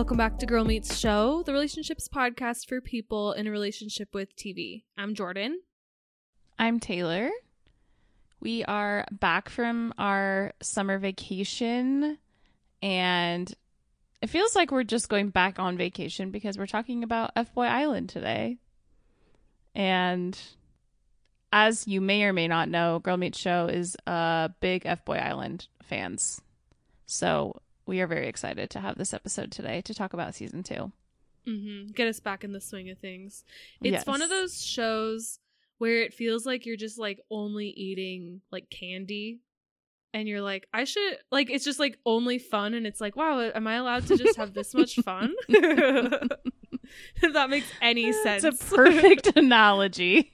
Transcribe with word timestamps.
Welcome 0.00 0.16
back 0.16 0.38
to 0.38 0.46
Girl 0.46 0.64
Meets 0.64 0.96
Show, 0.96 1.42
the 1.44 1.52
relationships 1.52 2.08
podcast 2.08 2.66
for 2.66 2.80
people 2.80 3.32
in 3.32 3.46
a 3.46 3.50
relationship 3.50 4.14
with 4.14 4.34
TV. 4.34 4.84
I'm 4.96 5.14
Jordan. 5.14 5.60
I'm 6.58 6.80
Taylor. 6.80 7.28
We 8.40 8.64
are 8.64 9.04
back 9.12 9.50
from 9.50 9.92
our 9.98 10.54
summer 10.62 10.98
vacation, 10.98 12.16
and 12.80 13.54
it 14.22 14.30
feels 14.30 14.56
like 14.56 14.70
we're 14.70 14.84
just 14.84 15.10
going 15.10 15.28
back 15.28 15.58
on 15.58 15.76
vacation 15.76 16.30
because 16.30 16.56
we're 16.56 16.64
talking 16.64 17.04
about 17.04 17.32
F 17.36 17.52
Boy 17.52 17.66
Island 17.66 18.08
today. 18.08 18.56
And 19.74 20.36
as 21.52 21.86
you 21.86 22.00
may 22.00 22.24
or 22.24 22.32
may 22.32 22.48
not 22.48 22.70
know, 22.70 23.00
Girl 23.00 23.18
Meets 23.18 23.38
Show 23.38 23.66
is 23.66 23.98
a 24.06 24.50
big 24.60 24.86
F 24.86 25.04
Boy 25.04 25.18
Island 25.18 25.68
fans. 25.82 26.40
So 27.04 27.60
we 27.90 28.00
are 28.00 28.06
very 28.06 28.28
excited 28.28 28.70
to 28.70 28.78
have 28.80 28.96
this 28.96 29.12
episode 29.12 29.50
today 29.50 29.80
to 29.82 29.92
talk 29.92 30.12
about 30.14 30.34
season 30.34 30.62
2 30.62 30.92
Mm-hmm. 31.48 31.92
Get 31.92 32.06
us 32.06 32.20
back 32.20 32.44
in 32.44 32.52
the 32.52 32.60
swing 32.60 32.90
of 32.90 32.98
things. 32.98 33.44
It's 33.82 33.92
Yes. 33.92 34.06
one 34.06 34.20
of 34.22 34.28
those 34.28 34.62
shows 34.62 35.38
where 35.78 36.02
it 36.02 36.12
feels 36.14 36.44
like 36.44 36.66
you're 36.66 36.76
just 36.76 36.98
like 36.98 37.18
only 37.30 37.68
eating 37.70 38.42
like 38.52 38.68
candy. 38.70 39.40
And 40.12 40.28
you're 40.28 40.42
like, 40.42 40.68
I 40.74 40.84
should 40.84 41.16
like 41.32 41.50
it's 41.50 41.64
just 41.64 41.78
like 41.80 41.98
only 42.04 42.38
fun 42.38 42.74
and 42.74 42.86
it's 42.86 43.00
like, 43.00 43.16
wow, 43.16 43.40
am 43.40 43.66
I 43.66 43.74
allowed 43.76 44.06
to 44.08 44.16
just 44.18 44.36
have 44.36 44.52
this 44.52 44.74
much 44.74 44.96
fun? 44.96 45.34
if 45.48 47.32
that 47.32 47.48
makes 47.48 47.70
any 47.80 48.12
sense. 48.12 48.44
It's 48.44 48.62
a 48.70 48.74
perfect 48.74 49.32
analogy. 49.36 50.30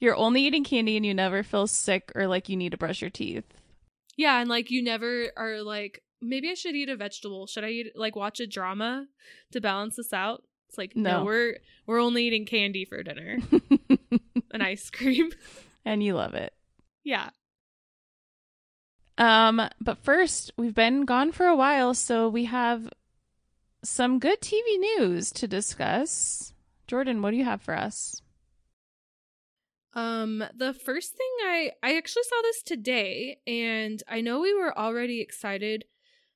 You're 0.00 0.16
only 0.16 0.42
eating 0.44 0.64
candy 0.64 0.96
and 0.96 1.04
you 1.04 1.12
never 1.12 1.42
feel 1.42 1.66
sick 1.66 2.10
or 2.14 2.26
like 2.26 2.48
you 2.48 2.56
need 2.56 2.70
to 2.72 2.78
brush 2.78 3.02
your 3.02 3.10
teeth. 3.10 3.44
Yeah, 4.20 4.38
and 4.40 4.50
like 4.50 4.70
you 4.70 4.82
never 4.82 5.30
are 5.36 5.62
like, 5.62 6.02
maybe 6.20 6.50
I 6.50 6.54
should 6.54 6.74
eat 6.76 6.90
a 6.90 6.96
vegetable. 6.96 7.46
Should 7.46 7.64
I 7.64 7.70
eat 7.70 7.86
like 7.94 8.14
watch 8.16 8.38
a 8.38 8.46
drama 8.46 9.06
to 9.52 9.60
balance 9.62 9.96
this 9.96 10.12
out? 10.12 10.42
It's 10.68 10.76
like 10.76 10.94
no, 10.94 11.20
No. 11.20 11.24
we're 11.24 11.56
we're 11.86 12.00
only 12.00 12.24
eating 12.26 12.44
candy 12.44 12.84
for 12.84 13.02
dinner 13.02 13.38
and 14.52 14.62
ice 14.62 14.90
cream. 14.90 15.30
and 15.86 16.02
you 16.02 16.14
love 16.14 16.34
it. 16.34 16.52
yeah. 17.02 17.30
Um, 19.16 19.60
but 19.80 19.98
first, 19.98 20.52
we've 20.56 20.74
been 20.74 21.04
gone 21.06 21.32
for 21.32 21.46
a 21.46 21.56
while, 21.56 21.94
so 21.94 22.28
we 22.28 22.44
have 22.46 22.88
some 23.82 24.18
good 24.18 24.40
TV 24.42 24.78
news 24.98 25.30
to 25.32 25.48
discuss. 25.48 26.52
Jordan, 26.86 27.20
what 27.22 27.30
do 27.32 27.36
you 27.36 27.44
have 27.44 27.62
for 27.62 27.74
us? 27.76 28.20
Um 29.94 30.44
the 30.54 30.72
first 30.72 31.16
thing 31.16 31.26
I 31.42 31.72
I 31.82 31.96
actually 31.96 32.22
saw 32.24 32.42
this 32.42 32.62
today 32.62 33.38
and 33.46 34.02
I 34.08 34.20
know 34.20 34.40
we 34.40 34.54
were 34.54 34.76
already 34.78 35.20
excited 35.20 35.84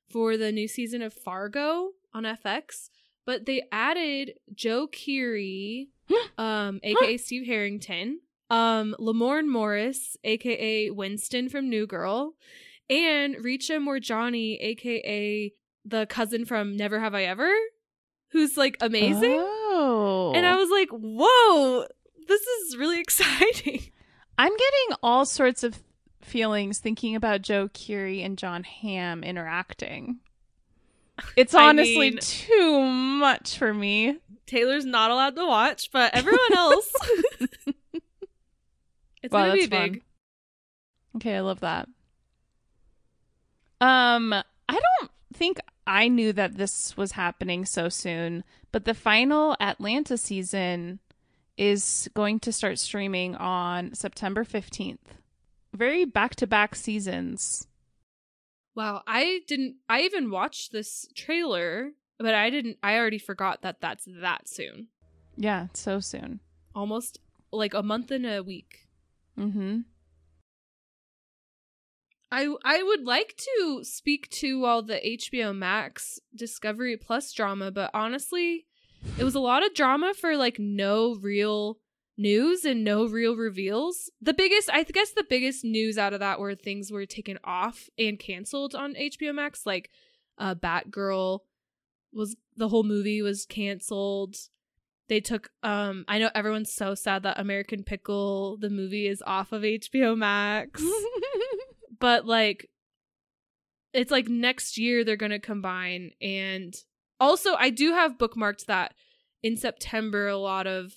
for 0.09 0.37
the 0.37 0.51
new 0.51 0.67
season 0.67 1.01
of 1.01 1.13
Fargo 1.13 1.91
on 2.13 2.23
FX, 2.23 2.89
but 3.25 3.45
they 3.45 3.63
added 3.71 4.33
Joe 4.53 4.87
Keery 4.87 5.87
um 6.37 6.79
aka 6.83 7.17
Steve 7.17 7.47
Harrington, 7.47 8.19
um 8.49 8.95
Lamorne 8.99 9.47
Morris 9.47 10.17
aka 10.23 10.89
Winston 10.91 11.49
from 11.49 11.69
New 11.69 11.87
Girl, 11.87 12.33
and 12.89 13.35
Richa 13.37 13.79
Moorjani 13.79 14.57
aka 14.59 15.53
the 15.85 16.05
cousin 16.07 16.45
from 16.45 16.75
Never 16.75 16.99
Have 16.99 17.13
I 17.13 17.23
Ever, 17.23 17.51
who's 18.29 18.57
like 18.57 18.77
amazing. 18.81 19.37
Oh. 19.39 20.33
And 20.35 20.45
I 20.45 20.55
was 20.55 20.69
like, 20.69 20.89
"Whoa, 20.91 21.85
this 22.27 22.41
is 22.41 22.77
really 22.77 22.99
exciting." 23.01 23.81
I'm 24.37 24.51
getting 24.51 24.97
all 25.01 25.25
sorts 25.25 25.63
of 25.63 25.79
feelings 26.21 26.79
thinking 26.79 27.15
about 27.15 27.41
Joe 27.41 27.69
Keery 27.69 28.25
and 28.25 28.37
Jon 28.37 28.63
Hamm 28.63 29.23
interacting. 29.23 30.17
It's 31.37 31.53
honestly 31.55 32.09
mean- 32.11 32.17
too 32.19 32.81
much 32.81 33.57
for 33.57 33.73
me. 33.73 34.17
Taylor's 34.45 34.85
not 34.85 35.09
allowed 35.11 35.35
to 35.37 35.45
watch, 35.45 35.89
but 35.91 36.13
everyone 36.13 36.53
else. 36.53 36.91
it's 39.23 39.31
Wow, 39.31 39.45
gonna 39.45 39.53
be 39.53 39.65
that's 39.65 39.69
fun. 39.81 39.91
big. 39.93 40.03
Okay, 41.15 41.35
I 41.37 41.39
love 41.39 41.61
that. 41.61 41.87
Um, 43.81 44.33
I 44.33 44.43
don't 44.69 45.11
think 45.33 45.59
I 45.87 46.07
knew 46.07 46.33
that 46.33 46.57
this 46.57 46.95
was 46.97 47.13
happening 47.13 47.65
so 47.65 47.89
soon, 47.89 48.43
but 48.71 48.85
the 48.85 48.93
final 48.93 49.55
Atlanta 49.59 50.17
season 50.17 50.99
is 51.57 52.09
going 52.13 52.39
to 52.41 52.51
start 52.51 52.79
streaming 52.79 53.35
on 53.35 53.93
September 53.93 54.43
15th. 54.43 54.97
Very 55.73 56.05
back 56.05 56.35
to 56.37 56.47
back 56.47 56.75
seasons. 56.75 57.67
Wow, 58.75 59.03
I 59.07 59.41
didn't. 59.47 59.75
I 59.87 60.01
even 60.01 60.29
watched 60.29 60.71
this 60.71 61.07
trailer, 61.15 61.91
but 62.19 62.33
I 62.33 62.49
didn't. 62.49 62.77
I 62.83 62.97
already 62.97 63.19
forgot 63.19 63.61
that 63.61 63.79
that's 63.79 64.05
that 64.21 64.49
soon. 64.49 64.87
Yeah, 65.37 65.67
so 65.73 65.99
soon. 65.99 66.41
Almost 66.73 67.19
like 67.51 67.73
a 67.73 67.83
month 67.83 68.11
and 68.11 68.25
a 68.25 68.43
week. 68.43 68.87
Mm-hmm. 69.39 69.81
I 72.31 72.53
I 72.65 72.83
would 72.83 73.05
like 73.05 73.37
to 73.37 73.83
speak 73.83 74.29
to 74.31 74.65
all 74.65 74.81
the 74.81 74.99
HBO 74.99 75.55
Max 75.55 76.19
Discovery 76.35 76.97
Plus 76.97 77.31
drama, 77.31 77.71
but 77.71 77.91
honestly, 77.93 78.65
it 79.17 79.23
was 79.23 79.35
a 79.35 79.39
lot 79.39 79.65
of 79.65 79.73
drama 79.73 80.13
for 80.13 80.35
like 80.37 80.59
no 80.59 81.15
real 81.15 81.77
news 82.17 82.65
and 82.65 82.83
no 82.83 83.07
real 83.07 83.35
reveals. 83.35 84.09
The 84.21 84.33
biggest, 84.33 84.69
I 84.71 84.83
guess, 84.83 85.11
the 85.11 85.25
biggest 85.27 85.63
news 85.63 85.97
out 85.97 86.13
of 86.13 86.19
that 86.19 86.39
were 86.39 86.55
things 86.55 86.91
were 86.91 87.05
taken 87.05 87.37
off 87.43 87.89
and 87.97 88.19
canceled 88.19 88.75
on 88.75 88.95
HBO 88.95 89.33
Max, 89.33 89.65
like 89.65 89.89
uh, 90.37 90.55
Batgirl 90.55 91.39
was 92.13 92.35
the 92.55 92.69
whole 92.69 92.83
movie 92.83 93.21
was 93.21 93.45
canceled. 93.45 94.35
They 95.07 95.19
took 95.19 95.49
um 95.61 96.05
I 96.07 96.17
know 96.17 96.31
everyone's 96.33 96.73
so 96.73 96.95
sad 96.95 97.23
that 97.23 97.39
American 97.39 97.83
Pickle 97.83 98.57
the 98.57 98.69
movie 98.69 99.07
is 99.07 99.21
off 99.25 99.51
of 99.51 99.61
HBO 99.61 100.17
Max 100.17 100.81
but 101.99 102.25
like 102.25 102.69
it's 103.93 104.11
like 104.11 104.27
next 104.27 104.77
year 104.77 105.03
they're 105.03 105.15
going 105.15 105.31
to 105.31 105.39
combine 105.39 106.11
and 106.21 106.73
also 107.19 107.55
I 107.55 107.69
do 107.69 107.93
have 107.93 108.17
bookmarked 108.17 108.65
that 108.65 108.93
in 109.43 109.57
September 109.57 110.27
a 110.27 110.37
lot 110.37 110.67
of 110.67 110.93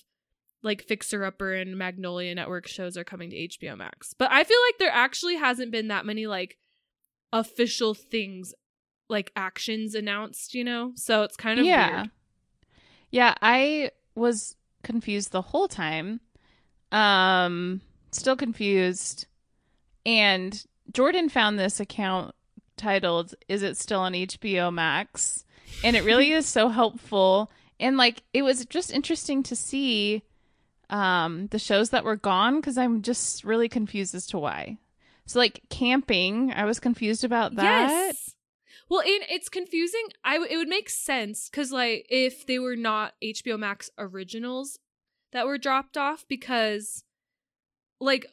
like 0.61 0.83
Fixer 0.83 1.23
Upper 1.23 1.53
and 1.53 1.77
Magnolia 1.77 2.35
Network 2.35 2.67
shows 2.67 2.97
are 2.97 3.03
coming 3.03 3.29
to 3.29 3.35
HBO 3.35 3.77
Max. 3.77 4.13
But 4.13 4.31
I 4.31 4.43
feel 4.43 4.57
like 4.67 4.77
there 4.77 4.91
actually 4.91 5.37
hasn't 5.37 5.71
been 5.71 5.87
that 5.87 6.05
many 6.05 6.27
like 6.27 6.57
official 7.31 7.93
things 7.93 8.53
like 9.07 9.31
actions 9.35 9.95
announced, 9.95 10.53
you 10.53 10.63
know? 10.63 10.91
So 10.95 11.23
it's 11.23 11.37
kind 11.37 11.59
of 11.59 11.65
yeah. 11.65 11.95
weird. 11.95 12.11
Yeah, 13.11 13.35
I 13.41 13.91
was 14.15 14.55
confused 14.83 15.31
the 15.31 15.41
whole 15.41 15.67
time. 15.67 16.19
Um 16.91 17.81
still 18.11 18.35
confused. 18.35 19.27
And 20.05 20.65
Jordan 20.91 21.29
found 21.29 21.57
this 21.57 21.79
account 21.79 22.35
titled 22.77 23.35
Is 23.47 23.63
it 23.63 23.77
still 23.77 23.99
on 23.99 24.13
HBO 24.13 24.73
Max? 24.73 25.45
And 25.83 25.95
it 25.95 26.03
really 26.03 26.31
is 26.31 26.45
so 26.45 26.69
helpful. 26.69 27.51
And 27.79 27.97
like 27.97 28.23
it 28.33 28.41
was 28.41 28.65
just 28.65 28.91
interesting 28.91 29.43
to 29.43 29.55
see 29.55 30.23
um 30.89 31.47
the 31.47 31.59
shows 31.59 31.91
that 31.91 32.03
were 32.03 32.15
gone 32.15 32.61
cuz 32.61 32.77
I'm 32.77 33.01
just 33.01 33.43
really 33.43 33.69
confused 33.69 34.15
as 34.15 34.25
to 34.27 34.39
why. 34.39 34.77
So 35.25 35.39
like 35.39 35.61
camping, 35.69 36.51
I 36.51 36.65
was 36.65 36.79
confused 36.79 37.23
about 37.23 37.55
that. 37.55 37.63
Yes. 37.89 38.35
Well, 38.89 39.01
and 39.01 39.23
it's 39.29 39.49
confusing. 39.49 40.07
I 40.23 40.33
w- 40.33 40.51
it 40.51 40.57
would 40.57 40.67
make 40.67 40.89
sense 40.89 41.47
because 41.49 41.71
like 41.71 42.07
if 42.09 42.47
they 42.47 42.57
were 42.57 42.75
not 42.75 43.13
HBO 43.23 43.57
Max 43.59 43.91
originals 43.99 44.79
that 45.31 45.45
were 45.45 45.59
dropped 45.59 45.95
off 45.95 46.25
because 46.27 47.03
like 48.01 48.25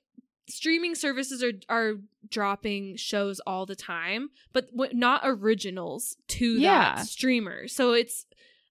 streaming 0.49 0.95
services 0.95 1.43
are 1.43 1.53
are 1.69 1.95
dropping 2.29 2.97
shows 2.97 3.41
all 3.47 3.67
the 3.67 3.77
time, 3.77 4.31
but 4.53 4.71
w- 4.71 4.93
not 4.97 5.21
originals 5.25 6.17
to 6.29 6.59
Yeah. 6.59 6.97
that 6.97 7.07
streamer. 7.07 7.69
So 7.69 7.93
it's 7.93 8.27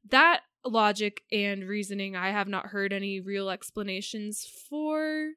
that 0.10 0.42
logic 0.66 1.22
and 1.32 1.64
reasoning. 1.68 2.16
I 2.16 2.32
have 2.32 2.48
not 2.48 2.68
heard 2.68 2.92
any 2.94 3.20
real 3.20 3.50
explanations 3.50 4.46
for. 4.70 5.32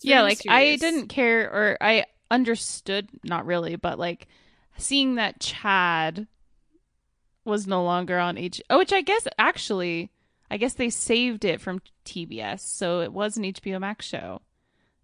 Yeah 0.00 0.22
like 0.22 0.40
i 0.48 0.76
didn't 0.76 1.08
care 1.08 1.50
or 1.50 1.76
i 1.80 2.04
understood 2.30 3.08
not 3.24 3.46
really 3.46 3.74
but 3.74 3.98
like 3.98 4.28
seeing 4.76 5.16
that 5.16 5.40
chad 5.40 6.28
was 7.44 7.66
no 7.66 7.82
longer 7.82 8.16
on 8.16 8.38
h 8.38 8.62
oh 8.70 8.78
which 8.78 8.92
i 8.92 9.00
guess 9.00 9.26
actually 9.36 10.12
i 10.52 10.56
guess 10.56 10.74
they 10.74 10.88
saved 10.88 11.44
it 11.44 11.60
from 11.60 11.80
tbs 12.04 12.60
so 12.60 13.00
it 13.00 13.12
was 13.12 13.36
an 13.36 13.42
hbo 13.42 13.80
max 13.80 14.06
show 14.06 14.40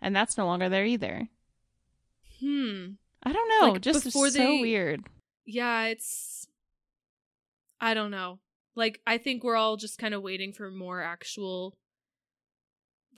and 0.05 0.15
that's 0.15 0.37
no 0.39 0.47
longer 0.47 0.69
there 0.69 0.85
either 0.87 1.29
Hmm. 2.41 2.91
i 3.23 3.33
don't 3.33 3.49
know 3.61 3.73
Like, 3.73 3.81
just 3.81 4.05
before 4.05 4.29
so 4.31 4.39
they- 4.39 4.61
weird 4.61 5.03
yeah, 5.47 5.85
it's 5.87 6.47
I 7.81 7.93
don't 7.93 8.11
know. 8.11 8.39
Like 8.75 9.01
I 9.07 9.19
think 9.19 9.45
we're 9.45 9.57
all 9.57 9.77
just 9.77 9.99
kind 9.99 10.15
of 10.15 10.23
waiting 10.23 10.53
for 10.55 10.71
more 10.71 11.03
actual 11.03 11.77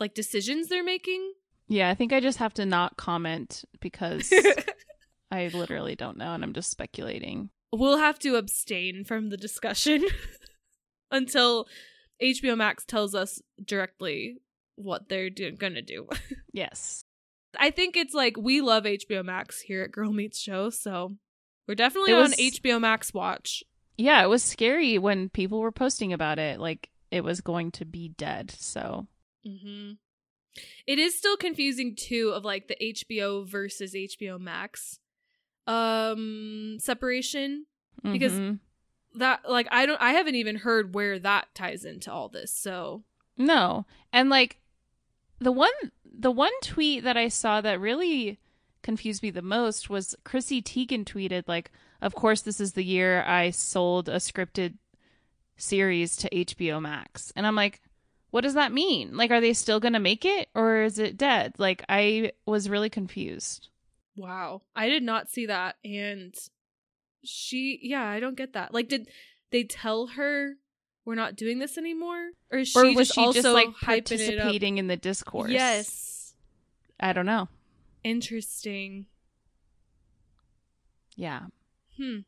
like 0.01 0.13
decisions 0.15 0.67
they're 0.69 0.83
making. 0.85 1.35
yeah 1.69 1.89
i 1.89 1.95
think 1.95 2.13
i 2.13 2.19
just 2.21 2.39
have 2.39 2.53
to 2.55 2.67
not 2.67 2.97
comment 2.97 3.65
because 3.81 4.33
I 5.31 5.49
literally 5.49 5.95
don't 5.97 6.17
know, 6.19 6.35
and 6.35 6.45
I'm 6.45 6.53
just 6.53 6.71
speculating. 6.71 7.51
We'll 7.73 7.99
have 7.99 8.19
to 8.21 8.37
abstain 8.37 9.05
from 9.05 9.29
the 9.31 9.37
discussion 9.37 10.05
until 11.11 11.67
HBO 12.23 12.57
Max 12.57 12.85
tells 12.85 13.13
us 13.15 13.43
directly 13.65 14.37
what 14.77 15.09
they're 15.09 15.31
do- 15.31 15.53
gonna 15.53 15.83
do. 15.83 16.09
Yes. 16.53 17.03
I 17.59 17.71
think 17.71 17.97
it's 17.97 18.15
like 18.15 18.37
we 18.39 18.61
love 18.63 18.85
HBO 18.85 19.23
Max 19.25 19.61
here 19.61 19.83
at 19.83 19.93
Girl 19.93 20.11
Meets 20.13 20.39
Show, 20.39 20.71
so 20.71 21.17
we're 21.69 21.75
definitely 21.75 22.13
It 22.13 22.17
on 22.17 22.33
HBO 22.33 22.81
Max 22.81 23.13
watch. 23.13 23.63
Yeah, 23.99 24.23
it 24.23 24.29
was 24.29 24.43
scary 24.43 24.97
when 24.99 25.29
people 25.31 25.61
were 25.61 25.73
posting 25.73 26.13
about 26.13 26.39
it, 26.39 26.61
like 26.61 26.89
it 27.11 27.23
was 27.25 27.41
going 27.43 27.73
to 27.73 27.85
be 27.85 28.09
dead. 28.11 28.51
So 28.51 29.07
hmm 29.45 29.93
It 30.87 30.99
is 30.99 31.17
still 31.19 31.37
confusing 31.37 31.95
too 31.97 32.31
of 32.35 32.45
like 32.45 32.69
the 32.69 32.77
HBO 32.81 33.47
versus 33.47 33.95
HBO 33.95 34.39
Max 34.41 34.99
um 35.67 36.77
separation 36.81 37.67
Because- 38.03 38.33
Mhm. 38.33 38.61
that 39.17 39.49
like 39.49 39.67
I 39.71 39.87
don't 39.87 40.01
I 40.01 40.13
haven't 40.13 40.35
even 40.37 40.57
heard 40.57 40.95
where 40.95 41.19
that 41.19 41.49
ties 41.55 41.85
into 41.85 42.13
all 42.13 42.29
this. 42.29 42.55
So 42.55 43.05
no, 43.37 43.85
and 44.13 44.31
like 44.31 44.59
the 45.39 45.53
one 45.53 45.73
the 46.05 46.31
one 46.31 46.53
tweet 46.63 47.05
that 47.05 47.17
I 47.17 47.29
saw 47.29 47.61
that 47.61 47.81
really 47.81 48.39
confused 48.83 49.23
me 49.23 49.31
the 49.31 49.43
most 49.43 49.91
was 49.91 50.15
Chrissy 50.25 50.63
Teigen 50.63 51.05
tweeted 51.05 51.45
like, 51.47 51.71
"Of 52.01 52.15
course, 52.15 52.41
this 52.43 52.61
is 52.61 52.73
the 52.73 52.85
year 52.85 53.23
I 53.23 53.51
sold 53.51 54.09
a 54.09 54.17
scripted 54.17 54.75
series 55.57 56.17
to 56.19 56.29
HBO 56.31 56.81
Max," 56.81 57.33
and 57.37 57.47
I'm 57.47 57.57
like. 57.57 57.81
What 58.31 58.41
does 58.43 58.55
that 58.55 58.73
mean? 58.73 59.17
Like, 59.17 59.31
are 59.31 59.41
they 59.41 59.55
still 59.55 59.81
going 59.81 59.95
to 59.95 60.01
make 60.01 60.25
it 60.27 60.49
or 60.55 60.83
is 60.83 60.99
it 60.99 61.17
dead? 61.17 61.55
Like, 61.59 61.85
I 61.89 62.33
was 62.45 62.69
really 62.69 62.91
confused. 62.91 63.69
wow. 64.17 64.63
I 64.75 64.89
did 64.91 65.03
not 65.03 65.31
see 65.31 65.47
that 65.47 65.77
and 65.85 66.35
she 67.25 67.79
yeah, 67.83 68.05
I 68.05 68.21
don't 68.21 68.37
get 68.37 68.53
that. 68.53 68.75
Like 68.75 68.89
did 68.89 69.09
they 69.53 69.65
tell 69.65 70.09
her 70.09 70.57
we're 71.07 71.15
not 71.15 71.37
doing 71.37 71.59
this 71.59 71.79
anymore? 71.79 72.31
Or 72.51 72.59
is 72.59 72.69
she 72.69 72.79
or 72.79 72.85
was 72.95 73.09
just 73.09 73.15
she 73.15 73.21
also 73.21 73.41
just 73.41 73.55
like 73.55 73.69
hyping 73.69 74.21
it 74.21 74.39
up? 74.39 74.45
participating 74.45 74.79
in 74.79 74.89
the 74.89 74.97
discourse? 74.97 75.51
Yes. 75.51 76.35
I 77.01 77.15
don't 77.15 77.27
know. 77.27 77.49
Interesting. 78.05 79.07
Yeah. 81.15 81.43
Hmm. 81.97 82.19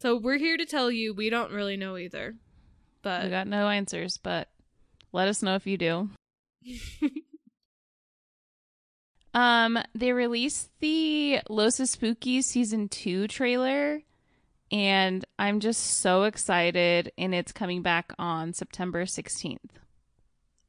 So 0.00 0.16
we're 0.16 0.38
here 0.38 0.56
to 0.56 0.66
tell 0.66 0.90
you 0.90 1.14
we 1.14 1.30
don't 1.30 1.52
really 1.52 1.76
know 1.76 1.96
either. 1.96 2.34
But 3.02 3.24
we 3.24 3.30
got 3.30 3.46
no 3.46 3.68
answers, 3.68 4.16
but 4.16 4.48
let 5.12 5.28
us 5.28 5.42
know 5.42 5.54
if 5.54 5.66
you 5.66 5.76
do. 5.78 6.10
Um, 9.34 9.78
they 9.94 10.12
released 10.12 10.70
the 10.80 11.40
Los 11.48 11.76
Espooky 11.78 12.42
season 12.42 12.88
two 12.88 13.28
trailer, 13.28 14.02
and 14.70 15.24
I'm 15.38 15.60
just 15.60 15.98
so 16.00 16.24
excited. 16.24 17.12
And 17.18 17.34
it's 17.34 17.52
coming 17.52 17.82
back 17.82 18.12
on 18.18 18.52
September 18.52 19.04
16th. 19.04 19.58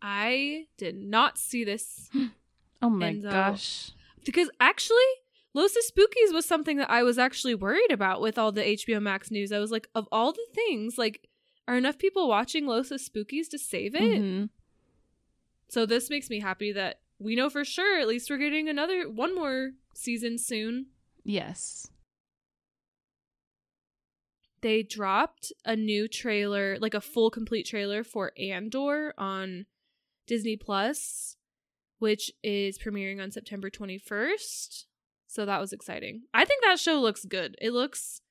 I 0.01 0.67
did 0.77 0.95
not 0.95 1.37
see 1.37 1.63
this 1.63 2.09
Oh 2.81 2.89
my 2.89 3.07
And, 3.07 3.25
uh, 3.25 3.31
gosh! 3.31 3.91
because 4.25 4.49
actually 4.59 4.97
Los 5.53 5.71
Espookys 5.73 6.31
was 6.33 6.45
something 6.45 6.77
that 6.77 6.89
I 6.89 7.03
was 7.03 7.17
actually 7.17 7.55
worried 7.55 7.91
about 7.91 8.21
with 8.21 8.37
all 8.37 8.51
the 8.51 8.61
HBO 8.63 9.01
Max 9.01 9.31
news. 9.31 9.51
I 9.51 9.59
was 9.59 9.71
like, 9.71 9.87
of 9.95 10.07
all 10.11 10.31
the 10.31 10.45
things, 10.53 10.97
like, 10.97 11.27
are 11.67 11.75
enough 11.75 11.97
people 11.97 12.27
watching 12.29 12.65
Los 12.67 12.89
Espookys 12.89 13.49
to 13.49 13.57
save 13.59 13.95
it? 13.95 14.21
Mhm. 14.21 14.49
So 15.69 15.85
this 15.85 16.09
makes 16.09 16.29
me 16.29 16.39
happy 16.39 16.71
that 16.71 17.01
we 17.19 17.35
know 17.35 17.49
for 17.49 17.65
sure 17.65 17.99
at 17.99 18.07
least 18.07 18.29
we're 18.29 18.37
getting 18.37 18.69
another 18.69 19.09
one 19.09 19.35
more 19.35 19.71
season 19.93 20.37
soon. 20.37 20.87
Yes. 21.25 21.89
They 24.61 24.83
dropped 24.83 25.53
a 25.65 25.75
new 25.75 26.07
trailer, 26.07 26.77
like 26.79 26.93
a 26.93 27.01
full 27.01 27.29
complete 27.29 27.65
trailer 27.65 28.03
for 28.03 28.33
Andor 28.37 29.13
on 29.17 29.65
Disney 30.27 30.57
Plus, 30.57 31.37
which 31.99 32.31
is 32.43 32.77
premiering 32.77 33.21
on 33.21 33.31
September 33.31 33.69
21st. 33.69 34.85
So 35.27 35.45
that 35.45 35.61
was 35.61 35.71
exciting. 35.71 36.23
I 36.33 36.43
think 36.45 36.63
that 36.63 36.79
show 36.79 36.99
looks 36.99 37.23
good. 37.23 37.55
It 37.61 37.71
looks 37.71 38.21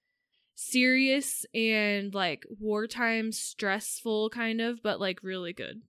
serious 0.55 1.47
and 1.55 2.13
like 2.13 2.45
wartime 2.59 3.31
stressful 3.33 4.31
kind 4.31 4.61
of, 4.61 4.83
but 4.83 5.01
like 5.01 5.23
really 5.23 5.53
good. 5.53 5.83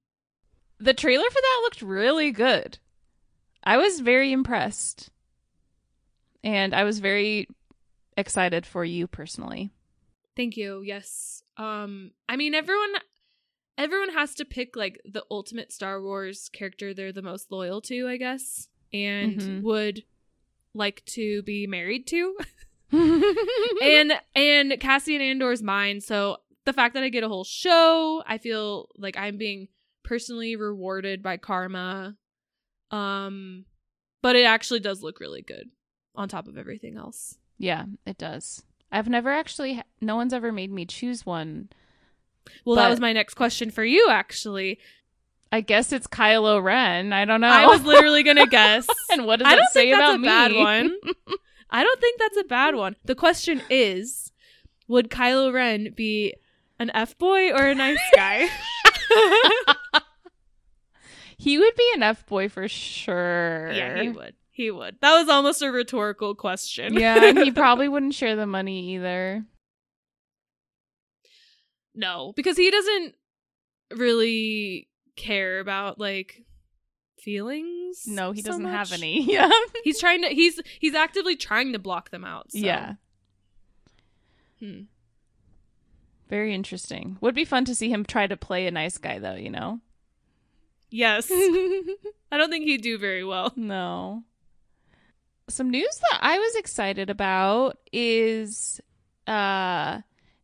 The 0.79 0.93
trailer 0.93 1.29
for 1.29 1.41
that 1.41 1.59
looked 1.63 1.81
really 1.81 2.31
good. 2.31 2.77
I 3.63 3.77
was 3.77 3.99
very 3.99 4.31
impressed. 4.31 5.09
And 6.43 6.73
I 6.73 6.83
was 6.85 6.99
very 6.99 7.49
excited 8.15 8.65
for 8.65 8.85
you 8.85 9.07
personally. 9.07 9.71
Thank 10.39 10.55
you. 10.55 10.81
Yes. 10.81 11.43
Um 11.57 12.11
I 12.29 12.37
mean 12.37 12.53
everyone 12.53 12.93
everyone 13.77 14.13
has 14.13 14.33
to 14.35 14.45
pick 14.45 14.77
like 14.77 15.01
the 15.03 15.25
ultimate 15.29 15.73
Star 15.73 16.01
Wars 16.01 16.47
character 16.47 16.93
they're 16.93 17.11
the 17.11 17.21
most 17.21 17.51
loyal 17.51 17.81
to, 17.81 18.07
I 18.07 18.15
guess, 18.15 18.69
and 18.93 19.37
Mhm. 19.37 19.61
would 19.63 20.03
like 20.73 21.03
to 21.07 21.41
be 21.43 21.67
married 21.67 22.07
to. 22.07 22.37
and 23.83 24.13
and 24.33 24.79
Cassian 24.79 25.19
Andor's 25.21 25.61
mine, 25.61 25.99
so 25.99 26.37
the 26.63 26.71
fact 26.71 26.93
that 26.93 27.03
I 27.03 27.09
get 27.09 27.25
a 27.25 27.27
whole 27.27 27.43
show, 27.43 28.23
I 28.25 28.37
feel 28.37 28.87
like 28.95 29.17
I'm 29.17 29.37
being 29.37 29.67
personally 30.03 30.55
rewarded 30.55 31.21
by 31.21 31.35
karma. 31.35 32.15
Um 32.91 33.65
but 34.21 34.37
it 34.37 34.43
actually 34.45 34.79
does 34.79 35.03
look 35.03 35.19
really 35.19 35.41
good 35.41 35.69
on 36.15 36.29
top 36.29 36.47
of 36.47 36.57
everything 36.57 36.95
else. 36.95 37.37
yeah, 37.57 37.83
it 38.05 38.17
does. 38.17 38.63
I've 38.91 39.09
never 39.09 39.31
actually, 39.31 39.81
no 40.01 40.15
one's 40.15 40.33
ever 40.33 40.51
made 40.51 40.71
me 40.71 40.85
choose 40.85 41.25
one. 41.25 41.69
Well, 42.65 42.75
that 42.77 42.89
was 42.89 42.99
my 42.99 43.13
next 43.13 43.35
question 43.35 43.69
for 43.69 43.83
you 43.83 44.07
actually. 44.09 44.79
I 45.51 45.61
guess 45.61 45.91
it's 45.91 46.07
Kylo 46.07 46.63
Ren. 46.63 47.13
I 47.13 47.25
don't 47.25 47.41
know. 47.41 47.47
I 47.47 47.67
was 47.67 47.83
literally 47.83 48.23
gonna 48.23 48.47
guess. 48.47 48.87
and 49.11 49.25
what 49.25 49.39
does 49.39 49.47
I 49.47 49.55
don't 49.55 49.69
say 49.71 49.91
think 49.91 49.97
that's 49.97 50.01
about 50.01 50.15
a 50.15 50.19
me? 50.19 50.27
bad 50.27 50.53
one. 50.55 50.97
I 51.71 51.83
don't 51.83 51.99
think 52.01 52.19
that's 52.19 52.37
a 52.37 52.43
bad 52.43 52.75
one. 52.75 52.95
The 53.05 53.15
question 53.15 53.61
is, 53.69 54.31
would 54.87 55.09
Kylo 55.09 55.53
Ren 55.53 55.93
be 55.95 56.33
an 56.79 56.89
F 56.93 57.17
boy 57.17 57.51
or 57.51 57.67
a 57.67 57.75
nice 57.75 57.99
guy? 58.15 58.47
he 61.37 61.57
would 61.57 61.75
be 61.75 61.91
an 61.95 62.03
F 62.03 62.25
boy 62.25 62.49
for 62.49 62.67
sure. 62.67 63.71
yeah, 63.71 64.01
he 64.01 64.09
would. 64.09 64.35
He 64.59 64.71
would. 64.71 64.97
That 64.99 65.17
was 65.17 65.29
almost 65.29 65.61
a 65.61 65.71
rhetorical 65.71 66.35
question. 66.35 66.93
yeah, 66.93 67.23
and 67.23 67.37
he 67.37 67.49
probably 67.53 67.87
wouldn't 67.87 68.13
share 68.13 68.35
the 68.35 68.45
money 68.45 68.93
either. 68.95 69.45
no, 71.95 72.33
because 72.35 72.57
he 72.57 72.69
doesn't 72.69 73.15
really 73.95 74.89
care 75.15 75.61
about 75.61 75.97
like 75.97 76.43
feelings. 77.21 78.03
No, 78.05 78.33
he 78.33 78.41
so 78.41 78.47
doesn't 78.49 78.65
have 78.65 78.91
any. 78.91 79.23
Yeah. 79.31 79.49
He's 79.85 79.97
trying 79.97 80.23
to. 80.23 80.27
He's 80.27 80.59
he's 80.77 80.93
actively 80.93 81.37
trying 81.37 81.71
to 81.71 81.79
block 81.79 82.09
them 82.09 82.25
out. 82.25 82.51
so. 82.51 82.57
Yeah. 82.57 82.95
Hmm. 84.59 84.81
Very 86.27 86.53
interesting. 86.53 87.17
Would 87.21 87.33
be 87.33 87.45
fun 87.45 87.63
to 87.63 87.73
see 87.73 87.89
him 87.89 88.03
try 88.03 88.27
to 88.27 88.35
play 88.35 88.67
a 88.67 88.71
nice 88.71 88.97
guy 88.97 89.19
though, 89.19 89.35
you 89.35 89.51
know? 89.51 89.79
Yes. 90.91 91.29
I 91.31 92.37
don't 92.37 92.49
think 92.49 92.65
he'd 92.65 92.81
do 92.81 92.97
very 92.97 93.23
well. 93.23 93.53
No. 93.55 94.25
Some 95.49 95.69
news 95.71 95.99
that 96.11 96.19
I 96.21 96.37
was 96.37 96.55
excited 96.55 97.09
about 97.09 97.77
is 97.91 98.79
uh 99.27 100.01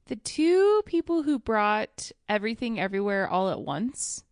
the 0.07 0.15
two 0.17 0.81
people 0.85 1.23
who 1.23 1.39
brought 1.39 2.11
Everything 2.29 2.79
Everywhere 2.79 3.27
All 3.27 3.49
at 3.49 3.61
Once, 3.61 4.23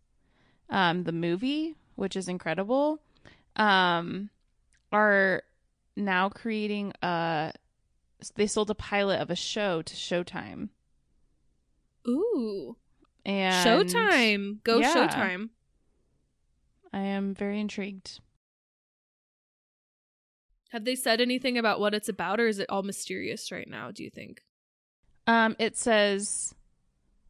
um, 0.69 1.03
the 1.03 1.11
movie, 1.11 1.75
which 1.95 2.15
is 2.15 2.27
incredible, 2.27 3.01
um, 3.55 4.29
are 4.91 5.43
now 5.95 6.29
creating 6.29 6.93
a. 7.01 7.53
They 8.35 8.47
sold 8.47 8.69
a 8.69 8.75
pilot 8.75 9.19
of 9.19 9.29
a 9.29 9.35
show 9.35 9.81
to 9.81 9.93
Showtime, 9.95 10.69
Ooh. 12.07 12.77
and 13.25 13.67
Showtime. 13.67 14.63
Go 14.63 14.79
Yeah. 14.79 14.93
Showtime. 14.93 15.49
I 16.93 16.99
am 16.99 17.33
very 17.33 17.59
intrigued. 17.59 18.19
Have 20.73 20.85
they 20.85 20.95
said 20.95 21.21
anything 21.21 21.59
about 21.59 21.79
what 21.79 21.93
it's 21.93 22.09
about, 22.09 22.39
or 22.39 22.47
is 22.47 22.57
it 22.57 22.65
all 22.67 22.81
mysterious 22.81 23.51
right 23.51 23.69
now, 23.69 23.91
do 23.91 24.03
you 24.03 24.09
think? 24.09 24.41
Um, 25.27 25.55
it 25.59 25.77
says 25.77 26.55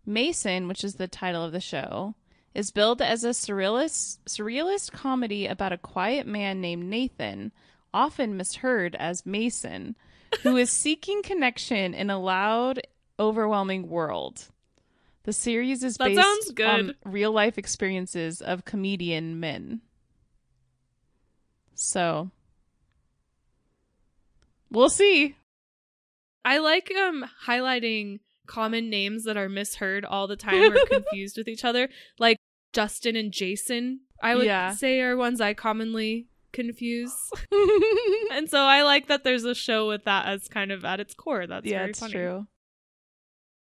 Mason, 0.06 0.70
which 0.70 0.82
is 0.82 0.96
the 0.96 1.10
title 1.10 1.44
of 1.44 1.52
the 1.52 1.60
show, 1.60 2.16
is 2.54 2.72
billed 2.72 3.02
as 3.02 3.26
a 3.26 3.32
surrealist 3.32 4.20
surrealist 4.26 4.94
comedy 4.94 5.46
about 5.46 5.74
a 5.74 5.78
quiet 5.78 6.26
man 6.26 6.62
named 6.62 6.86
Nathan, 6.86 7.52
often 7.94 8.38
misheard 8.38 8.96
as 8.96 9.26
Mason, 9.26 9.98
who 10.44 10.56
is 10.56 10.70
seeking 10.72 11.22
connection 11.22 11.94
in 11.94 12.10
a 12.10 12.18
loud, 12.18 12.80
overwhelming 13.20 13.90
world. 13.90 14.48
The 15.24 15.34
series 15.34 15.84
is 15.84 15.98
That 15.98 16.16
based 16.16 16.62
on 16.62 16.96
real 17.04 17.34
life 17.34 17.58
experiences 17.58 18.42
of 18.42 18.64
comedian 18.64 19.42
men. 19.42 19.82
So, 21.76 22.32
We'll 24.74 24.89
see. 24.89 25.36
I 26.44 26.58
like 26.58 26.92
um 26.92 27.24
highlighting 27.46 28.20
common 28.48 28.89
names 28.89 29.24
that 29.24 29.38
are 29.38 29.48
misheard 29.48 30.03
all 30.03 30.27
the 30.27 30.36
time 30.36 30.74
or 30.74 30.77
confused 30.89 31.38
with 31.38 31.48
each 31.48 31.63
other. 31.63 31.88
Like 32.20 32.38
Justin 32.74 33.15
and 33.15 33.32
Jason, 33.32 34.01
I 34.22 34.36
would 34.36 34.46
Yeah. 34.46 34.72
say 34.72 35.00
are 35.01 35.15
ones 35.15 35.39
I 35.39 35.53
commonly 35.53 36.27
confuse. 36.51 37.15
and 38.32 38.50
so 38.50 38.60
I 38.60 38.82
like 38.84 39.08
that 39.08 39.24
there's 39.24 39.46
a 39.46 39.56
show 39.56 39.88
with 39.88 40.03
that 40.06 40.25
as 40.25 40.48
kind 40.48 40.72
of 40.72 40.84
at 40.84 41.00
its 41.00 41.13
core. 41.13 41.48
That's 41.48 41.65
yeah, 41.65 41.77
very 41.80 41.89
it's 41.92 42.00
funny. 42.00 42.13
true. 42.13 42.48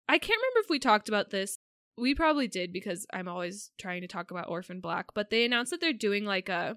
I 0.09 0.19
can't 0.19 0.39
remember 0.41 0.61
if 0.65 0.71
we 0.71 0.79
talked 0.79 1.09
about 1.09 1.31
this. 1.31 1.59
We 1.97 2.15
probably 2.15 2.49
did 2.49 2.73
because 2.73 3.07
I'm 3.13 3.29
always 3.29 3.71
trying 3.79 4.01
to 4.03 4.09
talk 4.09 4.31
about 4.31 4.49
Orphan 4.49 4.81
Black, 4.81 5.07
but 5.15 5.31
they 5.31 5.45
announced 5.45 5.71
that 5.71 5.81
they're 5.81 5.93
doing 5.93 6.25
like 6.25 6.49
a 6.49 6.77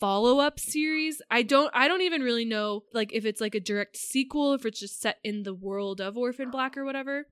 follow-up 0.00 0.58
series. 0.58 1.22
I 1.30 1.42
don't 1.42 1.70
I 1.74 1.88
don't 1.88 2.02
even 2.02 2.22
really 2.22 2.44
know 2.44 2.84
like 2.92 3.12
if 3.12 3.24
it's 3.24 3.40
like 3.40 3.54
a 3.54 3.60
direct 3.60 3.96
sequel 3.96 4.54
if 4.54 4.66
it's 4.66 4.80
just 4.80 5.00
set 5.00 5.18
in 5.24 5.42
the 5.42 5.54
world 5.54 6.00
of 6.00 6.16
Orphan 6.16 6.50
Black 6.50 6.76
or 6.76 6.84
whatever. 6.84 7.26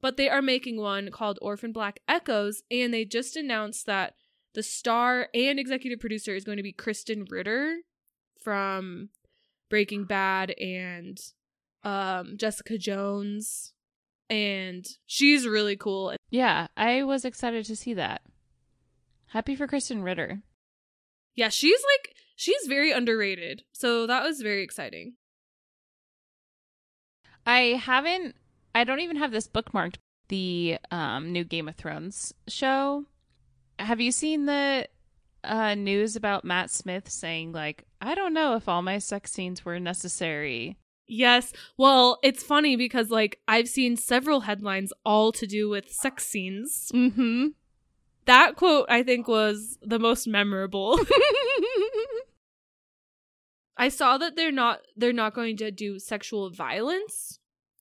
But 0.00 0.16
they 0.16 0.28
are 0.28 0.42
making 0.42 0.80
one 0.80 1.10
called 1.10 1.38
Orphan 1.40 1.72
Black 1.72 2.00
Echoes 2.08 2.62
and 2.70 2.92
they 2.92 3.04
just 3.04 3.36
announced 3.36 3.86
that 3.86 4.14
the 4.54 4.62
star 4.62 5.28
and 5.32 5.58
executive 5.58 6.00
producer 6.00 6.34
is 6.34 6.44
going 6.44 6.58
to 6.58 6.62
be 6.62 6.72
Krysten 6.72 7.30
Ritter 7.30 7.78
from 8.42 9.08
Breaking 9.70 10.04
Bad 10.04 10.50
and 10.60 11.18
um 11.84 12.36
Jessica 12.36 12.78
Jones 12.78 13.72
and 14.28 14.86
she's 15.06 15.46
really 15.46 15.76
cool. 15.76 16.14
Yeah, 16.30 16.68
I 16.76 17.02
was 17.04 17.24
excited 17.24 17.64
to 17.66 17.76
see 17.76 17.94
that. 17.94 18.22
Happy 19.28 19.54
for 19.54 19.66
Krysten 19.66 20.02
Ritter. 20.02 20.42
Yeah, 21.34 21.48
she's 21.48 21.80
like 21.80 22.14
she's 22.36 22.66
very 22.66 22.92
underrated. 22.92 23.62
So 23.72 24.06
that 24.06 24.22
was 24.22 24.40
very 24.40 24.62
exciting. 24.62 25.14
I 27.46 27.80
haven't 27.82 28.36
I 28.74 28.84
don't 28.84 29.00
even 29.00 29.16
have 29.16 29.32
this 29.32 29.48
bookmarked 29.48 29.96
the 30.28 30.78
um 30.90 31.32
new 31.32 31.44
Game 31.44 31.68
of 31.68 31.76
Thrones 31.76 32.32
show. 32.48 33.04
Have 33.78 34.00
you 34.00 34.12
seen 34.12 34.46
the 34.46 34.86
uh 35.44 35.74
news 35.74 36.14
about 36.16 36.44
Matt 36.44 36.70
Smith 36.70 37.08
saying 37.10 37.52
like 37.52 37.84
I 38.00 38.14
don't 38.14 38.34
know 38.34 38.54
if 38.56 38.68
all 38.68 38.82
my 38.82 38.98
sex 38.98 39.32
scenes 39.32 39.64
were 39.64 39.78
necessary. 39.80 40.76
Yes. 41.08 41.52
Well, 41.76 42.18
it's 42.22 42.42
funny 42.42 42.76
because 42.76 43.10
like 43.10 43.38
I've 43.48 43.68
seen 43.68 43.96
several 43.96 44.40
headlines 44.40 44.92
all 45.04 45.32
to 45.32 45.46
do 45.46 45.68
with 45.68 45.90
sex 45.90 46.26
scenes. 46.26 46.90
Mhm. 46.94 47.54
That 48.26 48.56
quote 48.56 48.86
I 48.88 49.02
think 49.02 49.26
was 49.28 49.78
the 49.82 49.98
most 49.98 50.26
memorable. 50.26 50.98
I 53.76 53.88
saw 53.88 54.18
that 54.18 54.36
they're 54.36 54.52
not 54.52 54.80
they're 54.96 55.12
not 55.12 55.34
going 55.34 55.56
to 55.58 55.70
do 55.70 55.98
sexual 55.98 56.50
violence, 56.50 57.38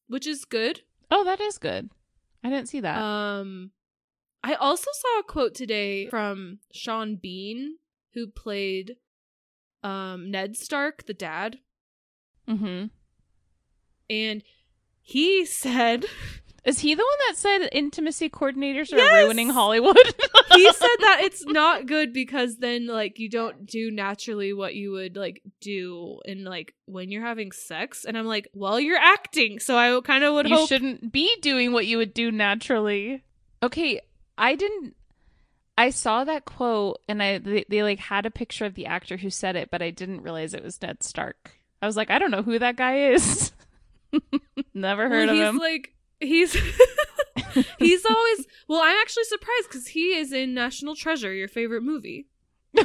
which 0.08 0.26
is 0.26 0.46
good. 0.46 0.82
oh, 1.12 1.24
that 1.24 1.40
is 1.42 1.58
good. 1.58 1.90
I 2.44 2.50
didn't 2.50 2.70
see 2.70 2.80
that. 2.80 2.98
Um 2.98 3.72
I 4.44 4.56
also 4.56 4.90
saw 4.94 5.20
a 5.20 5.24
quote 5.24 5.54
today 5.54 6.08
from 6.10 6.60
Sean 6.74 7.16
Bean 7.16 7.78
who 8.14 8.28
played 8.28 8.96
um 9.84 10.32
Ned 10.32 10.58
Stark, 10.58 11.06
the 11.06 11.14
dad, 11.14 11.60
mhm. 12.48 12.90
and 14.10 14.44
he 15.02 15.46
said 15.64 16.06
Is 16.64 16.80
he 16.80 16.94
the 16.94 17.04
one 17.04 17.28
that 17.28 17.38
said 17.38 17.70
intimacy 17.72 18.30
coordinators 18.30 18.94
are 18.94 18.98
Yes! 18.98 19.24
ruining 19.24 19.50
Hollywood? 19.50 19.96
he 20.54 20.72
said 20.72 20.96
that 21.00 21.22
it's 21.24 21.44
not 21.46 21.88
good 21.88 22.14
because 22.14 22.58
then 22.58 22.86
like 22.86 23.18
you 23.18 23.30
don't 23.30 23.66
do 23.66 23.90
naturally 23.90 24.54
what 24.54 24.76
you 24.76 24.92
would 24.92 25.16
like 25.16 25.42
do 25.60 26.20
in 26.26 26.44
like 26.44 26.76
when 26.86 27.10
you're 27.10 27.26
having 27.26 27.52
sex 27.52 28.06
and 28.06 28.18
i'm 28.18 28.26
like 28.26 28.50
well 28.54 28.80
you're 28.80 28.98
acting 28.98 29.60
so 29.60 29.78
i 29.78 30.00
kind 30.02 30.24
of 30.24 30.34
would 30.34 30.48
you 30.48 30.56
hope 30.56 30.68
shouldn't 30.70 31.12
be 31.12 31.36
doing 31.42 31.72
what 31.72 31.88
you 31.88 31.98
would 31.98 32.14
do 32.14 32.32
naturally. 32.32 33.24
Okay, 33.64 34.02
I 34.38 34.56
didn't. 34.56 34.96
I 35.78 35.90
saw 35.90 36.24
that 36.24 36.46
quote 36.46 37.00
and 37.08 37.24
I 37.24 37.38
they, 37.38 37.66
they 37.70 37.84
like 37.84 38.00
had 38.00 38.26
a 38.26 38.32
picture 38.32 38.66
of 38.66 38.76
the 38.76 38.86
actor 38.86 39.18
who 39.18 39.30
said 39.30 39.56
it, 39.56 39.70
but 39.72 39.82
I 39.82 39.90
didn't 39.90 40.22
realize 40.22 40.54
it 40.54 40.64
was 40.64 40.82
Ned 40.82 41.02
Stark. 41.04 41.52
I 41.82 41.88
was 41.88 41.98
like, 41.98 42.12
I 42.12 42.20
don't 42.20 42.32
know 42.32 42.44
who 42.44 42.60
that 42.60 42.76
guy 42.76 43.10
is. 43.12 43.52
Never 44.74 45.10
heard 45.10 45.28
well, 45.28 45.30
of 45.30 45.36
he's 45.36 45.50
him. 45.50 45.58
like 45.58 45.94
he's 46.22 46.54
he's 47.80 48.06
always 48.06 48.48
well 48.68 48.82
i'm 48.82 48.98
actually 49.02 49.24
surprised 49.26 49.68
because 49.68 49.88
he 49.88 50.16
is 50.16 50.32
in 50.32 50.54
national 50.54 50.96
treasure 50.96 51.34
your 51.34 51.48
favorite 51.48 51.84
movie 51.84 52.28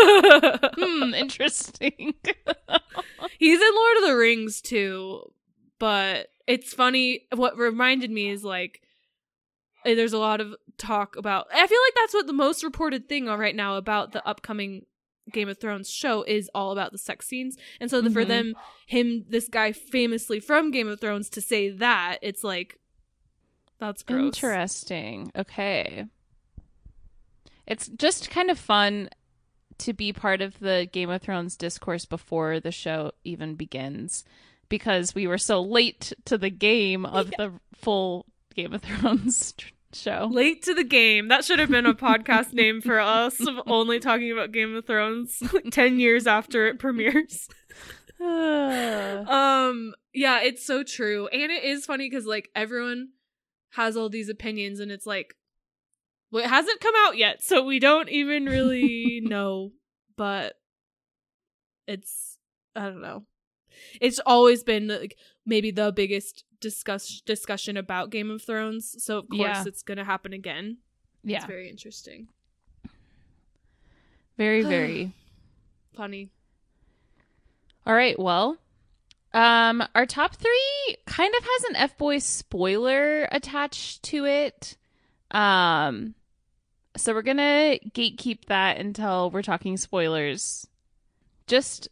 hmm, 0.00 1.14
interesting. 1.14 2.14
He's 3.38 3.60
in 3.60 3.74
Lord 3.74 3.96
of 3.98 4.08
the 4.08 4.16
Rings 4.16 4.60
too, 4.60 5.32
but 5.78 6.28
it's 6.46 6.72
funny. 6.72 7.26
What 7.34 7.56
reminded 7.56 8.10
me 8.10 8.30
is 8.30 8.44
like 8.44 8.82
eh, 9.84 9.94
there's 9.94 10.12
a 10.12 10.18
lot 10.18 10.40
of 10.40 10.54
talk 10.76 11.16
about. 11.16 11.46
I 11.52 11.66
feel 11.66 11.78
like 11.86 11.94
that's 11.96 12.14
what 12.14 12.26
the 12.26 12.32
most 12.32 12.62
reported 12.62 13.08
thing 13.08 13.26
right 13.26 13.54
now 13.54 13.76
about 13.76 14.12
the 14.12 14.26
upcoming 14.26 14.86
Game 15.32 15.48
of 15.48 15.58
Thrones 15.58 15.90
show 15.90 16.22
is 16.22 16.50
all 16.54 16.72
about 16.72 16.92
the 16.92 16.98
sex 16.98 17.26
scenes, 17.26 17.56
and 17.80 17.90
so 17.90 18.00
the, 18.00 18.10
for 18.10 18.24
Mhm. 18.24 18.28
them, 18.28 18.54
him, 18.86 19.24
this 19.28 19.48
guy 19.48 19.72
famously 19.72 20.40
from 20.40 20.70
Game 20.70 20.88
of 20.88 21.00
Thrones, 21.00 21.28
to 21.30 21.40
say 21.40 21.68
that 21.70 22.18
it's 22.22 22.42
like 22.44 22.78
that's 23.78 24.02
gross. 24.02 24.34
Interesting. 24.36 25.30
Okay. 25.36 26.06
It's 27.66 27.88
just 27.88 28.30
kind 28.30 28.50
of 28.50 28.58
fun 28.58 29.10
to 29.78 29.92
be 29.92 30.12
part 30.12 30.40
of 30.40 30.58
the 30.58 30.88
Game 30.90 31.10
of 31.10 31.22
Thrones 31.22 31.56
discourse 31.56 32.04
before 32.04 32.58
the 32.60 32.72
show 32.72 33.12
even 33.24 33.54
begins 33.54 34.24
because 34.68 35.14
we 35.14 35.26
were 35.26 35.38
so 35.38 35.60
late 35.62 36.12
to 36.24 36.36
the 36.38 36.50
game 36.50 37.06
of 37.06 37.30
the 37.38 37.52
full 37.74 38.26
Game 38.54 38.72
of 38.74 38.82
Thrones 38.82 39.54
show. 39.92 40.28
Late 40.30 40.62
to 40.64 40.74
the 40.74 40.84
game. 40.84 41.28
That 41.28 41.44
should 41.44 41.58
have 41.58 41.70
been 41.70 41.86
a 41.86 41.94
podcast 41.94 42.52
name 42.52 42.80
for 42.80 42.98
us 42.98 43.40
of 43.46 43.60
only 43.66 44.00
talking 44.00 44.30
about 44.30 44.52
Game 44.52 44.74
of 44.74 44.86
Thrones 44.86 45.42
like 45.52 45.70
10 45.70 45.98
years 45.98 46.26
after 46.26 46.66
it 46.66 46.78
premieres. 46.78 47.48
um 48.20 49.94
yeah 50.12 50.40
it's 50.40 50.66
so 50.66 50.82
true 50.82 51.28
and 51.28 51.52
it 51.52 51.62
is 51.62 51.86
funny 51.86 52.10
because 52.10 52.26
like 52.26 52.48
everyone 52.52 53.10
has 53.74 53.96
all 53.96 54.08
these 54.08 54.28
opinions 54.28 54.80
and 54.80 54.90
it's 54.90 55.06
like 55.06 55.36
well 56.32 56.42
it 56.42 56.48
hasn't 56.48 56.80
come 56.80 56.94
out 57.06 57.16
yet 57.16 57.44
so 57.44 57.62
we 57.62 57.78
don't 57.78 58.08
even 58.08 58.46
really 58.46 59.20
know 59.24 59.70
but 60.16 60.54
it's 61.86 62.38
i 62.74 62.86
don't 62.86 63.00
know 63.02 63.22
it's 64.00 64.20
always 64.26 64.62
been 64.64 64.88
like 64.88 65.16
maybe 65.46 65.70
the 65.70 65.92
biggest 65.92 66.44
discuss 66.60 67.20
discussion 67.24 67.76
about 67.76 68.10
game 68.10 68.30
of 68.30 68.42
thrones 68.42 68.96
so 69.02 69.18
of 69.18 69.28
course 69.28 69.40
Yeah. 69.40 69.64
it's 69.66 69.82
gonna 69.82 70.04
happen 70.04 70.32
again 70.32 70.78
yeah. 71.24 71.36
it's 71.38 71.46
very 71.46 71.68
interesting 71.68 72.28
Very, 74.36 74.62
very. 74.74 75.12
funny 75.96 76.30
All 77.86 77.94
right, 77.94 78.18
well, 78.18 78.58
um, 79.32 79.82
our 79.94 80.06
top 80.06 80.36
three 80.36 80.96
kind 81.06 81.32
of 81.36 81.42
has 81.44 81.64
an 81.64 81.76
F 81.76 81.96
boy 81.98 82.18
spoiler 82.18 83.28
attached 83.32 84.02
to 84.04 84.24
it. 84.26 84.76
Um, 85.30 86.14
so 86.96 87.12
we're 87.14 87.22
gonna 87.22 87.78
gatekeep 87.94 88.46
that 88.46 88.78
until 88.78 89.30
we're 89.30 89.42
talking 89.42 89.76
spoilers, 89.76 90.66
just 91.46 91.88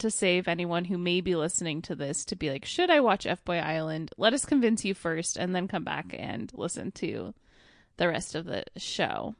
to 0.00 0.10
save 0.10 0.48
anyone 0.48 0.84
who 0.84 0.98
may 0.98 1.20
be 1.20 1.36
listening 1.36 1.82
to 1.82 1.94
this 1.94 2.24
to 2.26 2.36
be 2.36 2.50
like, 2.50 2.64
should 2.64 2.90
I 2.90 3.00
watch 3.00 3.26
F 3.26 3.44
Boy 3.44 3.58
Island? 3.58 4.10
Let 4.16 4.34
us 4.34 4.44
convince 4.44 4.84
you 4.84 4.94
first, 4.94 5.36
and 5.36 5.54
then 5.54 5.68
come 5.68 5.84
back 5.84 6.14
and 6.18 6.50
listen 6.54 6.90
to 6.92 7.34
the 7.96 8.08
rest 8.08 8.34
of 8.34 8.46
the 8.46 8.64
show. 8.76 9.34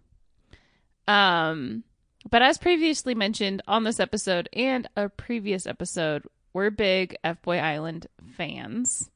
Um, 1.08 1.84
but 2.30 2.42
as 2.42 2.58
previously 2.58 3.14
mentioned 3.14 3.62
on 3.66 3.84
this 3.84 3.98
episode 4.00 4.48
and 4.52 4.88
a 4.96 5.08
previous 5.08 5.66
episode, 5.66 6.24
we're 6.52 6.70
big 6.70 7.16
F 7.24 7.40
Boy 7.42 7.58
Island 7.58 8.06
fans. 8.36 9.10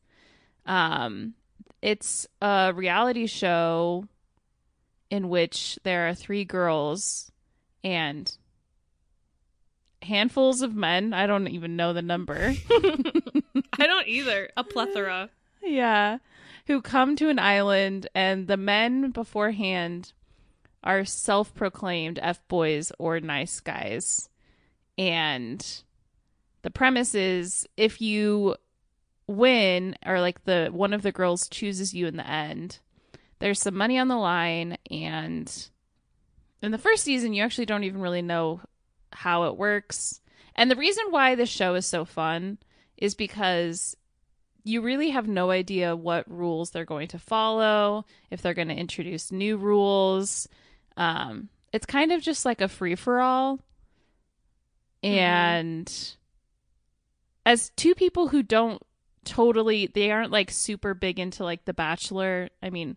Um, 0.67 1.35
it's 1.83 2.27
a 2.41 2.73
reality 2.75 3.27
show 3.27 4.07
in 5.11 5.29
which 5.29 5.79
there 5.83 6.09
are 6.09 6.15
three 6.15 6.45
girls 6.45 7.31
and 7.83 8.35
handfuls 10.05 10.63
of 10.63 10.75
men. 10.75 11.13
I 11.13 11.27
don't 11.27 11.49
even 11.49 11.77
know 11.77 11.93
the 11.93 12.03
number. 12.03 12.55
i 13.79 13.87
don't 13.87 14.07
either 14.07 14.49
a 14.57 14.65
plethora 14.65 15.31
yeah. 15.65 16.19
Who 16.67 16.81
come 16.81 17.17
to 17.17 17.29
an 17.29 17.39
island, 17.39 18.09
and 18.15 18.47
the 18.47 18.57
men 18.57 19.11
beforehand 19.11 20.13
are 20.83 21.05
self 21.05 21.55
proclaimed 21.55 22.19
F 22.23 22.47
boys 22.49 22.93
or 22.99 23.21
nice 23.21 23.61
guys. 23.61 24.29
And 24.97 25.67
the 26.63 26.71
premise 26.71 27.15
is 27.15 27.67
if 27.77 28.01
you 28.01 28.57
win, 29.27 29.97
or 30.07 30.21
like 30.21 30.45
the 30.45 30.69
one 30.73 30.93
of 30.93 31.03
the 31.03 31.13
girls 31.13 31.49
chooses 31.49 31.93
you 31.95 32.07
in 32.07 32.17
the 32.17 32.29
end, 32.29 32.79
there's 33.41 33.61
some 33.61 33.77
money 33.77 33.99
on 33.99 34.09
the 34.09 34.17
line. 34.17 34.79
And 34.91 35.69
in 36.63 36.73
the 36.73 36.79
first 36.79 37.05
season, 37.05 37.35
you 37.35 37.43
actually 37.43 37.67
don't 37.67 37.85
even 37.85 38.01
really 38.01 38.23
know 38.23 38.61
how 39.15 39.45
it 39.45 39.57
works. 39.57 40.21
And 40.55 40.71
the 40.71 40.77
reason 40.77 41.05
why 41.11 41.35
this 41.35 41.49
show 41.49 41.75
is 41.75 41.87
so 41.87 42.05
fun 42.05 42.59
is 42.97 43.15
because 43.15 43.97
you 44.65 44.81
really 44.81 45.11
have 45.11 45.29
no 45.29 45.51
idea 45.51 45.95
what 45.95 46.31
rules 46.31 46.71
they're 46.71 46.85
going 46.85 47.09
to 47.09 47.19
follow, 47.19 48.07
if 48.31 48.41
they're 48.41 48.55
going 48.55 48.69
to 48.69 48.75
introduce 48.75 49.31
new 49.31 49.57
rules. 49.57 50.49
Um, 50.97 51.49
it's 51.73 51.87
kind 51.87 52.13
of 52.13 52.23
just 52.23 52.45
like 52.45 52.61
a 52.61 52.69
free 52.69 52.95
for 52.95 53.21
all. 53.21 53.61
And 55.03 55.93
as 57.45 57.71
two 57.77 57.95
people 57.95 58.29
who 58.29 58.43
don't 58.43 58.81
totally, 59.25 59.87
they 59.87 60.11
aren't 60.11 60.31
like 60.31 60.51
super 60.51 60.95
big 60.95 61.19
into 61.19 61.45
like 61.45 61.67
The 61.67 61.75
Bachelor. 61.75 62.49
I 62.63 62.71
mean, 62.71 62.97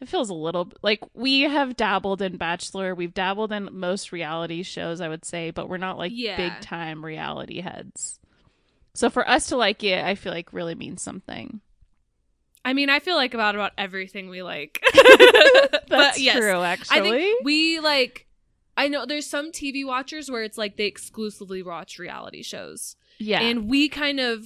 it 0.00 0.08
feels 0.08 0.30
a 0.30 0.34
little 0.34 0.70
like 0.82 1.00
we 1.14 1.40
have 1.42 1.76
dabbled 1.76 2.22
in 2.22 2.36
Bachelor. 2.36 2.94
We've 2.94 3.14
dabbled 3.14 3.52
in 3.52 3.68
most 3.72 4.12
reality 4.12 4.62
shows, 4.62 5.00
I 5.00 5.08
would 5.08 5.24
say, 5.24 5.50
but 5.50 5.68
we're 5.68 5.76
not 5.76 5.98
like 5.98 6.12
Yeah. 6.14 6.36
big 6.36 6.60
time 6.60 7.04
reality 7.04 7.60
heads. 7.60 8.18
So 8.94 9.10
for 9.10 9.28
us 9.28 9.46
to 9.48 9.56
like 9.56 9.82
it, 9.84 10.04
I 10.04 10.14
feel 10.14 10.32
like 10.32 10.52
really 10.52 10.74
means 10.74 11.02
something. 11.02 11.60
I 12.64 12.72
mean, 12.74 12.90
I 12.90 12.98
feel 12.98 13.16
like 13.16 13.32
about 13.34 13.54
about 13.54 13.72
everything 13.78 14.28
we 14.28 14.42
like. 14.42 14.80
That's 14.94 15.86
but 15.88 16.18
yes, 16.18 16.36
true, 16.36 16.50
I 16.58 16.68
actually. 16.70 17.10
think 17.10 17.44
we 17.44 17.80
like. 17.80 18.26
I 18.76 18.88
know 18.88 19.06
there's 19.06 19.26
some 19.26 19.50
TV 19.50 19.84
watchers 19.84 20.30
where 20.30 20.42
it's 20.44 20.58
like 20.58 20.76
they 20.76 20.84
exclusively 20.86 21.62
watch 21.62 21.98
reality 21.98 22.42
shows, 22.42 22.94
yeah. 23.18 23.40
and 23.40 23.68
we 23.68 23.88
kind 23.88 24.20
of 24.20 24.44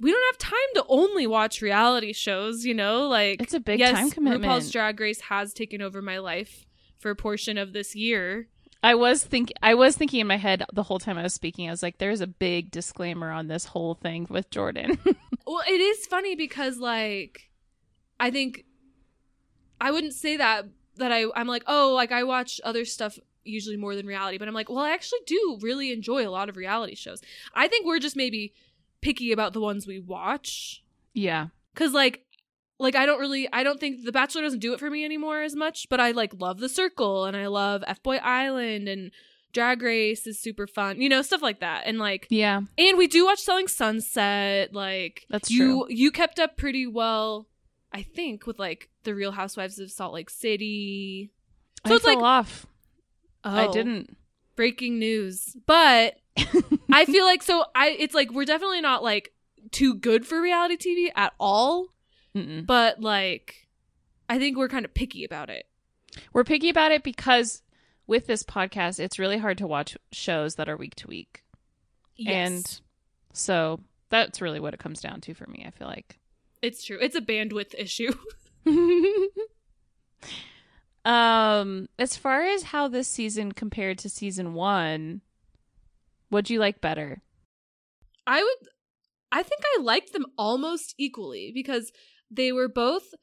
we 0.00 0.10
don't 0.10 0.34
have 0.34 0.38
time 0.38 0.74
to 0.74 0.84
only 0.88 1.26
watch 1.26 1.60
reality 1.62 2.12
shows. 2.12 2.64
You 2.64 2.74
know, 2.74 3.08
like 3.08 3.42
It's 3.42 3.54
a 3.54 3.60
big 3.60 3.80
yes, 3.80 3.92
time 3.92 4.10
commitment. 4.10 4.44
RuPaul's 4.44 4.70
Drag 4.70 4.98
Race 5.00 5.20
has 5.22 5.52
taken 5.52 5.82
over 5.82 6.00
my 6.02 6.18
life 6.18 6.66
for 6.98 7.10
a 7.10 7.16
portion 7.16 7.58
of 7.58 7.72
this 7.72 7.94
year. 7.94 8.48
I 8.82 8.94
was 8.94 9.24
think 9.24 9.52
I 9.60 9.74
was 9.74 9.96
thinking 9.96 10.20
in 10.20 10.26
my 10.28 10.36
head 10.36 10.64
the 10.72 10.84
whole 10.84 11.00
time 11.00 11.18
I 11.18 11.22
was 11.24 11.34
speaking. 11.34 11.66
I 11.66 11.72
was 11.72 11.82
like, 11.82 11.98
"There's 11.98 12.20
a 12.20 12.28
big 12.28 12.70
disclaimer 12.70 13.30
on 13.30 13.48
this 13.48 13.64
whole 13.64 13.94
thing 13.94 14.26
with 14.30 14.50
Jordan." 14.50 14.98
Well, 15.46 15.62
it 15.66 15.80
is 15.80 16.04
funny 16.04 16.34
because 16.36 16.76
like 16.76 17.50
I 18.20 18.30
think 18.30 18.66
I 19.80 19.90
wouldn't 19.90 20.12
say 20.12 20.36
that 20.36 20.66
that 20.96 21.10
I 21.10 21.24
I'm 21.34 21.46
like, 21.48 21.62
"Oh, 21.66 21.94
like 21.94 22.12
I 22.12 22.22
watch 22.24 22.60
other 22.64 22.84
stuff 22.84 23.18
usually 23.44 23.78
more 23.78 23.96
than 23.96 24.06
reality." 24.06 24.36
But 24.36 24.46
I'm 24.48 24.52
like, 24.52 24.68
"Well, 24.68 24.80
I 24.80 24.90
actually 24.90 25.20
do 25.26 25.58
really 25.62 25.90
enjoy 25.90 26.28
a 26.28 26.30
lot 26.30 26.50
of 26.50 26.58
reality 26.58 26.94
shows." 26.94 27.22
I 27.54 27.66
think 27.66 27.86
we're 27.86 27.98
just 27.98 28.14
maybe 28.14 28.52
picky 29.00 29.32
about 29.32 29.52
the 29.52 29.60
ones 29.60 29.86
we 29.86 29.98
watch 29.98 30.82
yeah, 31.14 31.48
cuz 31.74 31.92
like 31.92 32.24
like 32.78 32.94
I 32.94 33.06
don't 33.06 33.20
really 33.20 33.48
I 33.52 33.62
don't 33.62 33.80
think 33.80 34.04
The 34.04 34.12
Bachelor 34.12 34.42
doesn't 34.42 34.60
do 34.60 34.72
it 34.72 34.80
for 34.80 34.90
me 34.90 35.04
anymore 35.04 35.42
as 35.42 35.56
much, 35.56 35.88
but 35.88 36.00
I 36.00 36.12
like 36.12 36.32
love 36.38 36.58
The 36.58 36.68
Circle 36.68 37.24
and 37.24 37.36
I 37.36 37.46
love 37.46 37.82
F 37.86 38.02
Boy 38.02 38.16
Island 38.16 38.88
and 38.88 39.10
Drag 39.52 39.82
Race 39.82 40.26
is 40.26 40.40
super 40.40 40.66
fun. 40.66 41.00
You 41.00 41.08
know, 41.08 41.22
stuff 41.22 41.42
like 41.42 41.60
that. 41.60 41.84
And 41.86 41.98
like 41.98 42.26
yeah. 42.30 42.60
and 42.76 42.98
we 42.98 43.06
do 43.06 43.24
watch 43.24 43.40
Selling 43.40 43.68
Sunset. 43.68 44.72
Like 44.72 45.26
That's 45.28 45.50
you 45.50 45.86
you 45.88 46.10
kept 46.10 46.38
up 46.38 46.56
pretty 46.56 46.86
well, 46.86 47.48
I 47.92 48.02
think, 48.02 48.46
with 48.46 48.58
like 48.58 48.90
the 49.04 49.14
Real 49.14 49.32
Housewives 49.32 49.78
of 49.78 49.90
Salt 49.90 50.14
Lake 50.14 50.30
City. 50.30 51.30
So 51.86 51.92
I 51.92 51.96
it's 51.96 52.04
fell 52.04 52.14
like 52.14 52.24
off. 52.24 52.66
I 53.42 53.66
oh, 53.66 53.72
didn't. 53.72 54.16
breaking 54.56 54.98
news. 54.98 55.56
But 55.66 56.16
I 56.92 57.04
feel 57.04 57.24
like 57.24 57.42
so 57.42 57.64
I 57.74 57.88
it's 57.90 58.14
like 58.14 58.32
we're 58.32 58.44
definitely 58.44 58.80
not 58.80 59.02
like 59.02 59.32
too 59.70 59.94
good 59.94 60.26
for 60.26 60.40
reality 60.40 60.76
TV 60.76 61.10
at 61.14 61.32
all, 61.38 61.88
Mm-mm. 62.34 62.66
but 62.66 63.00
like 63.00 63.68
I 64.28 64.38
think 64.38 64.56
we're 64.56 64.68
kind 64.68 64.84
of 64.84 64.94
picky 64.94 65.24
about 65.24 65.50
it. 65.50 65.66
We're 66.32 66.44
picky 66.44 66.68
about 66.70 66.92
it 66.92 67.02
because 67.02 67.62
with 68.06 68.26
this 68.26 68.42
podcast, 68.42 68.98
it's 69.00 69.18
really 69.18 69.38
hard 69.38 69.58
to 69.58 69.66
watch 69.66 69.96
shows 70.12 70.54
that 70.56 70.68
are 70.68 70.76
week 70.76 70.94
to 70.96 71.06
week, 71.06 71.42
and 72.26 72.80
so 73.32 73.80
that's 74.10 74.40
really 74.40 74.60
what 74.60 74.74
it 74.74 74.80
comes 74.80 75.00
down 75.00 75.20
to 75.22 75.34
for 75.34 75.46
me. 75.46 75.64
I 75.66 75.70
feel 75.70 75.86
like. 75.88 76.18
it's 76.62 76.82
true. 76.84 76.98
It's 77.00 77.16
a 77.16 77.20
bandwidth 77.20 77.74
issue. 77.76 78.12
um, 81.04 81.88
as 81.98 82.16
far 82.16 82.42
as 82.42 82.64
how 82.64 82.88
this 82.88 83.08
season 83.08 83.52
compared 83.52 83.98
to 83.98 84.08
season 84.08 84.54
one, 84.54 85.20
what'd 86.30 86.50
you 86.50 86.58
like 86.58 86.80
better? 86.80 87.22
I 88.26 88.42
would 88.42 88.68
I 89.30 89.42
think 89.42 89.62
I 89.76 89.82
liked 89.82 90.12
them 90.12 90.26
almost 90.36 90.94
equally 90.98 91.50
because 91.54 91.92
they 92.30 92.52
were 92.52 92.68
both 92.68 93.14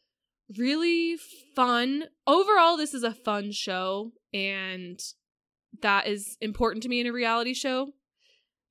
really 0.58 1.18
fun. 1.56 2.06
Overall, 2.28 2.78
this 2.78 2.94
is 2.94 3.04
a 3.04 3.14
fun 3.14 3.52
show 3.52 4.12
and 4.34 5.00
that 5.82 6.08
is 6.08 6.38
important 6.42 6.84
to 6.84 6.90
me 6.90 7.00
in 7.02 7.08
a 7.08 7.12
reality 7.14 7.54
show. 7.54 7.90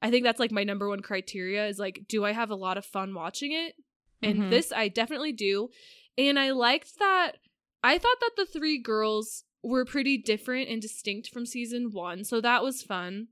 I 0.01 0.11
think 0.11 0.25
that's 0.25 0.41
like 0.41 0.53
my 0.53 0.65
number 0.65 0.89
one 0.89 1.01
criteria 1.01 1.67
is 1.67 1.79
like 1.79 2.05
do 2.09 2.25
I 2.25 2.33
have 2.33 2.51
a 2.51 2.57
lot 2.57 2.79
of 2.79 2.85
fun 2.85 3.15
watching 3.15 3.53
it? 3.53 3.75
And 4.23 4.43
Mhm. 4.43 4.51
this 4.51 4.73
I 4.73 4.89
definitely 4.89 5.33
do. 5.33 5.69
And 6.17 6.39
I 6.39 6.51
liked 6.53 6.99
that 6.99 7.39
I 7.83 7.99
thought 7.99 8.21
that 8.21 8.33
the 8.37 8.47
three 8.47 8.79
girls 8.79 9.45
were 9.63 9.85
pretty 9.85 10.17
different 10.19 10.69
and 10.69 10.81
distinct 10.81 11.29
from 11.31 11.47
season 11.47 11.91
1, 11.91 12.25
so 12.25 12.41
that 12.41 12.63
was 12.63 12.83
fun. 12.83 13.29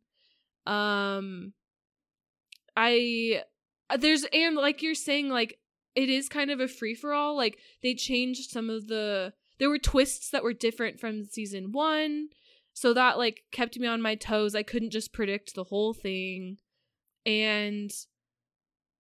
Um 0.67 1.53
I 2.77 3.43
uh, 3.91 3.97
there's 3.97 4.25
and 4.33 4.57
like 4.57 4.83
you're 4.83 4.95
saying 4.95 5.29
like 5.29 5.59
it 5.95 6.09
is 6.09 6.29
kind 6.29 6.51
of 6.51 6.61
a 6.61 6.69
free 6.69 6.95
for 6.95 7.13
all 7.13 7.37
like 7.37 7.59
they 7.83 7.95
changed 7.95 8.51
some 8.51 8.71
of 8.71 8.89
the 8.89 9.33
there 9.59 9.69
were 9.69 9.79
twists 9.79 10.31
that 10.31 10.43
were 10.43 10.55
different 10.55 10.99
from 10.99 11.25
season 11.25 11.73
1 11.73 12.29
so 12.73 12.95
that 12.95 13.19
like 13.19 13.45
kept 13.53 13.79
me 13.79 13.87
on 13.87 14.01
my 14.01 14.15
toes 14.15 14.55
I 14.55 14.63
couldn't 14.63 14.91
just 14.91 15.13
predict 15.13 15.55
the 15.55 15.65
whole 15.65 15.93
thing 15.93 16.57
and 17.27 17.93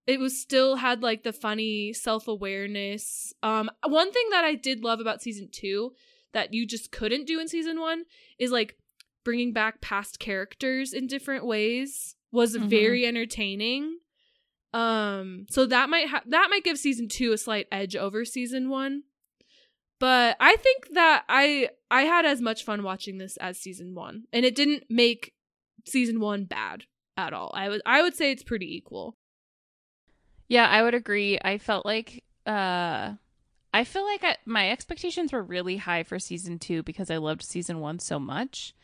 it 0.06 0.20
was 0.20 0.40
still 0.40 0.76
had 0.76 1.02
like 1.02 1.22
the 1.22 1.32
funny 1.32 1.92
self-awareness 1.92 3.32
um 3.42 3.70
one 3.86 4.12
thing 4.12 4.28
that 4.30 4.44
I 4.44 4.54
did 4.54 4.84
love 4.84 5.00
about 5.00 5.22
season 5.22 5.48
2 5.50 5.92
that 6.34 6.52
you 6.52 6.66
just 6.66 6.92
couldn't 6.92 7.26
do 7.26 7.40
in 7.40 7.48
season 7.48 7.80
1 7.80 8.04
is 8.38 8.50
like 8.50 8.76
bringing 9.24 9.52
back 9.52 9.80
past 9.80 10.18
characters 10.18 10.92
in 10.92 11.06
different 11.06 11.44
ways 11.46 12.16
was 12.30 12.56
Mhm. 12.56 12.68
very 12.68 13.06
entertaining. 13.06 13.98
Um 14.72 15.46
so 15.50 15.66
that 15.66 15.90
might 15.90 16.08
ha- 16.08 16.22
that 16.26 16.48
might 16.50 16.64
give 16.64 16.78
season 16.78 17.08
2 17.08 17.32
a 17.32 17.38
slight 17.38 17.66
edge 17.70 17.94
over 17.94 18.24
season 18.24 18.68
1. 18.70 19.02
But 19.98 20.36
I 20.40 20.56
think 20.56 20.88
that 20.94 21.24
I 21.28 21.70
I 21.90 22.02
had 22.02 22.24
as 22.24 22.40
much 22.40 22.64
fun 22.64 22.82
watching 22.82 23.18
this 23.18 23.36
as 23.36 23.58
season 23.58 23.94
1 23.94 24.24
and 24.32 24.44
it 24.46 24.54
didn't 24.54 24.84
make 24.88 25.34
season 25.86 26.20
1 26.20 26.44
bad 26.44 26.84
at 27.16 27.32
all. 27.34 27.50
I 27.54 27.68
would 27.68 27.82
I 27.84 28.00
would 28.02 28.14
say 28.16 28.30
it's 28.32 28.42
pretty 28.42 28.74
equal. 28.74 29.16
Yeah, 30.48 30.66
I 30.68 30.82
would 30.82 30.94
agree. 30.94 31.38
I 31.44 31.58
felt 31.58 31.84
like 31.84 32.24
uh 32.46 33.14
I 33.74 33.84
feel 33.84 34.04
like 34.04 34.22
I, 34.24 34.36
my 34.44 34.70
expectations 34.70 35.32
were 35.32 35.42
really 35.42 35.78
high 35.78 36.02
for 36.02 36.18
season 36.18 36.58
2 36.58 36.82
because 36.82 37.10
I 37.10 37.16
loved 37.18 37.42
season 37.42 37.80
1 37.80 37.98
so 38.00 38.18
much. 38.18 38.74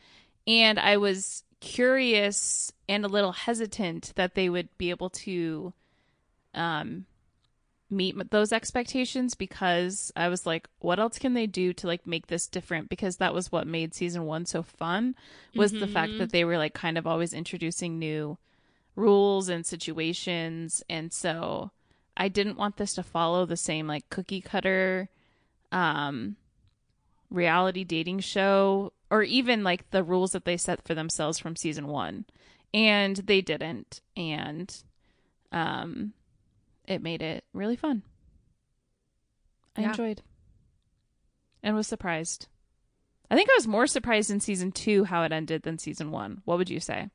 And 0.47 0.79
I 0.79 0.97
was 0.97 1.43
curious 1.59 2.71
and 2.87 3.05
a 3.05 3.09
little 3.09 3.33
hesitant 3.33 4.13
that 4.15 4.35
they 4.35 4.49
would 4.49 4.69
be 4.77 4.89
able 4.89 5.09
to 5.09 5.73
um 6.55 7.05
meet 7.91 8.29
those 8.29 8.53
expectations 8.53 9.33
because 9.33 10.11
I 10.15 10.27
was 10.29 10.45
like 10.45 10.69
what 10.79 10.99
else 10.99 11.17
can 11.17 11.33
they 11.33 11.47
do 11.47 11.73
to 11.73 11.87
like 11.87 12.05
make 12.05 12.27
this 12.27 12.47
different? 12.47 12.87
Because 12.89 13.17
that 13.17 13.33
was 13.33 13.51
what 13.51 13.67
made 13.67 13.93
season 13.93 14.25
1 14.25 14.45
so 14.45 14.61
fun 14.63 15.15
was 15.55 15.71
the 15.71 15.87
fact 15.87 16.17
that 16.19 16.31
they 16.31 16.45
were 16.45 16.57
like 16.57 16.73
kind 16.73 16.97
of 16.97 17.07
always 17.07 17.33
introducing 17.33 17.97
new 17.97 18.37
rules 18.95 19.49
and 19.49 19.65
situations. 19.65 20.83
And 20.89 21.11
so 21.11 21.71
I 22.15 22.27
didn't 22.27 22.57
want 22.57 22.77
this 22.77 22.93
to 22.95 23.03
follow 23.03 23.45
the 23.45 23.57
same 23.57 23.87
like 23.87 24.09
cookie 24.09 24.41
cutter 24.41 25.09
um 25.71 26.35
reality 27.31 27.83
dating 27.83 28.19
show 28.19 28.91
or 29.11 29.23
even 29.23 29.63
like 29.63 29.89
the 29.91 30.03
rules 30.03 30.31
that 30.33 30.45
they 30.45 30.57
set 30.57 30.85
for 30.85 30.93
themselves 30.93 31.39
from 31.39 31.55
season 31.55 31.87
1 31.87 32.25
and 32.73 33.15
they 33.17 33.41
didn't 33.41 34.01
and 34.15 34.83
um 35.51 36.13
it 36.87 37.01
made 37.01 37.21
it 37.21 37.43
really 37.53 37.75
fun. 37.75 38.03
I 39.75 39.81
Yeah. 39.81 39.89
enjoyed 39.89 40.21
and 41.61 41.75
was 41.75 41.87
surprised. 41.87 42.47
I 43.31 43.35
think 43.35 43.49
I 43.49 43.55
was 43.57 43.67
more 43.67 43.85
surprised 43.87 44.31
in 44.31 44.39
season 44.39 44.71
2 44.71 45.03
how 45.05 45.23
it 45.23 45.31
ended 45.31 45.61
than 45.63 45.77
season 45.77 46.11
1. 46.11 46.41
What 46.45 46.57
would 46.57 46.69
you 46.69 46.79
say? 46.79 47.09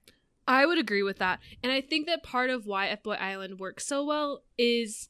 I 0.46 0.66
would 0.66 0.78
agree 0.78 1.02
with 1.02 1.18
that. 1.18 1.40
And 1.62 1.72
I 1.72 1.80
think 1.80 2.06
that 2.06 2.22
part 2.22 2.50
of 2.50 2.66
why 2.66 2.88
F 2.88 3.02
Boy 3.02 3.14
Island 3.14 3.58
works 3.58 3.86
so 3.86 4.04
well 4.04 4.42
is 4.58 5.08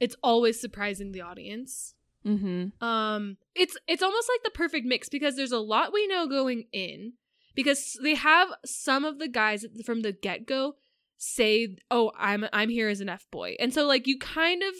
it's 0.00 0.16
always 0.22 0.60
surprising 0.60 1.12
the 1.12 1.20
audience. 1.20 1.94
Mhm. 2.26 2.80
Um 2.82 3.36
it's 3.54 3.76
it's 3.88 4.02
almost 4.02 4.28
like 4.32 4.42
the 4.44 4.50
perfect 4.56 4.86
mix 4.86 5.08
because 5.08 5.36
there's 5.36 5.52
a 5.52 5.58
lot 5.58 5.92
we 5.92 6.06
know 6.06 6.26
going 6.28 6.66
in 6.72 7.14
because 7.54 7.98
they 8.02 8.14
have 8.14 8.48
some 8.64 9.04
of 9.04 9.18
the 9.18 9.28
guys 9.28 9.66
from 9.84 10.02
the 10.02 10.12
get-go 10.12 10.74
say, 11.18 11.76
"Oh, 11.90 12.12
I'm 12.18 12.46
I'm 12.52 12.68
here 12.68 12.88
as 12.88 13.00
an 13.00 13.08
F 13.08 13.26
boy." 13.30 13.56
And 13.60 13.72
so 13.74 13.86
like 13.86 14.06
you 14.06 14.18
kind 14.18 14.62
of 14.62 14.74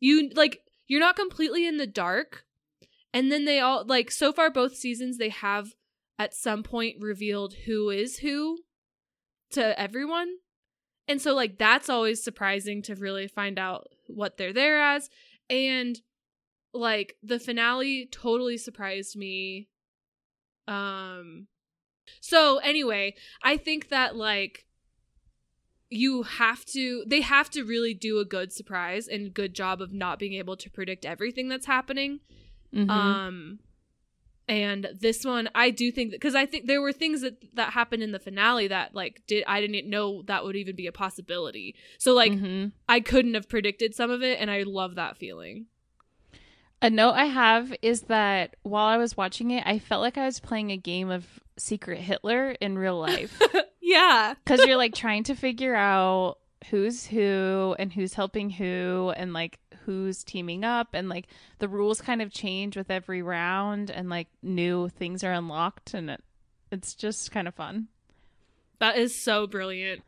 you 0.00 0.30
like 0.34 0.60
you're 0.86 1.00
not 1.00 1.16
completely 1.16 1.66
in 1.66 1.78
the 1.78 1.86
dark. 1.86 2.44
And 3.14 3.30
then 3.32 3.44
they 3.44 3.60
all 3.60 3.84
like 3.86 4.10
so 4.10 4.32
far 4.32 4.50
both 4.50 4.74
seasons 4.76 5.18
they 5.18 5.28
have 5.30 5.74
at 6.18 6.34
some 6.34 6.62
point 6.62 6.96
revealed 7.00 7.54
who 7.66 7.90
is 7.90 8.18
who 8.18 8.58
to 9.52 9.78
everyone. 9.80 10.36
and 11.08 11.20
so 11.20 11.34
like 11.34 11.58
that's 11.58 11.88
always 11.90 12.22
surprising 12.22 12.82
to 12.82 12.94
really 12.94 13.26
find 13.28 13.58
out 13.58 13.88
what 14.06 14.36
they're 14.36 14.52
there 14.52 14.80
as 14.80 15.10
and 15.50 16.00
like 16.74 17.16
the 17.22 17.38
finale 17.38 18.06
totally 18.10 18.56
surprised 18.56 19.16
me 19.16 19.68
um 20.68 21.46
so 22.20 22.58
anyway 22.58 23.14
i 23.42 23.56
think 23.56 23.88
that 23.88 24.16
like 24.16 24.64
you 25.90 26.22
have 26.22 26.64
to 26.64 27.04
they 27.06 27.20
have 27.20 27.50
to 27.50 27.64
really 27.64 27.92
do 27.92 28.18
a 28.18 28.24
good 28.24 28.52
surprise 28.52 29.06
and 29.06 29.34
good 29.34 29.54
job 29.54 29.82
of 29.82 29.92
not 29.92 30.18
being 30.18 30.32
able 30.34 30.56
to 30.56 30.70
predict 30.70 31.04
everything 31.04 31.48
that's 31.48 31.66
happening 31.66 32.20
Mhm. 32.72 32.90
um 32.90 33.58
and 34.48 34.88
this 34.98 35.24
one 35.24 35.48
i 35.54 35.68
do 35.70 35.92
think 35.92 36.10
that 36.10 36.16
because 36.20 36.34
i 36.34 36.46
think 36.46 36.66
there 36.66 36.80
were 36.80 36.92
things 36.92 37.20
that 37.20 37.54
that 37.54 37.74
happened 37.74 38.02
in 38.02 38.12
the 38.12 38.18
finale 38.18 38.66
that 38.68 38.94
like 38.94 39.22
did 39.26 39.44
i 39.46 39.60
didn't 39.60 39.88
know 39.88 40.22
that 40.22 40.44
would 40.44 40.56
even 40.56 40.74
be 40.74 40.86
a 40.86 40.92
possibility 40.92 41.74
so 41.98 42.14
like 42.14 42.32
Mhm. 42.32 42.72
i 42.88 42.98
couldn't 42.98 43.34
have 43.34 43.48
predicted 43.48 43.94
some 43.94 44.10
of 44.10 44.22
it 44.22 44.40
and 44.40 44.50
i 44.50 44.62
love 44.62 44.94
that 44.94 45.16
feeling 45.16 45.66
A 46.82 46.90
note 46.90 47.12
I 47.12 47.26
have 47.26 47.72
is 47.80 48.02
that 48.02 48.56
while 48.64 48.86
I 48.86 48.96
was 48.96 49.16
watching 49.16 49.52
it, 49.52 49.62
I 49.64 49.78
felt 49.78 50.02
like 50.02 50.18
I 50.18 50.26
was 50.26 50.40
playing 50.40 50.72
a 50.72 50.76
game 50.76 51.10
of 51.10 51.24
Secret 51.56 52.00
Hitler 52.00 52.50
in 52.60 52.76
real 52.76 52.98
life. 52.98 53.40
yeah 53.80 54.34
Because 54.44 54.64
you're 54.66 54.76
like 54.84 54.94
trying 54.94 55.22
to 55.24 55.36
figure 55.36 55.76
out 55.76 56.38
who's 56.70 57.06
who 57.06 57.76
and 57.78 57.92
who's 57.92 58.14
helping 58.14 58.50
who 58.50 59.12
and 59.16 59.32
like 59.32 59.60
who's 59.84 60.24
teaming 60.24 60.64
up 60.64 60.88
and 60.92 61.08
like 61.08 61.26
the 61.58 61.68
rules 61.68 62.00
kind 62.00 62.20
of 62.20 62.32
change 62.32 62.76
with 62.76 62.90
every 62.90 63.22
round 63.22 63.90
and 63.90 64.08
like 64.08 64.28
new 64.42 64.88
things 64.88 65.22
are 65.22 65.32
unlocked 65.32 65.94
and 65.94 66.10
it, 66.10 66.22
it's 66.72 66.94
just 66.94 67.30
kind 67.30 67.46
of 67.46 67.54
fun. 67.54 67.88
That 68.80 68.96
is 68.96 69.14
so 69.14 69.46
brilliant. 69.46 70.02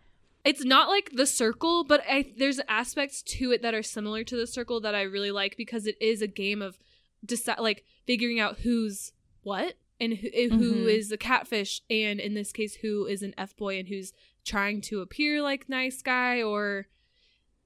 It's 0.45 0.65
not 0.65 0.89
like 0.89 1.11
the 1.15 1.27
circle, 1.27 1.85
but 1.85 2.03
I 2.09 2.33
there's 2.37 2.61
aspects 2.69 3.23
to 3.23 3.51
it 3.53 3.63
that 3.63 3.75
are 3.75 3.83
similar 3.83 4.25
to 4.25 4.37
the 4.37 4.47
circle 4.47 4.81
that 4.81 4.95
I 4.95 5.03
really 5.03 5.31
like 5.31 5.57
because 5.57 5.87
it 5.87 5.97
is 6.01 6.21
a 6.23 6.27
game 6.27 6.61
of 6.63 6.79
deci- 7.25 7.59
like 7.59 7.85
figuring 8.07 8.39
out 8.41 8.59
who's 8.61 9.13
what 9.43 9.75
and 10.01 10.15
who, 10.15 10.29
who 10.51 10.75
Mhm. 10.87 10.95
is 10.99 11.13
a 11.13 11.17
catfish 11.17 11.81
and 11.89 12.21
in 12.21 12.35
this 12.35 12.53
case 12.53 12.75
who 12.77 13.07
is 13.07 13.23
an 13.23 13.33
F 13.39 13.57
boy 13.57 13.79
and 13.79 13.89
who's 13.89 14.13
trying 14.45 14.81
to 14.83 15.01
appear 15.01 15.41
like 15.41 15.69
nice 15.69 16.03
guy 16.03 16.43
or 16.43 16.89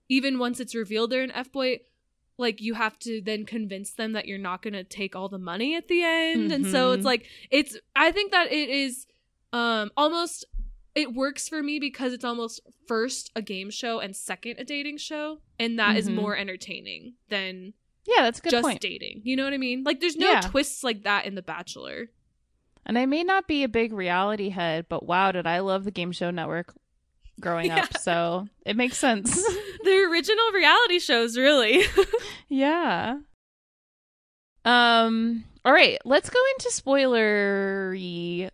even 0.09 0.39
once 0.39 0.61
it's 0.61 0.75
revealed 0.75 1.11
they're 1.11 1.23
an 1.23 1.33
F 1.33 1.51
boy 1.51 1.81
like 2.37 2.61
you 2.61 2.75
have 2.75 2.97
to 3.01 3.21
then 3.21 3.45
convince 3.45 3.91
them 3.91 4.13
that 4.13 4.27
you're 4.29 4.39
not 4.39 4.63
going 4.63 4.75
to 4.75 4.85
take 4.85 5.17
all 5.17 5.29
the 5.29 5.39
money 5.39 5.75
at 5.75 5.89
the 5.89 6.03
end 6.05 6.53
and 6.53 6.65
so 6.67 6.93
it's 6.93 7.03
Mhm. 7.03 7.07
like 7.07 7.27
it's 7.51 7.77
i 7.97 8.13
think 8.13 8.31
that 8.31 8.53
it 8.53 8.69
is 8.69 9.07
um 9.53 9.91
almost 9.97 10.45
it 10.95 11.13
works 11.15 11.49
for 11.49 11.63
me 11.63 11.79
because 11.79 12.13
it's 12.13 12.25
almost 12.25 12.61
first 12.87 13.31
a 13.37 13.43
game 13.43 13.71
show 13.71 14.01
and 14.01 14.17
second 14.17 14.57
a 14.59 14.65
dating 14.65 14.97
show 14.99 15.39
and 15.59 15.79
that 15.79 15.97
is 15.97 16.09
Mhm. 16.09 16.15
more 16.15 16.37
entertaining 16.37 17.15
than 17.29 17.75
Yeah, 18.07 18.23
that's 18.23 18.39
a 18.39 18.43
good 18.43 18.51
just 18.51 18.65
point. 18.65 18.81
dating 18.81 19.21
you 19.25 19.37
know 19.37 19.45
what 19.45 19.53
i 19.53 19.59
mean 19.59 19.85
like 19.85 20.01
there's 20.01 20.17
no 20.17 20.31
Yeah. 20.31 20.41
twists 20.41 20.83
like 20.83 21.03
that 21.05 21.25
in 21.27 21.35
the 21.35 21.43
bachelor 21.43 22.11
And 22.87 22.97
I 22.99 23.05
may 23.05 23.23
not 23.23 23.47
be 23.47 23.65
a 23.65 23.69
big 23.69 23.93
reality 23.93 24.49
head, 24.49 24.87
but 24.89 25.05
wow, 25.05 25.31
did 25.31 25.47
I 25.47 25.59
love 25.59 25.85
the 25.85 25.91
Game 25.91 26.11
Show 26.11 26.31
Network 26.31 26.73
growing 27.39 27.67
Yeah. 27.71 27.83
up. 27.83 27.95
So 27.99 28.49
it 28.65 28.77
makes 28.77 28.97
sense. 28.97 29.35
the 29.85 30.07
original 30.11 30.51
reality 30.55 30.99
shows 30.99 31.37
really 31.37 31.83
yeah. 32.49 33.19
Um 34.65 35.45
all 35.65 35.73
right, 35.73 35.99
let's 36.07 36.31
go 36.31 36.39
into 36.57 36.71
spoilery 36.71 38.49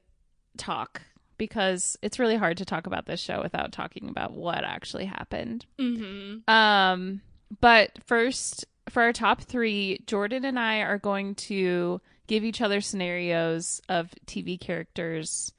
talk 0.56 1.02
because 1.38 1.96
it's 2.02 2.18
really 2.18 2.36
hard 2.36 2.56
to 2.58 2.64
talk 2.64 2.86
about 2.86 3.06
this 3.06 3.20
show 3.20 3.42
without 3.42 3.72
talking 3.72 4.08
about 4.08 4.32
what 4.32 4.64
actually 4.64 5.06
happened. 5.06 5.66
hmm 5.78 6.38
Um, 6.48 7.20
but 7.60 7.98
first, 8.06 8.64
for 8.88 9.02
our 9.02 9.12
top 9.12 9.42
three, 9.42 10.00
Jordan 10.06 10.44
and 10.44 10.58
I 10.58 10.78
are 10.80 10.98
going 10.98 11.34
to 11.36 12.00
give 12.26 12.44
each 12.44 12.60
other 12.60 12.80
scenarios 12.80 13.80
of 13.88 14.10
TV 14.26 14.58
characters, 14.58 15.52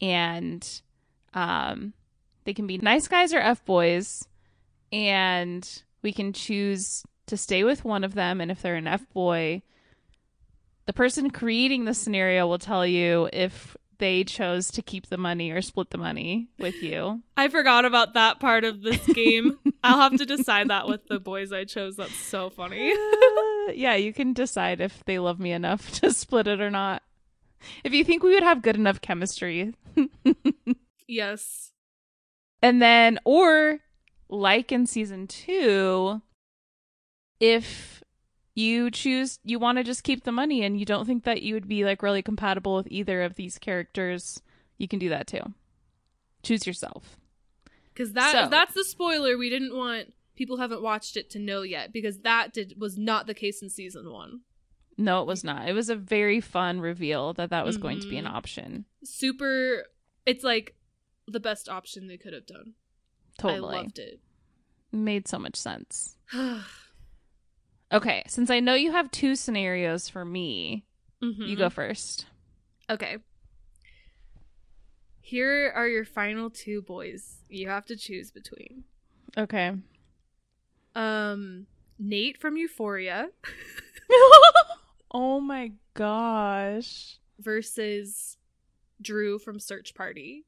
and 0.00 0.66
um, 1.34 1.92
they 2.44 2.54
can 2.54 2.66
be 2.66 2.78
nice 2.78 3.08
guys 3.08 3.34
or 3.34 3.38
f 3.38 3.64
boys, 3.64 4.26
and 4.92 5.82
we 6.02 6.12
can 6.12 6.32
choose 6.32 7.04
to 7.26 7.36
stay 7.36 7.64
with 7.64 7.84
one 7.84 8.04
of 8.04 8.14
them. 8.14 8.40
And 8.40 8.50
if 8.50 8.62
they're 8.62 8.76
an 8.76 8.86
f 8.86 9.08
boy, 9.12 9.62
the 10.86 10.92
person 10.92 11.30
creating 11.30 11.84
the 11.84 11.94
scenario 11.94 12.46
will 12.46 12.58
tell 12.58 12.86
you 12.86 13.28
if 13.32 13.76
they 13.98 14.24
chose 14.24 14.70
to 14.70 14.82
keep 14.82 15.06
the 15.06 15.16
money 15.18 15.50
or 15.50 15.60
split 15.62 15.90
the 15.90 15.98
money 15.98 16.48
with 16.58 16.82
you. 16.82 17.22
i 17.36 17.48
forgot 17.48 17.84
about 17.84 18.14
that 18.14 18.40
part 18.40 18.64
of 18.64 18.82
this 18.82 19.04
game 19.08 19.58
i'll 19.84 20.00
have 20.00 20.16
to 20.18 20.26
decide 20.26 20.68
that 20.68 20.86
with 20.88 21.06
the 21.08 21.18
boys 21.20 21.52
i 21.52 21.64
chose 21.64 21.96
that's 21.96 22.16
so 22.16 22.50
funny 22.50 22.92
Uh, 22.92 23.70
yeah, 23.74 23.94
you 23.96 24.12
can 24.12 24.32
decide 24.32 24.80
if 24.80 25.04
they 25.06 25.18
love 25.18 25.40
me 25.40 25.52
enough 25.52 25.90
to 26.00 26.12
split 26.12 26.46
it 26.46 26.60
or 26.60 26.70
not. 26.70 27.02
If 27.82 27.92
you 27.92 28.04
think 28.04 28.22
we 28.22 28.32
would 28.34 28.42
have 28.44 28.62
good 28.62 28.76
enough 28.76 29.00
chemistry. 29.00 29.74
yes 31.08 31.72
And 32.62 32.80
then, 32.80 33.18
or 33.24 33.80
like 34.28 34.70
in 34.72 34.86
season 34.86 35.26
two, 35.26 36.22
if 37.40 37.95
you 38.56 38.90
choose, 38.90 39.38
you 39.44 39.58
want 39.60 39.78
to 39.78 39.84
just 39.84 40.02
keep 40.02 40.24
the 40.24 40.32
money 40.32 40.64
and 40.64 40.78
you 40.80 40.84
don't 40.86 41.04
think 41.06 41.22
that 41.24 41.42
you 41.42 41.54
would 41.54 41.68
be 41.68 41.84
like 41.84 42.02
really 42.02 42.22
compatible 42.22 42.74
with 42.74 42.88
either 42.90 43.22
of 43.22 43.34
these 43.36 43.58
characters, 43.58 44.40
you 44.78 44.88
can 44.88 44.98
do 44.98 45.10
that 45.10 45.26
too. 45.28 45.52
Choose 46.42 46.66
yourself. 46.66 47.18
because 47.92 48.12
that 48.14 48.32
So- 48.32 48.48
that's 48.50 48.74
the 48.74 48.84
spoiler 48.84 49.36
we 49.38 49.48
didn't 49.50 49.76
want 49.76 50.12
people 50.34 50.56
who 50.56 50.62
haven't 50.62 50.82
watched 50.82 51.16
it 51.16 51.30
to 51.30 51.38
know 51.38 51.62
yet 51.62 51.92
because 51.92 52.18
that 52.20 52.52
did 52.52 52.74
was 52.78 52.98
not 52.98 53.26
the 53.26 53.32
case 53.34 53.62
in 53.62 53.68
season 53.70 54.10
one 54.10 54.40
No, 54.98 55.20
it 55.22 55.26
was 55.26 55.44
not. 55.44 55.68
It 55.68 55.72
was 55.74 55.88
a 55.90 55.96
very 55.96 56.40
fun 56.40 56.80
reveal 56.80 57.32
that 57.34 57.50
that 57.50 57.64
was 57.66 57.76
going 57.78 58.00
to 58.00 58.08
be 58.08 58.16
an 58.18 58.24
Mhm. 58.26 58.32
option. 58.34 58.84
super 59.04 59.84
it's 60.26 60.42
like 60.44 60.74
the 61.28 61.40
best 61.40 61.68
option 61.68 62.06
they 62.06 62.16
could 62.18 62.32
have 62.32 62.46
done 62.46 62.74
Totally. 63.38 63.76
i 63.76 63.80
loved 63.82 63.98
it 63.98 64.20
Made 64.92 65.26
so 65.28 65.38
much 65.38 65.56
sense. 65.56 66.16
Okay, 67.92 68.22
since 68.26 68.50
I 68.50 68.60
know 68.60 68.74
you 68.74 68.92
have 68.92 69.10
two 69.10 69.36
scenarios 69.36 70.08
for 70.08 70.24
me, 70.24 70.84
Mhm. 71.22 71.48
you 71.48 71.56
go 71.56 71.70
first. 71.70 72.26
okay 72.90 73.16
here 75.20 75.72
are 75.74 75.88
your 75.88 76.04
final 76.04 76.48
two 76.50 76.80
boys 76.82 77.38
you 77.48 77.68
have 77.68 77.84
to 77.84 77.96
choose 77.96 78.30
between 78.30 78.84
Okay. 79.36 79.72
um 80.94 81.66
nate 81.98 82.38
from 82.40 82.56
euphoria 82.56 83.28
oh 85.10 85.40
my 85.40 85.72
gosh. 85.94 87.18
versus 87.40 88.36
drew 89.02 89.38
from 89.40 89.58
search 89.58 89.94
party 89.96 90.45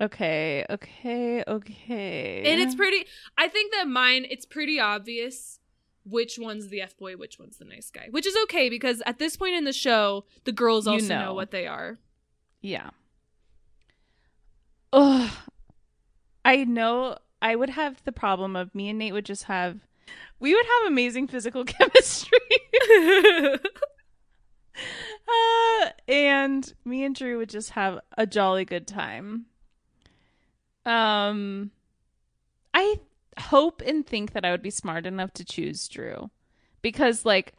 Okay, 0.00 0.64
okay, 0.70 1.44
okay. 1.46 2.42
And 2.46 2.60
it's 2.60 2.74
pretty 2.74 3.04
I 3.36 3.48
think 3.48 3.72
that 3.74 3.86
mine 3.86 4.26
it's 4.30 4.46
pretty 4.46 4.80
obvious 4.80 5.58
which 6.04 6.38
one's 6.38 6.68
the 6.68 6.80
F 6.80 6.96
boy, 6.96 7.16
which 7.16 7.38
one's 7.38 7.58
the 7.58 7.66
nice 7.66 7.90
guy. 7.90 8.08
Which 8.10 8.26
is 8.26 8.34
okay 8.44 8.70
because 8.70 9.02
at 9.04 9.18
this 9.18 9.36
point 9.36 9.54
in 9.56 9.64
the 9.64 9.72
show, 9.72 10.24
the 10.44 10.52
girls 10.52 10.86
You 10.86 10.92
also 10.94 11.08
know. 11.08 11.24
know. 11.26 11.34
what 11.34 11.50
they 11.50 11.66
are. 11.66 11.98
Yeah. 12.62 12.90
Ugh. 14.92 15.30
I 16.44 16.64
know 16.64 17.18
I 17.42 17.54
would 17.54 17.70
have 17.70 18.02
the 18.04 18.12
problem 18.12 18.56
of 18.56 18.74
me 18.74 18.88
and 18.88 18.98
Nate 18.98 19.12
would 19.12 19.26
just 19.26 19.44
have 19.44 19.80
we 20.40 20.54
would 20.54 20.64
have 20.66 20.90
amazing 20.90 21.28
physical 21.28 21.64
chemistry. 21.66 22.38
uh, 25.28 25.90
and 26.08 26.72
me 26.84 27.04
and 27.04 27.14
Drew 27.14 27.36
would 27.38 27.50
just 27.50 27.70
have 27.70 28.00
a 28.16 28.26
jolly 28.26 28.64
good 28.64 28.86
time. 28.86 29.46
Um 30.86 31.70
I 32.72 33.00
hope 33.38 33.82
and 33.84 34.06
think 34.06 34.32
that 34.32 34.44
I 34.44 34.50
would 34.50 34.62
be 34.62 34.70
smart 34.70 35.06
enough 35.06 35.32
to 35.34 35.44
choose 35.44 35.88
Drew 35.88 36.30
because 36.82 37.24
like 37.24 37.54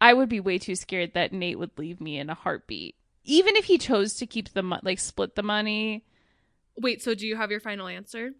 I 0.00 0.12
would 0.12 0.28
be 0.28 0.40
way 0.40 0.58
too 0.58 0.74
scared 0.74 1.14
that 1.14 1.32
Nate 1.32 1.58
would 1.58 1.78
leave 1.78 2.00
me 2.00 2.18
in 2.18 2.28
a 2.30 2.34
heartbeat. 2.34 2.96
Even 3.24 3.56
if 3.56 3.64
he 3.64 3.78
chose 3.78 4.14
to 4.16 4.26
keep 4.26 4.52
the 4.52 4.62
mo- 4.62 4.80
like 4.82 4.98
split 4.98 5.34
the 5.34 5.42
money, 5.42 6.04
Wait, 6.76 7.02
so 7.02 7.14
do 7.14 7.26
you 7.26 7.36
have 7.36 7.50
your 7.50 7.60
final 7.60 7.86
answer? 7.86 8.32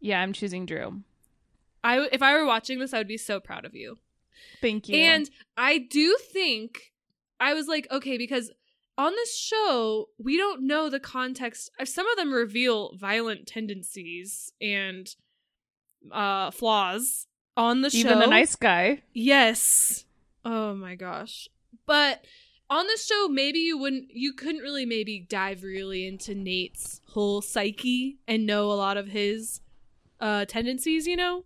yeah, 0.00 0.20
I'm 0.20 0.32
choosing 0.32 0.66
Drew. 0.66 1.02
I 1.82 2.08
if 2.12 2.22
I 2.22 2.34
were 2.36 2.46
watching 2.46 2.78
this, 2.78 2.94
I 2.94 2.98
would 2.98 3.08
be 3.08 3.18
so 3.18 3.40
proud 3.40 3.64
of 3.64 3.74
you. 3.74 3.98
Thank 4.60 4.88
you. 4.88 4.96
And 4.96 5.28
I 5.56 5.78
do 5.78 6.16
think 6.32 6.92
I 7.38 7.54
was 7.54 7.68
like, 7.68 7.86
okay, 7.90 8.16
because 8.16 8.50
on 8.96 9.12
this 9.12 9.36
show, 9.36 10.08
we 10.18 10.36
don't 10.36 10.66
know 10.66 10.88
the 10.88 11.00
context. 11.00 11.70
uh, 11.80 11.84
Some 11.84 12.08
of 12.08 12.16
them 12.16 12.32
reveal 12.32 12.96
violent 12.96 13.46
tendencies 13.46 14.52
and 14.60 15.14
uh 16.12 16.50
flaws 16.50 17.26
on 17.56 17.80
the 17.80 17.88
even 17.94 18.18
show. 18.18 18.20
a 18.22 18.26
nice 18.26 18.56
guy. 18.56 19.02
Yes. 19.12 20.04
Oh 20.44 20.74
my 20.74 20.94
gosh. 20.96 21.48
But 21.86 22.24
on 22.68 22.86
this 22.86 23.06
show, 23.06 23.28
maybe 23.28 23.58
you 23.60 23.78
wouldn't, 23.78 24.08
you 24.10 24.32
couldn't 24.32 24.62
really 24.62 24.84
maybe 24.86 25.20
dive 25.28 25.62
really 25.62 26.06
into 26.06 26.34
Nate's 26.34 27.00
whole 27.10 27.40
psyche 27.42 28.18
and 28.28 28.46
know 28.46 28.70
a 28.70 28.74
lot 28.74 28.96
of 28.96 29.08
his 29.08 29.60
uh 30.20 30.44
tendencies, 30.44 31.06
you 31.06 31.16
know. 31.16 31.44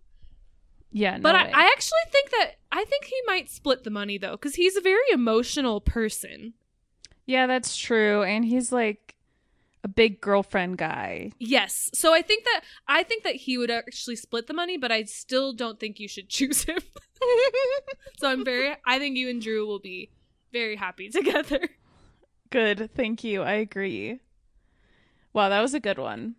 Yeah, 0.91 1.17
no 1.17 1.23
but 1.23 1.35
I. 1.35 1.49
I 1.53 1.63
actually 1.75 2.05
think 2.11 2.31
that 2.31 2.51
I 2.71 2.83
think 2.83 3.05
he 3.05 3.15
might 3.27 3.49
split 3.49 3.83
the 3.83 3.89
money 3.91 4.17
though, 4.17 4.31
because 4.31 4.55
he's 4.55 4.75
a 4.75 4.81
very 4.81 5.03
emotional 5.11 5.79
person. 5.81 6.53
Yeah, 7.29 7.45
that's 7.45 7.77
true. 7.77 8.23
And 8.23 8.43
he's 8.43 8.71
like 8.71 9.13
a 9.83 9.87
big 9.87 10.19
girlfriend 10.19 10.79
guy. 10.79 11.31
Yes, 11.37 11.91
so 11.93 12.11
I 12.11 12.23
think 12.23 12.43
that 12.43 12.61
I 12.87 13.03
think 13.03 13.23
that 13.23 13.35
he 13.35 13.55
would 13.55 13.69
actually 13.69 14.15
split 14.15 14.47
the 14.47 14.53
money, 14.55 14.77
but 14.77 14.91
I 14.91 15.03
still 15.03 15.53
don't 15.53 15.79
think 15.79 15.99
you 15.99 16.07
should 16.07 16.27
choose 16.37 16.63
him. 16.63 16.79
so 18.17 18.29
I'm 18.29 18.43
very, 18.43 18.75
I 18.83 18.97
think 18.97 19.15
you 19.15 19.29
and 19.29 19.39
Drew 19.39 19.67
will 19.67 19.77
be 19.79 20.09
very 20.51 20.75
happy 20.75 21.09
together. 21.11 21.69
Good, 22.49 22.89
thank 22.95 23.23
you. 23.23 23.43
I 23.43 23.53
agree. 23.53 24.21
Wow, 25.31 25.49
that 25.49 25.61
was 25.61 25.75
a 25.75 25.79
good 25.79 25.99
one. 25.99 26.33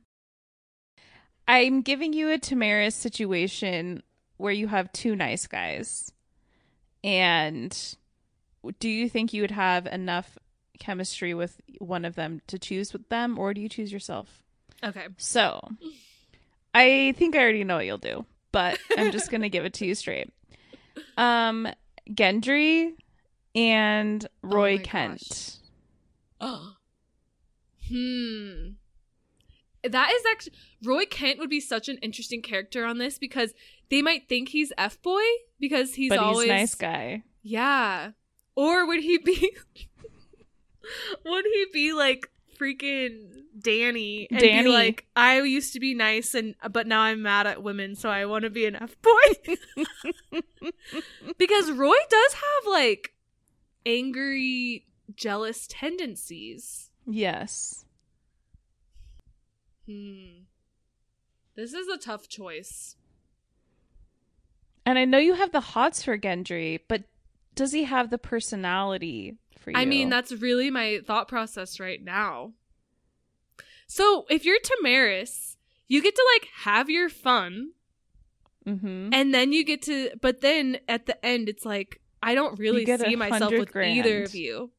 I'm 1.47 1.83
giving 1.83 2.13
you 2.13 2.33
a 2.33 2.39
Tamaris 2.39 2.95
situation 2.95 4.03
where 4.39 4.53
you 4.53 4.67
have 4.67 4.91
two 4.91 5.15
nice 5.15 5.47
guys. 5.47 6.11
And 7.05 7.97
do 8.81 8.89
you 8.89 9.09
think 9.09 9.33
you 9.33 9.43
would 9.43 9.53
have 9.53 9.87
enough 9.87 10.37
chemistry 10.81 11.33
with 11.35 11.61
one 11.79 12.05
of 12.05 12.17
them 12.17 12.43
to 12.49 12.59
choose 12.59 12.93
with 12.93 13.09
them, 13.09 13.39
or 13.39 13.55
do 13.55 13.61
you 13.61 13.69
choose 13.69 13.93
yourself? 13.93 14.43
Okay. 14.83 15.07
So, 15.19 15.61
I 16.75 17.15
think 17.17 17.37
I 17.37 17.41
already 17.41 17.63
know 17.63 17.77
what 17.77 17.87
you'll 17.87 17.99
do, 17.99 18.25
but 18.51 18.79
I'm 18.99 19.13
just 19.13 19.31
going 19.31 19.43
to 19.43 19.49
give 19.49 19.65
it 19.65 19.75
to 19.75 19.87
you 19.87 19.95
straight. 19.95 20.33
Um, 21.17 21.69
Gendry 22.11 22.95
and 23.55 24.27
Roy 24.43 24.79
Oh 24.81 24.83
Kent. 24.83 25.59
Oh. 26.41 26.75
Hmm. 27.89 28.75
That 29.83 30.13
is 30.13 30.23
actually 30.31 30.53
Roy 30.85 31.07
Kent 31.07 31.41
would 31.41 31.51
be 31.51 31.59
such 31.59 31.89
an 31.89 31.99
interesting 31.99 32.41
character 32.41 32.85
on 32.85 32.99
this 32.99 33.19
because 33.19 33.53
they 33.91 34.01
might 34.01 34.29
think 34.29 34.51
he's 34.51 34.73
F 34.79 35.03
boy 35.03 35.23
because 35.59 35.95
he's 35.95 36.11
but 36.11 36.19
always 36.21 36.45
he's 36.45 36.51
a 36.51 36.55
nice 36.55 36.75
guy. 36.77 37.25
Yeah. 37.43 38.13
Or 38.55 38.87
would 38.87 39.01
he 39.01 39.19
be 39.19 39.57
would 41.25 41.45
he 41.45 41.67
be 41.73 41.93
like 41.93 42.31
freaking 42.59 43.27
Danny 43.59 44.29
and 44.31 44.41
Danny. 44.41 44.63
be 44.65 44.69
like 44.69 45.07
I 45.17 45.41
used 45.43 45.73
to 45.73 45.81
be 45.81 45.95
nice 45.95 46.35
and 46.35 46.55
but 46.71 46.87
now 46.87 47.01
I'm 47.01 47.23
mad 47.23 47.47
at 47.47 47.63
women 47.63 47.95
so 47.95 48.09
I 48.09 48.27
want 48.27 48.45
to 48.45 48.51
be 48.51 48.67
an 48.67 48.77
F 48.77 48.97
boy? 49.03 49.57
because 51.39 51.71
Roy 51.73 51.97
does 52.09 52.35
have 52.35 52.71
like 52.71 53.13
angry 53.85 54.87
jealous 55.17 55.67
tendencies. 55.69 56.91
Yes. 57.07 57.85
Hmm. 59.87 60.45
This 61.57 61.73
is 61.73 61.89
a 61.89 61.99
tough 61.99 62.29
choice. 62.29 62.97
And 64.87 64.99
I 64.99 65.05
know 65.05 65.19
you 65.19 65.35
have 65.35 65.53
the 65.53 65.61
hots 65.61 66.03
for 66.03 66.17
Gendry, 66.17 66.81
but 66.89 67.05
does 67.55 67.73
he 67.73 67.85
have 67.85 68.11
the 68.11 68.19
personality 68.19 69.37
for 69.61 69.71
you? 69.71 69.77
I 69.77 69.85
mean, 69.85 70.09
that's 70.09 70.33
really 70.33 70.71
my 70.71 71.01
thought 71.07 71.29
process 71.29 71.79
right 71.79 72.03
now. 72.03 72.53
So, 73.87 74.27
if 74.31 74.45
you're 74.45 74.59
Tamaris, 74.61 75.57
you 75.89 76.03
get 76.03 76.15
to 76.15 76.27
like 76.37 76.49
have 76.65 76.89
your 76.89 77.09
fun 77.09 77.73
hmm 78.67 79.09
and 79.13 79.33
then 79.33 79.53
you 79.53 79.65
get 79.65 79.81
to 79.83 80.11
but 80.21 80.43
then 80.43 80.79
at 80.87 81.07
the 81.07 81.25
end 81.25 81.49
it's 81.49 81.65
like 81.65 82.01
I 82.23 82.35
don't 82.35 82.59
really 82.59 82.85
see 82.85 83.17
myself 83.17 83.51
with 83.53 83.75
either 83.75 84.25
of 84.25 84.35
you. 84.35 84.71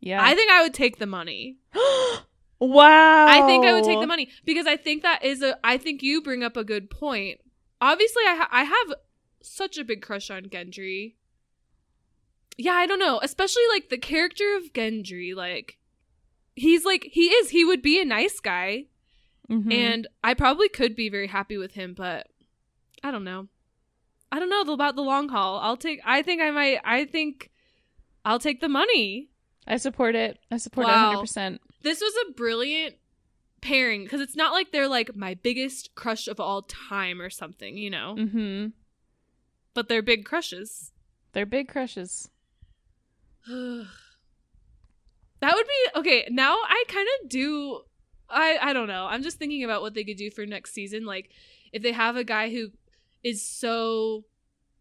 yeah. 0.00 0.22
I 0.22 0.34
think 0.34 0.50
I 0.50 0.62
would 0.62 0.74
take 0.74 0.98
the 0.98 1.06
money. 1.06 1.56
wow. 2.60 3.26
I 3.26 3.42
think 3.46 3.64
I 3.64 3.72
would 3.72 3.84
take 3.84 4.00
the 4.00 4.06
money 4.06 4.28
because 4.44 4.66
I 4.66 4.76
think 4.76 5.02
that 5.02 5.24
is 5.24 5.42
a 5.42 5.56
I 5.64 5.78
think 5.78 6.02
you 6.02 6.20
bring 6.20 6.44
up 6.44 6.56
a 6.58 6.64
good 6.64 6.90
point. 6.90 7.40
Obviously 7.80 8.22
I 8.28 8.36
ha- 8.36 8.48
I 8.52 8.64
have 8.64 8.94
such 9.42 9.78
a 9.78 9.84
big 9.84 10.02
crush 10.02 10.30
on 10.30 10.44
Gendry. 10.44 11.14
Yeah, 12.56 12.74
I 12.74 12.86
don't 12.86 12.98
know, 13.00 13.18
especially 13.22 13.62
like 13.72 13.88
the 13.88 13.98
character 13.98 14.56
of 14.56 14.72
Gendry 14.72 15.34
like 15.34 15.78
he's 16.56 16.84
like 16.84 17.08
he 17.10 17.26
is 17.28 17.50
he 17.50 17.64
would 17.64 17.82
be 17.82 18.00
a 18.00 18.04
nice 18.04 18.38
guy 18.40 18.86
Mhm. 19.50 19.72
and 19.72 20.06
I 20.22 20.34
probably 20.34 20.68
could 20.68 20.94
be 20.96 21.08
very 21.08 21.26
happy 21.26 21.56
with 21.58 21.72
him, 21.72 21.94
but 21.94 22.28
I 23.02 23.10
don't 23.10 23.24
know. 23.24 23.48
I 24.32 24.38
don't 24.38 24.48
know 24.50 24.62
about 24.72 24.94
the 24.96 25.02
long 25.02 25.28
haul. 25.28 25.58
I'll 25.58 25.76
take 25.76 26.00
I 26.04 26.22
think 26.22 26.40
I 26.40 26.50
might 26.50 26.78
I 26.84 27.04
think 27.06 27.50
I'll 28.24 28.38
take 28.38 28.60
the 28.60 28.68
money. 28.68 29.30
I 29.66 29.76
support 29.78 30.14
it. 30.14 30.38
I 30.50 30.56
support 30.58 30.86
Wow. 30.86 31.10
it 31.12 31.16
100%. 31.16 31.60
This 31.82 32.00
was 32.00 32.14
a 32.28 32.32
brilliant 32.32 32.96
pairing 33.60 34.04
because 34.04 34.20
it's 34.20 34.36
not 34.36 34.52
like 34.52 34.70
they're 34.72 34.88
like 34.88 35.16
my 35.16 35.34
biggest 35.34 35.94
crush 35.94 36.28
of 36.28 36.38
all 36.38 36.62
time 36.62 37.20
or 37.20 37.30
something, 37.30 37.76
you 37.76 37.90
know. 37.90 38.14
Mhm. 38.16 38.72
But 39.74 39.88
they're 39.88 40.02
big 40.02 40.24
crushes. 40.24 40.92
They're 41.32 41.46
big 41.46 41.68
crushes. 41.68 42.30
that 45.40 45.54
would 45.54 45.66
be 45.66 45.98
okay. 46.00 46.26
Now 46.30 46.54
I 46.54 46.84
kind 46.88 47.08
of 47.22 47.28
do. 47.28 47.80
I 48.28 48.56
I 48.60 48.72
don't 48.72 48.88
know. 48.88 49.06
I'm 49.06 49.22
just 49.22 49.38
thinking 49.38 49.64
about 49.64 49.82
what 49.82 49.94
they 49.94 50.04
could 50.04 50.16
do 50.16 50.30
for 50.30 50.46
next 50.46 50.72
season. 50.72 51.04
Like 51.04 51.30
if 51.72 51.82
they 51.82 51.92
have 51.92 52.16
a 52.16 52.24
guy 52.24 52.50
who 52.50 52.68
is 53.22 53.42
so 53.46 54.24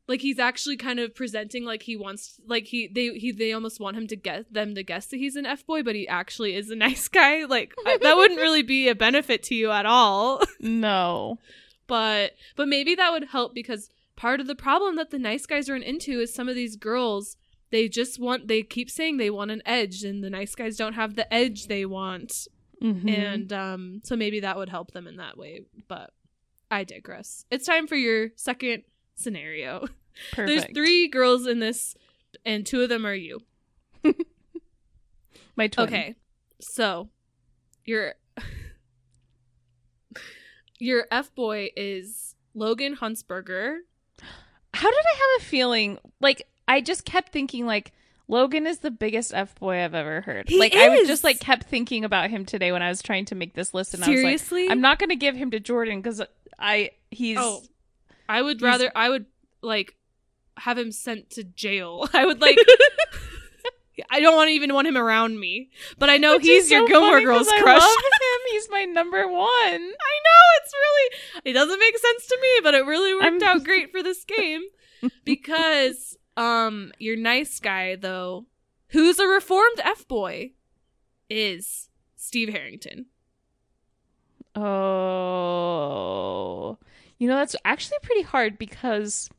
like 0.07 0.21
he's 0.21 0.39
actually 0.39 0.75
kind 0.77 0.99
of 0.99 1.15
presenting 1.15 1.63
like 1.63 1.83
he 1.83 1.95
wants 1.95 2.39
like 2.45 2.65
he 2.65 2.87
they 2.93 3.09
he 3.17 3.31
they 3.31 3.53
almost 3.53 3.79
want 3.79 3.95
him 3.97 4.07
to 4.07 4.15
get 4.15 4.51
them 4.53 4.75
to 4.75 4.83
guess 4.83 5.05
that 5.07 5.17
he's 5.17 5.37
an 5.37 5.45
f 5.45 5.65
boy 5.65 5.81
but 5.81 5.95
he 5.95 6.05
actually 6.09 6.55
is 6.55 6.69
a 6.69 6.75
nice 6.87 7.07
guy 7.07 7.45
like 7.45 7.73
I- 7.85 7.97
that 8.01 8.17
wouldn't 8.17 8.41
really 8.41 8.63
be 8.63 8.89
a 8.89 8.95
benefit 8.95 9.43
to 9.43 9.55
you 9.55 9.71
at 9.71 9.85
all 9.85 10.41
No. 10.59 11.39
but 11.87 12.33
but 12.57 12.67
maybe 12.67 12.95
that 12.95 13.13
would 13.13 13.29
help 13.29 13.55
because 13.55 13.89
part 14.17 14.41
of 14.41 14.47
the 14.47 14.55
problem 14.55 14.97
that 14.97 15.09
the 15.09 15.19
nice 15.19 15.45
guys 15.45 15.69
run 15.69 15.81
into 15.81 16.19
is 16.19 16.33
some 16.33 16.49
of 16.49 16.55
these 16.55 16.75
girls 16.75 17.37
they 17.73 17.89
just 17.89 18.19
want 18.19 18.47
they 18.47 18.61
keep 18.61 18.89
saying 18.89 19.17
they 19.17 19.29
want 19.31 19.49
an 19.51 19.61
edge 19.65 20.03
and 20.03 20.23
the 20.23 20.29
nice 20.29 20.53
guys 20.55 20.77
don't 20.77 20.93
have 20.93 21.15
the 21.15 21.31
edge 21.33 21.65
they 21.67 21.85
want 21.85 22.47
Mhm. 22.81 23.09
and 23.09 23.51
um 23.53 24.01
so 24.03 24.15
maybe 24.15 24.41
that 24.41 24.55
would 24.57 24.69
help 24.69 24.91
them 24.91 25.07
in 25.07 25.15
that 25.17 25.37
way 25.37 25.61
but 25.87 26.11
i 26.69 26.83
digress 26.83 27.45
it's 27.49 27.65
time 27.65 27.87
for 27.87 27.95
your 27.95 28.29
second 28.35 28.83
scenario 29.15 29.87
Perfect. 30.33 30.47
there's 30.47 30.65
three 30.75 31.07
girls 31.07 31.47
in 31.47 31.59
this 31.59 31.95
and 32.45 32.65
two 32.65 32.81
of 32.81 32.89
them 32.89 33.05
are 33.05 33.15
you 33.15 33.39
My 35.55 35.67
twin. 35.67 35.87
okay 35.87 36.15
so 36.59 37.09
your 37.85 38.13
your 40.79 41.05
f-boy 41.11 41.69
is 41.75 42.35
logan 42.53 42.95
huntzberger 42.97 43.77
How 44.73 44.89
did 44.89 45.05
I 45.13 45.15
have 45.15 45.41
a 45.41 45.43
feeling 45.45 45.99
like 46.19 46.47
I 46.67 46.81
just 46.81 47.05
kept 47.05 47.31
thinking 47.31 47.65
like 47.65 47.91
Logan 48.27 48.65
is 48.67 48.79
the 48.79 48.91
biggest 48.91 49.33
F 49.33 49.53
boy 49.55 49.83
I've 49.83 49.93
ever 49.93 50.21
heard. 50.21 50.47
He 50.49 50.57
like 50.59 50.75
I 50.75 50.89
was 50.89 51.07
just 51.07 51.23
like 51.23 51.39
kept 51.39 51.63
thinking 51.67 52.05
about 52.05 52.29
him 52.29 52.45
today 52.45 52.71
when 52.71 52.81
I 52.81 52.89
was 52.89 53.01
trying 53.01 53.25
to 53.25 53.35
make 53.35 53.53
this 53.53 53.73
list 53.73 53.93
and 53.93 54.03
I 54.03 54.09
was 54.09 54.19
seriously 54.19 54.61
like 54.63 54.71
I'm 54.71 54.81
not 54.81 54.97
going 54.99 55.09
to 55.09 55.15
give 55.15 55.35
him 55.35 55.51
to 55.51 55.59
Jordan 55.59 56.01
cuz 56.01 56.21
I 56.57 56.91
he's 57.11 57.37
Oh, 57.39 57.61
I 58.29 58.41
would 58.41 58.61
rather 58.61 58.91
I 58.95 59.09
would 59.09 59.25
like 59.61 59.95
have 60.57 60.77
him 60.77 60.91
sent 60.91 61.31
to 61.31 61.43
jail. 61.43 62.07
I 62.13 62.25
would 62.25 62.39
like 62.41 62.57
I 64.09 64.21
don't 64.21 64.35
want 64.35 64.47
to 64.47 64.53
even 64.53 64.73
want 64.73 64.87
him 64.87 64.97
around 64.97 65.39
me. 65.39 65.69
But 65.99 66.09
I 66.09 66.17
know 66.17 66.37
Which 66.37 66.45
he's 66.45 66.65
is 66.65 66.71
your 66.71 66.81
so 66.81 66.87
Gilmore 66.87 67.21
Girls 67.21 67.47
'cause 67.47 67.53
I 67.59 67.61
crush. 67.61 67.81
love 67.81 67.89
him. 68.03 68.39
He's 68.51 68.69
my 68.71 68.85
number 68.85 69.27
1. 69.27 69.39
I 69.43 69.77
know 69.77 70.41
it's 70.61 70.73
really 70.73 71.51
it 71.51 71.53
doesn't 71.53 71.79
make 71.79 71.97
sense 71.97 72.25
to 72.27 72.37
me, 72.41 72.47
but 72.63 72.73
it 72.73 72.85
really 72.85 73.13
worked 73.13 73.43
I'm- 73.43 73.43
out 73.43 73.63
great 73.63 73.91
for 73.91 74.01
this 74.01 74.23
game 74.23 74.61
because 75.25 76.17
um 76.37 76.91
your 76.99 77.15
nice 77.17 77.59
guy 77.59 77.95
though, 77.95 78.45
who's 78.89 79.19
a 79.19 79.27
reformed 79.27 79.79
F 79.83 80.07
boy, 80.07 80.51
is 81.29 81.89
Steve 82.15 82.49
Harrington. 82.49 83.07
Oh. 85.45 86.77
You 87.17 87.27
know, 87.27 87.35
that's 87.37 87.55
actually 87.65 87.97
pretty 88.01 88.21
hard 88.23 88.57
because 88.57 89.29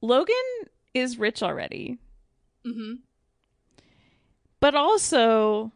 Logan 0.00 0.34
is 0.94 1.18
rich 1.18 1.42
already. 1.42 1.98
hmm 2.64 2.94
But 4.60 4.74
also, 4.74 5.72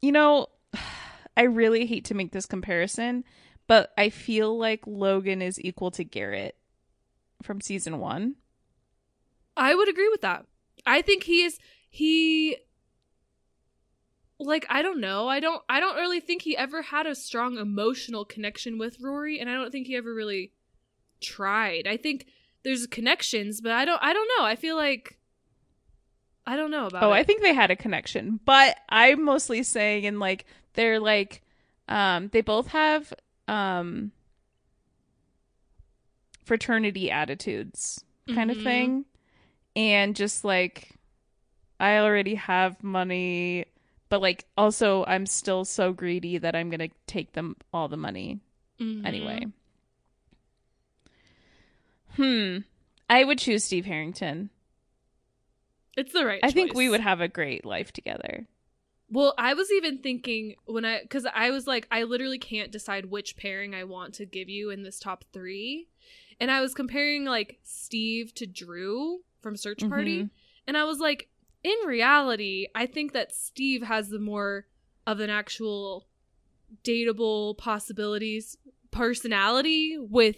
you 0.00 0.12
know, 0.12 0.46
I 1.36 1.42
really 1.42 1.84
hate 1.86 2.04
to 2.06 2.14
make 2.14 2.30
this 2.32 2.46
comparison, 2.46 3.24
but 3.66 3.92
I 3.98 4.08
feel 4.08 4.56
like 4.56 4.86
Logan 4.86 5.42
is 5.42 5.60
equal 5.60 5.90
to 5.92 6.04
Garrett 6.04 6.56
from 7.42 7.60
season 7.60 7.98
one. 7.98 8.36
I 9.56 9.74
would 9.74 9.88
agree 9.88 10.08
with 10.08 10.20
that. 10.22 10.46
I 10.86 11.02
think 11.02 11.24
he 11.24 11.42
is 11.42 11.58
he 11.88 12.56
like 14.38 14.66
I 14.68 14.82
don't 14.82 15.00
know. 15.00 15.28
I 15.28 15.40
don't 15.40 15.62
I 15.68 15.80
don't 15.80 15.96
really 15.96 16.20
think 16.20 16.42
he 16.42 16.56
ever 16.56 16.82
had 16.82 17.06
a 17.06 17.14
strong 17.14 17.56
emotional 17.58 18.24
connection 18.24 18.78
with 18.78 19.00
Rory 19.00 19.38
and 19.38 19.48
I 19.48 19.54
don't 19.54 19.70
think 19.70 19.86
he 19.86 19.96
ever 19.96 20.12
really 20.12 20.52
tried. 21.20 21.86
I 21.86 21.96
think 21.96 22.26
there's 22.64 22.86
connections, 22.86 23.60
but 23.60 23.72
I 23.72 23.84
don't 23.84 24.02
I 24.02 24.12
don't 24.12 24.28
know. 24.38 24.44
I 24.44 24.56
feel 24.56 24.76
like 24.76 25.18
I 26.46 26.56
don't 26.56 26.70
know 26.70 26.86
about 26.86 27.04
Oh, 27.04 27.12
it. 27.12 27.14
I 27.16 27.24
think 27.24 27.40
they 27.40 27.54
had 27.54 27.70
a 27.70 27.76
connection, 27.76 28.38
but 28.44 28.76
I'm 28.88 29.24
mostly 29.24 29.62
saying 29.62 30.04
in 30.04 30.18
like 30.18 30.44
they're 30.74 31.00
like 31.00 31.42
um 31.88 32.28
they 32.32 32.40
both 32.40 32.68
have 32.68 33.12
um 33.48 34.10
fraternity 36.44 37.10
attitudes 37.10 38.04
kind 38.34 38.50
of 38.50 38.58
Mhm. 38.58 38.62
thing. 38.64 39.04
And 39.76 40.14
just 40.14 40.44
like 40.44 40.90
I 41.80 41.98
already 41.98 42.36
have 42.36 42.82
money, 42.82 43.64
but 44.08 44.22
like 44.22 44.44
also 44.56 45.04
I'm 45.06 45.26
still 45.26 45.64
so 45.64 45.92
greedy 45.92 46.38
that 46.38 46.54
I'm 46.54 46.70
to 46.80 46.88
take 47.06 47.32
them 47.32 47.56
all 47.72 47.88
the 47.88 47.96
money 47.96 48.40
Mhm. 48.80 49.06
anyway. 49.06 49.46
Hmm. 52.16 52.58
I 53.10 53.24
would 53.24 53.38
choose 53.38 53.64
Steve 53.64 53.84
Harrington. 53.86 54.50
it's 55.96 56.12
the 56.12 56.24
right. 56.24 56.40
I 56.42 56.50
think 56.50 56.74
we 56.74 56.88
would 56.88 57.00
have 57.00 57.20
a 57.20 57.28
great 57.28 57.64
life 57.64 57.92
together. 57.92 58.46
Well, 59.10 59.34
I 59.38 59.54
was 59.54 59.70
even 59.70 59.98
thinking 59.98 60.54
when 60.64 60.84
I 60.84 61.02
because 61.02 61.26
I 61.32 61.50
was 61.50 61.66
like, 61.66 61.86
I 61.90 62.04
literally 62.04 62.38
can't 62.38 62.72
decide 62.72 63.06
which 63.06 63.36
pairing 63.36 63.74
I 63.74 63.84
want 63.84 64.14
to 64.14 64.26
give 64.26 64.48
you 64.48 64.70
in 64.70 64.82
this 64.82 64.98
top 64.98 65.24
three, 65.32 65.88
and 66.40 66.50
I 66.50 66.60
was 66.60 66.74
comparing 66.74 67.24
like 67.24 67.58
Steve 67.62 68.34
to 68.36 68.46
Drew 68.46 69.20
from 69.44 69.56
Search 69.56 69.88
Party, 69.88 70.24
Mhm. 70.24 70.30
and 70.66 70.76
I 70.76 70.82
was 70.82 70.98
like, 70.98 71.28
in 71.62 71.76
reality, 71.86 72.66
I 72.74 72.86
think 72.86 73.12
that 73.12 73.32
Steve 73.34 73.82
has 73.84 74.08
the 74.08 74.18
more 74.18 74.66
of 75.06 75.20
an 75.20 75.30
actual 75.30 76.08
dateable 76.82 77.56
possibilities 77.56 78.56
personality 78.90 79.96
with 79.98 80.36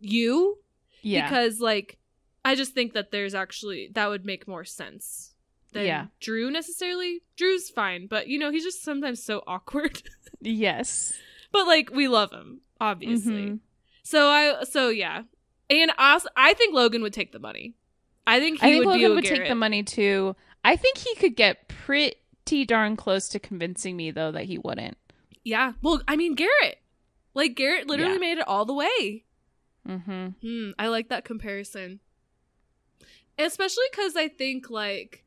you 0.00 0.58
Yeah. 1.02 1.28
because 1.28 1.60
like 1.60 1.98
I 2.44 2.54
just 2.54 2.72
think 2.72 2.92
that 2.94 3.10
there's 3.10 3.34
actually 3.34 3.88
that 3.92 4.08
would 4.08 4.24
make 4.24 4.48
more 4.48 4.64
sense 4.64 5.34
than 5.72 5.84
Yeah. 5.86 6.06
Drew 6.20 6.50
necessarily. 6.50 7.22
Drew's 7.36 7.68
fine, 7.70 8.06
but 8.06 8.28
you 8.28 8.38
know, 8.38 8.50
he's 8.50 8.64
just 8.64 8.82
sometimes 8.82 9.22
so 9.22 9.42
awkward. 9.46 10.02
yes. 10.40 11.12
but 11.52 11.66
like 11.66 11.90
we 11.90 12.08
love 12.08 12.30
him, 12.32 12.60
obviously. 12.80 13.32
Mhm. 13.50 13.60
So 14.02 14.28
I 14.28 14.64
so 14.64 14.88
yeah. 14.88 15.22
And 15.70 15.90
also, 15.98 16.28
I 16.36 16.54
think 16.54 16.72
Logan 16.74 17.02
would 17.02 17.12
take 17.12 17.32
the 17.32 17.38
money. 17.38 17.74
I 18.28 18.40
think 18.40 18.60
he 18.60 18.66
I 18.66 18.70
think 18.72 18.84
would 18.86 18.92
Logan 19.00 19.14
would 19.14 19.24
take 19.24 19.48
the 19.48 19.54
money 19.54 19.82
too. 19.82 20.36
I 20.64 20.76
think 20.76 20.98
he 20.98 21.14
could 21.14 21.34
get 21.36 21.68
pretty 21.68 22.64
darn 22.66 22.96
close 22.96 23.28
to 23.30 23.38
convincing 23.38 23.96
me 23.96 24.10
though 24.10 24.30
that 24.32 24.44
he 24.44 24.58
wouldn't. 24.58 24.96
Yeah. 25.44 25.72
Well, 25.82 26.02
I 26.06 26.16
mean 26.16 26.34
Garrett. 26.34 26.78
Like 27.34 27.54
Garrett 27.54 27.86
literally 27.88 28.14
Yeah. 28.14 28.18
made 28.18 28.38
it 28.38 28.46
all 28.48 28.64
the 28.64 28.74
way. 28.74 29.24
Mm-hmm. 29.88 30.26
Hmm, 30.46 30.70
I 30.78 30.88
like 30.88 31.08
that 31.08 31.24
comparison. 31.24 32.00
Especially 33.38 33.86
cuz 33.92 34.16
I 34.16 34.28
think 34.28 34.68
like 34.68 35.24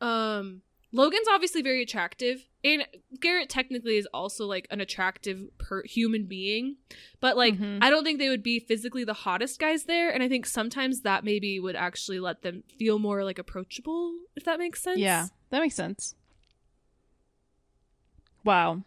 um 0.00 0.62
Logan's 0.90 1.28
obviously 1.30 1.60
very 1.60 1.82
attractive 1.82 2.48
and 2.64 2.86
Garrett 3.20 3.50
technically 3.50 3.98
is 3.98 4.08
also 4.14 4.46
like 4.46 4.66
an 4.70 4.80
attractive 4.80 5.46
per- 5.58 5.82
human 5.84 6.24
being, 6.24 6.76
but 7.20 7.36
like 7.36 7.54
Mhm. 7.58 7.78
I 7.82 7.90
don't 7.90 8.04
think 8.04 8.18
they 8.18 8.30
would 8.30 8.42
be 8.42 8.58
physically 8.58 9.04
the 9.04 9.12
hottest 9.12 9.60
guys 9.60 9.84
there 9.84 10.10
and 10.10 10.22
I 10.22 10.28
think 10.28 10.46
sometimes 10.46 11.02
that 11.02 11.24
maybe 11.24 11.60
would 11.60 11.76
actually 11.76 12.20
let 12.20 12.40
them 12.42 12.64
feel 12.78 12.98
more 12.98 13.22
like 13.22 13.38
approachable 13.38 14.14
if 14.34 14.44
that 14.44 14.58
makes 14.58 14.80
sense. 14.82 14.98
Yeah, 14.98 15.26
that 15.50 15.60
makes 15.60 15.74
sense. 15.74 16.14
Wow. 18.44 18.82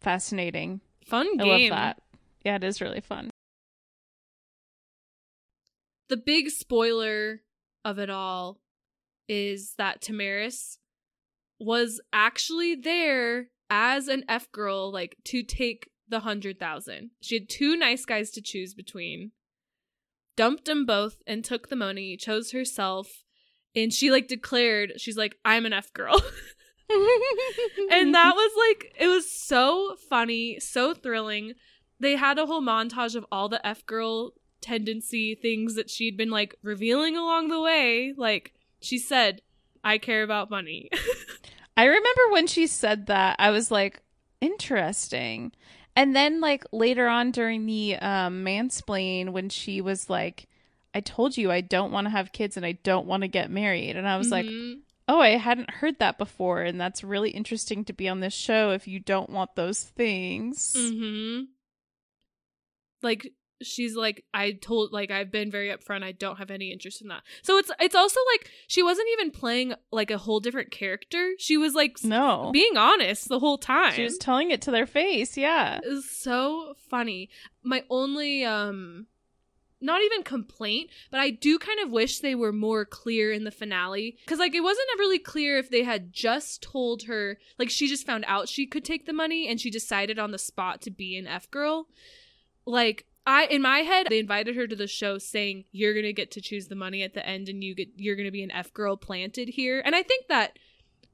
Fascinating. 0.00 0.80
Fun 1.06 1.26
I 1.40 1.44
game. 1.44 1.70
love 1.70 1.78
that. 1.78 2.02
Yeah, 2.44 2.56
it 2.56 2.64
is 2.64 2.80
really 2.80 3.00
fun. 3.00 3.30
the 6.08 6.16
big 6.16 6.50
spoiler 6.50 7.40
of 7.84 8.00
it 8.00 8.10
all 8.10 8.58
is 9.28 9.74
that 9.78 10.00
Tamaris 10.02 10.78
was 11.60 12.00
actually 12.12 12.74
there 12.74 13.48
as 13.68 14.08
an 14.08 14.24
F 14.28 14.50
girl, 14.50 14.92
like 14.92 15.16
to 15.24 15.42
take 15.42 15.90
the 16.08 16.20
hundred 16.20 16.58
thousand. 16.58 17.10
She 17.20 17.36
had 17.36 17.48
two 17.48 17.76
nice 17.76 18.04
guys 18.04 18.30
to 18.32 18.42
choose 18.42 18.74
between, 18.74 19.32
dumped 20.36 20.64
them 20.64 20.84
both, 20.84 21.22
and 21.26 21.44
took 21.44 21.68
the 21.68 21.76
money, 21.76 22.16
chose 22.16 22.50
herself, 22.50 23.24
and 23.76 23.92
she 23.92 24.10
like 24.10 24.26
declared, 24.26 24.94
she's 24.96 25.16
like, 25.16 25.36
I'm 25.44 25.66
an 25.66 25.72
F 25.72 25.92
girl. 25.92 26.20
and 27.90 28.14
that 28.14 28.34
was 28.34 28.52
like 28.68 28.94
it 28.98 29.08
was 29.08 29.30
so 29.30 29.96
funny 30.08 30.58
so 30.60 30.94
thrilling 30.94 31.52
they 31.98 32.16
had 32.16 32.38
a 32.38 32.46
whole 32.46 32.62
montage 32.62 33.14
of 33.14 33.26
all 33.30 33.48
the 33.48 33.64
f 33.66 33.84
girl 33.86 34.32
tendency 34.60 35.34
things 35.34 35.74
that 35.74 35.88
she'd 35.88 36.16
been 36.16 36.30
like 36.30 36.54
revealing 36.62 37.16
along 37.16 37.48
the 37.48 37.60
way 37.60 38.12
like 38.16 38.52
she 38.80 38.98
said 38.98 39.40
i 39.84 39.98
care 39.98 40.22
about 40.22 40.50
money 40.50 40.90
I 41.80 41.84
remember 41.86 42.22
when 42.30 42.46
she 42.46 42.66
said 42.66 43.06
that, 43.06 43.36
I 43.38 43.50
was 43.50 43.70
like, 43.70 44.02
interesting. 44.40 45.52
And 45.96 46.14
then 46.14 46.40
like 46.40 46.64
later 46.72 47.08
on 47.08 47.30
during 47.30 47.66
the 47.66 47.96
um 47.96 48.44
mansplain 48.44 49.30
when 49.30 49.48
she 49.48 49.80
was 49.80 50.08
like, 50.10 50.46
I 50.94 51.00
told 51.00 51.36
you 51.36 51.50
I 51.50 51.60
don't 51.62 51.92
want 51.92 52.04
to 52.06 52.10
have 52.10 52.32
kids 52.32 52.56
and 52.56 52.66
I 52.66 52.72
don't 52.72 53.06
want 53.06 53.22
to 53.22 53.28
get 53.28 53.50
married. 53.50 53.96
And 53.96 54.06
I 54.08 54.16
was 54.18 54.30
like, 54.30 54.46
Mhm. 54.46 54.80
oh, 55.08 55.20
I 55.20 55.30
hadn't 55.36 55.70
heard 55.70 55.98
that 55.98 56.18
before. 56.18 56.62
And 56.62 56.80
that's 56.80 57.02
really 57.04 57.30
interesting 57.30 57.84
to 57.86 57.92
be 57.92 58.08
on 58.08 58.20
this 58.20 58.34
show 58.34 58.70
if 58.70 58.86
you 58.88 59.00
don't 59.00 59.30
want 59.30 59.54
those 59.56 59.82
things. 59.82 60.74
Mm-hmm. 60.76 61.44
like 63.02 63.32
she's 63.62 63.94
like 63.94 64.24
i 64.32 64.52
told 64.52 64.92
like 64.92 65.10
i've 65.10 65.30
been 65.30 65.50
very 65.50 65.68
upfront 65.68 66.02
i 66.02 66.12
don't 66.12 66.36
have 66.38 66.50
any 66.50 66.72
interest 66.72 67.02
in 67.02 67.08
that 67.08 67.22
so 67.42 67.58
it's 67.58 67.70
it's 67.80 67.94
also 67.94 68.18
like 68.32 68.50
she 68.66 68.82
wasn't 68.82 69.06
even 69.12 69.30
playing 69.30 69.74
like 69.92 70.10
a 70.10 70.18
whole 70.18 70.40
different 70.40 70.70
character 70.70 71.32
she 71.38 71.56
was 71.56 71.74
like 71.74 71.98
No. 72.02 72.50
being 72.52 72.76
honest 72.76 73.28
the 73.28 73.38
whole 73.38 73.58
time 73.58 73.92
She 73.92 74.02
was 74.04 74.16
telling 74.18 74.50
it 74.50 74.62
to 74.62 74.70
their 74.70 74.86
face. 74.86 75.36
Yeah. 75.36 75.78
It 75.84 75.88
was 75.88 76.08
so 76.08 76.74
funny. 76.88 77.28
My 77.62 77.84
only 77.90 78.44
um 78.44 79.06
not 79.82 80.02
even 80.02 80.22
complaint, 80.22 80.90
but 81.10 81.20
I 81.20 81.30
do 81.30 81.58
kind 81.58 81.80
of 81.80 81.90
wish 81.90 82.18
they 82.20 82.34
were 82.34 82.52
more 82.52 82.84
clear 82.84 83.32
in 83.32 83.44
the 83.44 83.50
finale 83.50 84.18
cuz 84.26 84.38
like 84.38 84.54
it 84.54 84.60
wasn't 84.62 84.98
really 84.98 85.18
clear 85.18 85.58
if 85.58 85.70
they 85.70 85.82
had 85.84 86.12
just 86.12 86.62
told 86.62 87.04
her 87.04 87.38
like 87.58 87.70
she 87.70 87.88
just 87.88 88.06
found 88.06 88.24
out 88.26 88.48
she 88.48 88.66
could 88.66 88.84
take 88.84 89.06
the 89.06 89.12
money 89.12 89.48
and 89.48 89.60
she 89.60 89.70
decided 89.70 90.18
on 90.18 90.30
the 90.32 90.38
spot 90.38 90.80
to 90.82 90.90
be 90.90 91.16
an 91.16 91.26
F 91.26 91.50
girl. 91.50 91.88
Like 92.66 93.06
I 93.26 93.46
in 93.46 93.62
my 93.62 93.78
head 93.80 94.06
they 94.08 94.18
invited 94.18 94.56
her 94.56 94.66
to 94.66 94.74
the 94.74 94.86
show 94.86 95.18
saying 95.18 95.64
you're 95.72 95.92
going 95.92 96.04
to 96.06 96.12
get 96.12 96.30
to 96.32 96.40
choose 96.40 96.68
the 96.68 96.74
money 96.74 97.02
at 97.02 97.14
the 97.14 97.24
end 97.26 97.48
and 97.48 97.62
you 97.62 97.74
get 97.74 97.88
you're 97.96 98.16
going 98.16 98.26
to 98.26 98.32
be 98.32 98.42
an 98.42 98.50
F 98.50 98.72
girl 98.72 98.96
planted 98.96 99.48
here. 99.50 99.82
And 99.84 99.94
I 99.94 100.02
think 100.02 100.26
that 100.28 100.58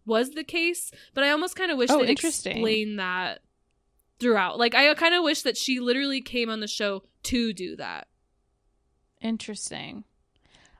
was 0.04 0.30
the 0.30 0.44
case, 0.44 0.92
but 1.14 1.24
I 1.24 1.30
almost 1.30 1.56
kind 1.56 1.70
of 1.72 1.78
wish 1.78 1.90
Oh, 1.90 2.00
they'd 2.00 2.10
interesting. 2.10 2.52
explain 2.58 2.96
that 2.96 3.40
throughout. 4.20 4.56
Like 4.58 4.74
I 4.74 4.94
kind 4.94 5.14
of 5.14 5.24
wish 5.24 5.42
that 5.42 5.56
she 5.56 5.80
literally 5.80 6.20
came 6.20 6.48
on 6.48 6.60
the 6.60 6.68
show 6.68 7.02
to 7.24 7.52
do 7.52 7.76
that. 7.76 8.06
Interesting. 9.20 10.04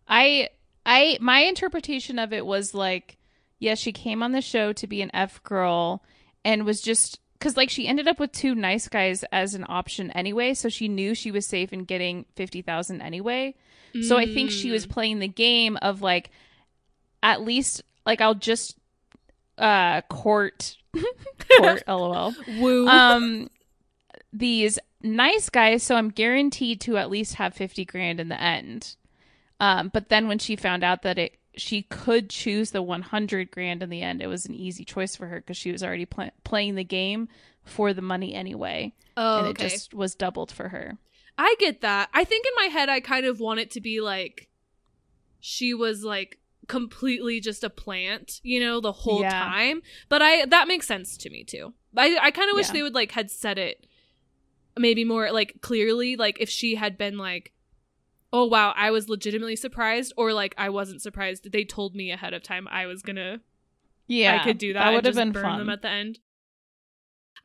I 0.09 0.51
I 0.85 1.19
my 1.21 1.41
interpretation 1.41 2.19
of 2.19 2.33
it 2.33 2.47
was 2.47 2.75
like 2.75 3.19
yes, 3.59 3.79
she 3.79 3.93
came 3.93 4.23
on 4.23 4.33
the 4.33 4.41
show 4.43 4.73
to 4.75 4.87
be 4.87 5.03
an 5.03 5.11
F 5.15 5.43
girl 5.43 6.05
and 6.45 6.65
was 6.65 6.81
just 6.81 7.19
cuz 7.41 7.57
like 7.57 7.71
she 7.71 7.87
ended 7.87 8.09
up 8.09 8.19
with 8.21 8.33
two 8.33 8.55
nice 8.55 8.89
guys 8.89 9.25
as 9.33 9.55
an 9.55 9.65
option 9.69 10.11
anyway, 10.13 10.55
so 10.55 10.69
she 10.69 10.89
knew 10.89 11.15
she 11.15 11.31
was 11.31 11.47
safe 11.47 11.73
in 11.73 11.85
getting 11.85 12.25
50,000 12.37 13.01
anyway. 13.03 13.55
So 14.03 14.19
I 14.19 14.27
think 14.27 14.51
she 14.51 14.71
was 14.71 14.87
Mm. 14.87 14.91
playing 14.91 15.19
the 15.21 15.29
game 15.29 15.77
of 15.81 16.03
like 16.03 16.31
at 17.23 17.41
least 17.43 17.83
like 18.05 18.21
I'll 18.21 18.35
just 18.35 18.77
uh 19.59 20.03
court 20.03 20.77
court 21.59 21.83
lol 21.89 22.35
woo. 22.47 22.87
um 22.89 23.49
these 24.33 24.79
nice 25.03 25.49
guys 25.49 25.83
so 25.83 25.95
i'm 25.95 26.11
guaranteed 26.11 26.79
to 26.81 26.97
at 26.99 27.09
least 27.09 27.37
have 27.37 27.55
50 27.55 27.85
grand 27.87 28.21
in 28.21 28.29
the 28.29 28.39
end 28.41 28.97
um 29.61 29.89
but 29.95 30.09
then 30.11 30.29
when 30.29 30.39
she 30.39 30.57
found 30.57 30.85
out 30.85 31.03
that 31.03 31.17
it 31.19 31.37
she 31.57 31.83
could 31.83 32.29
choose 32.31 32.71
the 32.71 32.83
100 32.83 33.51
grand 33.51 33.83
in 33.83 33.91
the 33.91 34.03
end 34.03 34.21
it 34.23 34.27
was 34.27 34.47
an 34.47 34.55
easy 34.55 34.85
choice 34.85 35.17
for 35.17 35.27
her 35.27 35.41
because 35.41 35.57
she 35.57 35.73
was 35.73 35.83
already 35.83 36.05
pl- 36.07 36.31
playing 36.45 36.75
the 36.75 36.85
game 36.85 37.29
for 37.65 37.93
the 37.93 38.03
money 38.03 38.35
anyway 38.35 38.93
oh, 39.17 39.39
and 39.39 39.47
it 39.49 39.51
okay. 39.51 39.69
just 39.69 39.95
was 39.95 40.15
doubled 40.15 40.51
for 40.53 40.69
her 40.69 40.99
I 41.39 41.55
get 41.59 41.83
that. 41.83 42.09
I 42.15 42.25
think 42.25 42.47
in 42.47 42.53
my 42.57 42.69
head 42.69 42.89
I 42.89 43.01
kind 43.01 43.27
of 43.27 43.41
want 43.41 43.61
it 43.61 43.71
to 43.73 43.81
be 43.83 44.01
like 44.01 44.49
she 45.39 45.75
was 45.75 46.03
like 46.03 46.39
completely 46.67 47.41
just 47.41 47.63
a 47.63 47.69
plant, 47.69 48.41
you 48.43 48.59
know, 48.59 48.81
the 48.81 48.91
whole 48.93 49.21
Yeah. 49.21 49.31
time. 49.45 49.83
But 50.09 50.23
I 50.23 50.47
that 50.47 50.67
makes 50.67 50.87
sense 50.87 51.17
to 51.19 51.29
me 51.29 51.45
too. 51.45 51.75
I 51.95 52.17
I 52.23 52.31
kind 52.31 52.49
of 52.51 52.57
wish 52.57 52.69
Yeah. 52.69 52.73
they 52.73 52.83
would 52.83 52.95
like 52.95 53.13
had 53.13 53.31
said 53.31 53.59
it 53.59 53.87
maybe 54.79 55.05
more 55.05 55.31
like 55.31 55.61
clearly 55.61 56.17
like 56.17 56.39
if 56.41 56.49
she 56.49 56.75
had 56.77 56.97
been 56.97 57.19
like 57.19 57.53
oh 58.33 58.45
wow, 58.47 58.73
I 58.77 58.91
was 58.91 59.09
legitimately 59.09 59.57
surprised 59.57 60.13
or 60.17 60.33
like 60.33 60.55
I 60.59 60.69
wasn't 60.71 61.03
surprised. 61.03 61.51
They 61.53 61.65
told 61.65 61.95
me 61.95 62.11
ahead 62.11 62.35
of 62.35 62.43
time 62.43 62.67
I 62.71 62.87
was 62.87 63.03
to 63.03 63.41
yeah 64.09 64.39
I 64.41 64.45
could 64.45 64.59
do 64.59 64.73
that. 64.73 64.85
that 64.85 64.95
would 64.95 65.05
have 65.05 65.15
been 65.15 65.33
burn 65.33 65.43
fun 65.43 65.59
them 65.59 65.71
at 65.71 65.83
the 65.83 65.89
end. 65.89 66.19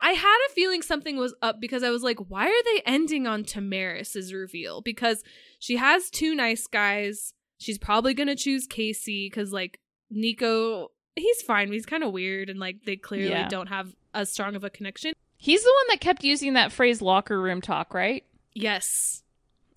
I 0.00 0.12
had 0.12 0.38
a 0.48 0.52
feeling 0.52 0.82
something 0.82 1.16
was 1.16 1.34
up 1.42 1.60
because 1.60 1.84
I 1.84 1.90
was 1.90 2.02
like, 2.02 2.18
why 2.28 2.46
are 2.48 2.64
they 2.64 2.82
ending 2.84 3.26
on 3.28 3.44
Tamaris's 3.44 4.34
reveal? 4.34 4.80
Because 4.80 5.22
she 5.60 5.76
has 5.76 6.10
two 6.10 6.34
nice 6.34 6.66
guys. 6.66 7.34
She's 7.58 7.78
probably 7.78 8.12
gonna 8.14 8.34
choose 8.34 8.66
Casey 8.66 9.28
because 9.28 9.52
like 9.52 9.78
Nico, 10.10 10.88
he's 11.14 11.42
fine. 11.42 11.70
He's 11.72 11.86
kind 11.86 12.02
of 12.02 12.12
weird 12.12 12.50
and 12.50 12.58
like 12.58 12.84
they 12.84 12.96
clearly 12.96 13.30
Yeah. 13.30 13.48
don't 13.48 13.68
have 13.68 13.94
as 14.12 14.30
strong 14.30 14.56
of 14.56 14.64
a 14.64 14.70
connection. 14.70 15.12
He's 15.36 15.62
the 15.62 15.72
one 15.80 15.86
that 15.90 16.00
kept 16.00 16.24
using 16.24 16.54
that 16.54 16.72
phrase 16.72 17.00
locker 17.02 17.40
room 17.40 17.60
talk, 17.60 17.94
right? 17.94 18.24
Yes. 18.54 19.22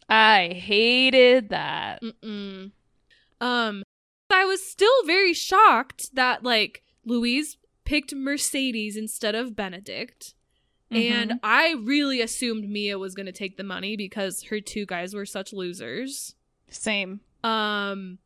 I 0.10 0.50
hated 0.54 1.50
that. 1.50 2.02
Mm-mm. 2.02 2.72
Um, 3.42 3.84
I 4.30 4.46
was 4.46 4.66
still 4.66 5.06
very 5.06 5.34
shocked 5.34 6.16
that 6.16 6.44
like 6.44 6.84
Louise 7.06 7.58
picked 7.86 8.14
Mercedes 8.14 8.98
instead 8.98 9.36
of 9.36 9.56
Benedict. 9.56 10.34
And 10.92 11.32
Mhm. 11.32 11.40
I 11.44 11.74
really 11.74 12.22
assumed 12.22 12.70
Mia 12.70 12.98
was 13.00 13.16
going 13.16 13.26
to 13.26 13.32
take 13.32 13.58
the 13.58 13.64
money 13.64 13.98
because 13.98 14.44
her 14.44 14.60
two 14.62 14.86
guys 14.86 15.14
were 15.14 15.26
such 15.26 15.52
losers. 15.54 16.36
same. 16.70 17.22
Um 17.44 18.18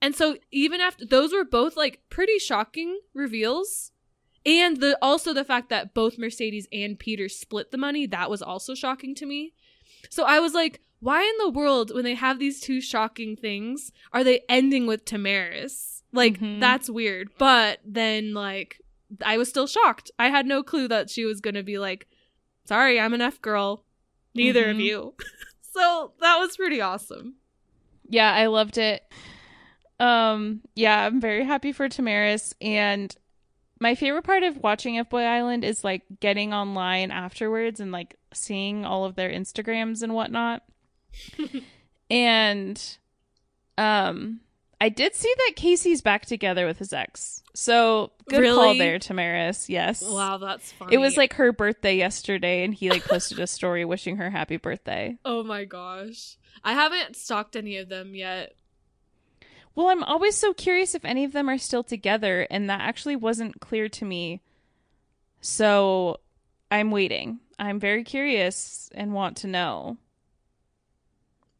and 0.00 0.14
so 0.14 0.36
even 0.52 0.80
after 0.80 1.04
those 1.04 1.32
were 1.32 1.44
both 1.44 1.76
like 1.76 2.00
pretty 2.10 2.38
shocking 2.38 3.00
reveals. 3.14 3.90
And 4.46 4.78
the 4.78 4.96
also 5.02 5.34
the 5.34 5.44
fact 5.44 5.68
that 5.70 5.94
both 5.94 6.16
Mercedes 6.18 6.68
and 6.72 6.98
Peter 6.98 7.28
split 7.28 7.70
the 7.72 7.76
money, 7.78 8.06
that 8.06 8.30
was 8.30 8.40
also 8.40 8.74
shocking 8.74 9.14
to 9.16 9.26
me. 9.26 9.52
So 10.10 10.24
I 10.24 10.38
was 10.38 10.54
like, 10.54 10.80
why 11.00 11.22
in 11.22 11.34
the 11.38 11.50
world 11.50 11.92
when 11.94 12.04
they 12.04 12.14
have 12.14 12.38
these 12.38 12.60
two 12.60 12.80
shocking 12.80 13.36
things 13.36 13.92
are 14.12 14.24
they 14.24 14.40
ending 14.48 14.86
with 14.86 15.04
Tamaris? 15.04 16.02
Like 16.12 16.38
Mhm. 16.40 16.60
that's 16.60 16.88
weird. 16.90 17.30
But 17.38 17.80
then 17.84 18.34
like 18.34 18.80
I 19.24 19.38
was 19.38 19.48
still 19.48 19.66
shocked. 19.66 20.10
I 20.18 20.28
had 20.28 20.44
no 20.46 20.62
clue 20.62 20.88
that 20.88 21.08
she 21.10 21.24
was 21.24 21.40
going 21.40 21.54
to 21.54 21.62
be 21.62 21.78
like, 21.78 22.06
"Sorry, 22.66 23.00
I'm 23.00 23.14
an 23.14 23.20
F 23.22 23.40
girl. 23.40 23.84
Neither 24.34 24.68
of 24.70 24.76
Mhm. 24.76 24.84
you." 24.84 25.14
so 25.62 26.12
that 26.20 26.38
was 26.38 26.56
pretty 26.56 26.80
awesome. 26.80 27.36
Yeah, 28.08 28.32
I 28.32 28.46
loved 28.46 28.76
it. 28.78 29.02
Um, 30.00 30.60
yeah, 30.74 31.04
I'm 31.06 31.20
very 31.20 31.44
happy 31.44 31.72
for 31.72 31.88
Tamaris 31.88 32.54
and 32.60 33.14
my 33.80 33.94
favorite 33.94 34.22
part 34.24 34.42
of 34.42 34.58
watching 34.58 34.98
F 34.98 35.08
Boy 35.10 35.22
Island 35.22 35.64
is 35.64 35.84
like 35.84 36.02
getting 36.20 36.52
online 36.52 37.10
afterwards 37.10 37.80
and 37.80 37.92
like 37.92 38.16
seeing 38.32 38.84
all 38.84 39.04
of 39.04 39.14
their 39.16 39.30
Instagrams 39.30 40.02
and 40.02 40.14
whatnot. 40.14 40.62
and 42.10 42.98
um 43.76 44.40
I 44.80 44.90
did 44.90 45.14
see 45.14 45.32
that 45.36 45.54
Casey's 45.56 46.00
back 46.00 46.24
together 46.26 46.64
with 46.64 46.78
his 46.78 46.92
ex. 46.92 47.42
So 47.52 48.12
good 48.28 48.54
call 48.54 48.78
there, 48.78 49.00
Tamaris. 49.00 49.68
Yes. 49.68 50.02
Wow, 50.02 50.38
that's 50.38 50.70
funny. 50.70 50.94
It 50.94 50.98
was 50.98 51.16
like 51.16 51.32
her 51.34 51.50
birthday 51.52 51.96
yesterday 51.96 52.62
and 52.62 52.72
he 52.72 52.88
like 52.88 53.04
posted 53.04 53.40
a 53.40 53.46
story 53.48 53.84
wishing 53.84 54.18
her 54.18 54.30
happy 54.30 54.56
birthday. 54.56 55.18
oh 55.24 55.42
my 55.42 55.64
gosh. 55.64 56.36
I 56.62 56.74
haven't 56.74 57.16
stalked 57.16 57.56
any 57.56 57.76
of 57.78 57.88
them 57.88 58.14
yet. 58.14 58.54
Well, 59.74 59.90
I'm 59.90 60.02
always 60.02 60.34
so 60.34 60.52
curious 60.52 60.96
if 60.96 61.04
any 61.04 61.22
of 61.22 61.32
them 61.32 61.48
are 61.48 61.56
still 61.56 61.84
together, 61.84 62.48
and 62.50 62.68
that 62.68 62.80
actually 62.80 63.14
wasn't 63.14 63.60
clear 63.60 63.88
to 63.90 64.04
me. 64.04 64.42
So 65.40 66.18
I'm 66.68 66.90
waiting. 66.90 67.38
I'm 67.60 67.78
very 67.78 68.02
curious 68.02 68.90
and 68.92 69.12
want 69.12 69.36
to 69.38 69.46
know. 69.46 69.96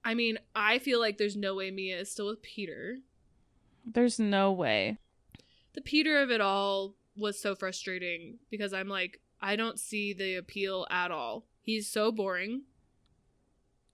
I 0.09 0.14
mean, 0.14 0.38
I 0.56 0.78
feel 0.78 1.00
like 1.00 1.18
there's 1.18 1.36
no 1.36 1.54
way 1.54 1.70
Mia 1.70 1.98
is 1.98 2.11
still 2.11 2.28
with 2.28 2.40
Peter. 2.40 2.96
There's 3.84 4.18
no 4.18 4.50
way. 4.50 4.96
The 5.74 5.82
Peter 5.82 6.22
of 6.22 6.30
it 6.30 6.40
all 6.40 6.94
was 7.14 7.38
so 7.38 7.54
frustrating 7.54 8.38
because 8.50 8.72
I'm 8.72 8.88
like, 8.88 9.20
I 9.42 9.54
don't 9.54 9.78
see 9.78 10.14
the 10.14 10.36
appeal 10.36 10.86
at 10.90 11.11
all. 11.11 11.44
He's 11.61 11.90
so 11.90 12.11
boring. 12.11 12.62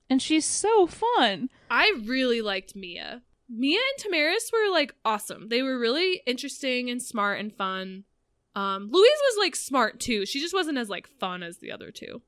And 0.09 0.23
she's 0.23 0.45
so 0.45 0.87
fun. 0.87 1.51
I 1.69 1.93
really 2.05 2.41
liked 2.41 2.77
Mia. 2.77 3.23
Mia 3.49 3.81
and 3.81 4.05
Tamaris 4.05 4.53
were 4.53 4.71
like 4.71 4.95
awesome. 5.05 5.49
They 5.49 5.63
were 5.63 5.81
really 5.81 6.23
interesting 6.29 6.91
and 6.91 7.03
smart 7.03 7.41
and 7.41 7.53
fun. 7.53 8.05
Um, 8.55 8.89
Louise 8.89 9.21
was 9.33 9.39
like 9.41 9.57
smart 9.57 9.99
too. 9.99 10.27
She 10.27 10.39
just 10.39 10.55
wasn't 10.55 10.79
as 10.79 10.89
like 10.89 11.09
fun 11.09 11.43
as 11.43 11.59
the 11.59 11.73
other 11.73 11.91
two. 11.91 12.23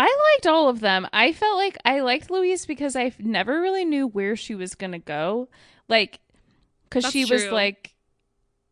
I 0.00 0.32
liked 0.32 0.46
all 0.46 0.70
of 0.70 0.80
them. 0.80 1.06
I 1.12 1.34
felt 1.34 1.58
like 1.58 1.76
I 1.84 2.00
liked 2.00 2.30
Louise 2.30 2.64
because 2.64 2.96
I 2.96 3.12
never 3.18 3.60
really 3.60 3.84
knew 3.84 4.06
where 4.06 4.34
she 4.34 4.54
was 4.54 4.74
going 4.74 4.92
to 4.92 4.98
go. 4.98 5.50
Like, 5.88 6.20
because 6.84 7.12
she 7.12 7.26
was 7.26 7.44
like, 7.48 7.92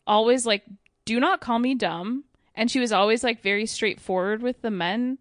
always 0.06 0.46
like, 0.46 0.62
do 1.04 1.20
not 1.20 1.42
call 1.42 1.58
me 1.58 1.74
dumb. 1.74 2.24
And 2.54 2.70
she 2.70 2.80
was 2.80 2.92
always 2.92 3.22
like 3.22 3.42
very 3.42 3.66
straightforward 3.66 4.40
with 4.40 4.62
the 4.62 4.70
men. 4.70 5.18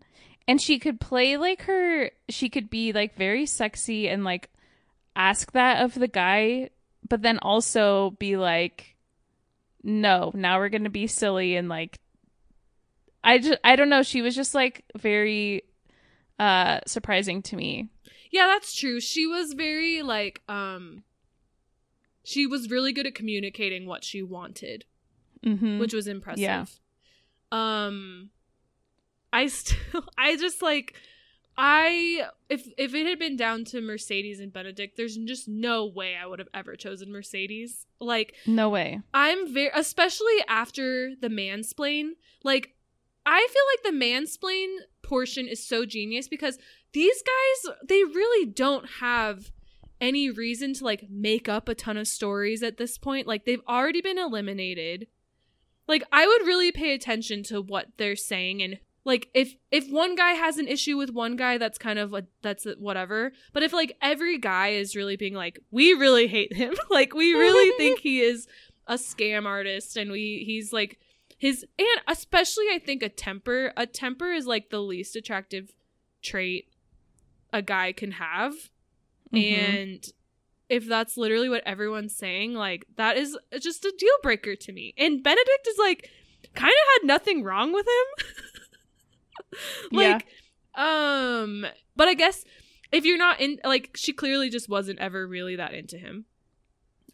And 0.47 0.61
she 0.61 0.79
could 0.79 1.01
play 1.01 1.35
like 1.35 1.63
her, 1.63 2.09
she 2.29 2.47
could 2.47 2.69
be 2.69 2.93
like 2.93 3.17
very 3.17 3.45
sexy 3.45 4.07
and 4.07 4.23
like 4.23 4.49
ask 5.13 5.51
that 5.51 5.83
of 5.83 5.93
the 5.93 6.07
guy, 6.07 6.69
but 7.05 7.21
then 7.21 7.37
also 7.39 8.11
be 8.11 8.37
like, 8.37 8.95
no, 9.83 10.31
now 10.33 10.57
we're 10.57 10.69
going 10.69 10.85
to 10.85 10.89
be 10.89 11.07
silly 11.07 11.57
and 11.57 11.67
like, 11.67 11.99
I 13.25 13.39
just, 13.39 13.59
I 13.61 13.75
don't 13.75 13.89
know. 13.89 14.03
She 14.03 14.21
was 14.21 14.37
just 14.37 14.55
like 14.55 14.85
very 14.97 15.65
uh 16.39 16.79
surprising 16.85 17.41
to 17.43 17.55
me. 17.55 17.89
Yeah, 18.31 18.47
that's 18.47 18.75
true. 18.75 18.99
She 18.99 19.25
was 19.25 19.53
very 19.53 20.01
like 20.01 20.41
um 20.47 21.03
she 22.23 22.45
was 22.45 22.69
really 22.69 22.91
good 22.91 23.07
at 23.07 23.15
communicating 23.15 23.85
what 23.85 24.03
she 24.03 24.21
wanted, 24.21 24.85
Mm-hmm. 25.45 25.79
which 25.79 25.93
was 25.93 26.07
impressive. 26.07 26.41
Yeah. 26.41 26.65
Um 27.51 28.29
I 29.31 29.47
still 29.47 30.03
I 30.17 30.35
just 30.35 30.61
like 30.61 30.95
I 31.59 32.27
if 32.49 32.67
if 32.77 32.93
it 32.93 33.07
had 33.07 33.17
been 33.17 33.35
down 33.35 33.65
to 33.65 33.81
Mercedes 33.81 34.39
and 34.39 34.53
Benedict, 34.53 34.95
there's 34.95 35.17
just 35.17 35.47
no 35.47 35.85
way 35.87 36.15
I 36.15 36.25
would 36.27 36.39
have 36.39 36.49
ever 36.53 36.75
chosen 36.75 37.11
Mercedes. 37.11 37.87
Like 37.99 38.35
no 38.45 38.69
way. 38.69 39.01
I'm 39.13 39.51
very, 39.51 39.71
especially 39.73 40.35
after 40.47 41.15
the 41.19 41.29
mansplain. 41.29 42.09
Like, 42.43 42.75
I 43.25 43.47
feel 43.51 43.63
like 43.91 43.99
the 43.99 44.05
mansplain 44.05 44.67
portion 45.07 45.47
is 45.47 45.65
so 45.65 45.85
genius 45.85 46.27
because 46.27 46.57
these 46.93 47.23
guys, 47.23 47.75
they 47.87 48.03
really 48.03 48.45
don't 48.45 48.87
have 48.99 49.51
any 49.99 50.29
reason 50.29 50.73
to 50.75 50.83
like 50.83 51.09
make 51.09 51.49
up 51.49 51.67
a 51.67 51.75
ton 51.75 51.97
of 51.97 52.07
stories 52.07 52.61
at 52.61 52.77
this 52.77 52.97
point. 52.97 53.27
Like, 53.27 53.45
they've 53.45 53.61
already 53.67 54.01
been 54.01 54.17
eliminated. 54.17 55.07
Like, 55.87 56.03
I 56.11 56.27
would 56.27 56.45
really 56.45 56.71
pay 56.71 56.93
attention 56.93 57.43
to 57.43 57.61
what 57.61 57.87
they're 57.97 58.15
saying 58.15 58.61
and 58.61 58.79
like 59.07 59.29
if 59.33 59.55
if 59.71 59.89
one 59.89 60.15
guy 60.15 60.33
has 60.33 60.57
an 60.57 60.67
issue 60.67 60.97
with 60.97 61.11
one 61.11 61.37
guy 61.37 61.57
that's 61.57 61.77
kind 61.77 61.97
of 61.97 62.13
a 62.13 62.27
that's 62.41 62.67
whatever 62.77 63.31
but 63.53 63.63
if 63.63 63.71
like 63.71 63.95
every 64.01 64.37
guy 64.37 64.67
is 64.67 64.97
really 64.97 65.15
being 65.15 65.33
like 65.33 65.59
we 65.71 65.93
really 65.93 66.27
hate 66.27 66.53
him 66.53 66.75
like 66.89 67.13
we 67.13 67.33
really 67.33 67.71
think 67.77 67.99
he 67.99 68.19
is 68.19 68.47
a 68.85 68.95
scam 68.95 69.45
artist 69.45 69.95
and 69.95 70.11
we 70.11 70.43
he's 70.45 70.73
like 70.73 70.99
his 71.37 71.65
and 71.77 72.01
especially 72.07 72.65
i 72.73 72.79
think 72.83 73.01
a 73.03 73.09
temper 73.09 73.71
a 73.77 73.85
temper 73.85 74.31
is 74.31 74.45
like 74.47 74.69
the 74.69 74.81
least 74.81 75.15
attractive 75.15 75.71
trait 76.21 76.67
a 77.53 77.61
guy 77.61 77.91
can 77.91 78.11
have. 78.11 78.53
Mhm. 79.33 79.57
and 79.57 80.13
if 80.69 80.85
that's 80.85 81.15
literally 81.15 81.47
what 81.47 81.63
everyone's 81.65 82.15
saying 82.15 82.53
like 82.53 82.85
that 82.97 83.17
is 83.17 83.37
just 83.61 83.85
a 83.85 83.93
deal 83.97 84.13
breaker 84.21 84.55
to 84.55 84.71
me. 84.73 84.93
And 84.97 85.23
benedict 85.23 85.67
is 85.67 85.77
like 85.77 86.09
kind 86.55 86.71
of 86.73 87.01
had 87.01 87.07
nothing 87.07 87.43
wrong 87.43 87.71
with 87.71 87.85
him. 87.87 88.25
Like 89.91 90.25
um 90.75 91.65
but 91.95 92.07
i 92.07 92.13
guess 92.13 92.43
if 92.91 93.05
you're 93.05 93.17
not 93.17 93.39
in 93.39 93.59
like 93.63 93.91
she 93.95 94.13
clearly 94.13 94.49
just 94.49 94.69
wasn't 94.69 94.99
ever 94.99 95.25
really 95.27 95.55
that 95.55 95.73
into 95.73 95.97
him. 95.97 96.25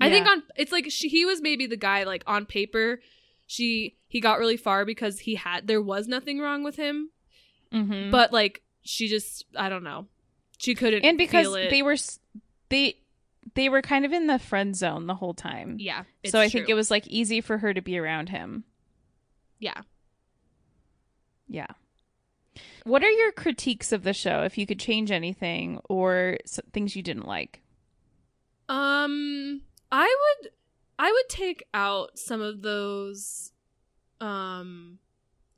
I 0.01 0.09
think 0.09 0.27
on 0.27 0.43
it's 0.55 0.71
like 0.71 0.89
she 0.89 1.07
he 1.09 1.23
was 1.25 1.41
maybe 1.41 1.67
the 1.67 1.77
guy 1.77 2.03
like 2.03 2.23
on 2.27 2.45
paper 2.45 2.99
she 3.47 3.97
he 4.07 4.19
got 4.19 4.39
really 4.39 4.57
far 4.57 4.85
because 4.85 5.19
he 5.19 5.35
had 5.35 5.67
there 5.67 5.81
was 5.81 6.07
nothing 6.07 6.39
wrong 6.39 6.63
with 6.63 6.75
him 6.75 7.09
Mhm. 7.71 8.11
but 8.11 8.31
like 8.31 8.61
she 8.83 9.07
just 9.07 9.45
I 9.57 9.69
don't 9.69 9.83
know 9.83 10.07
she 10.57 10.75
couldn't 10.75 11.03
and 11.05 11.17
because 11.17 11.51
they 11.53 11.81
were 11.81 11.95
they 12.69 12.97
they 13.55 13.67
were 13.69 13.81
kind 13.81 14.05
of 14.05 14.13
in 14.13 14.27
the 14.27 14.39
friend 14.39 14.75
zone 14.75 15.05
the 15.07 15.15
whole 15.15 15.33
time. 15.33 15.75
yeah 15.79 16.03
so 16.25 16.39
I 16.39 16.47
think 16.49 16.69
it 16.69 16.73
was 16.75 16.89
like 16.91 17.05
easy 17.07 17.41
for 17.41 17.57
her 17.57 17.73
to 17.73 17.81
be 17.81 17.97
around 17.97 18.29
him. 18.29 18.63
yeah 19.59 19.81
Yeah. 21.47 21.67
What 22.85 23.03
are 23.03 23.09
your 23.09 23.31
critiques 23.31 23.91
of 23.91 24.03
the 24.03 24.13
show 24.13 24.43
if 24.43 24.57
you 24.57 24.65
could 24.65 24.79
change 24.79 25.09
anything 25.11 25.79
or 25.89 26.37
s- 26.43 26.59
things 26.73 26.95
you 26.95 27.01
didn't 27.01 27.25
like? 27.27 27.61
Um, 28.69 29.61
I 29.91 30.03
would, 30.41 30.51
I 31.03 31.11
would 31.11 31.27
take 31.27 31.63
out 31.73 32.17
some 32.17 32.39
of 32.41 32.61
those, 32.61 33.51
um, 34.21 34.99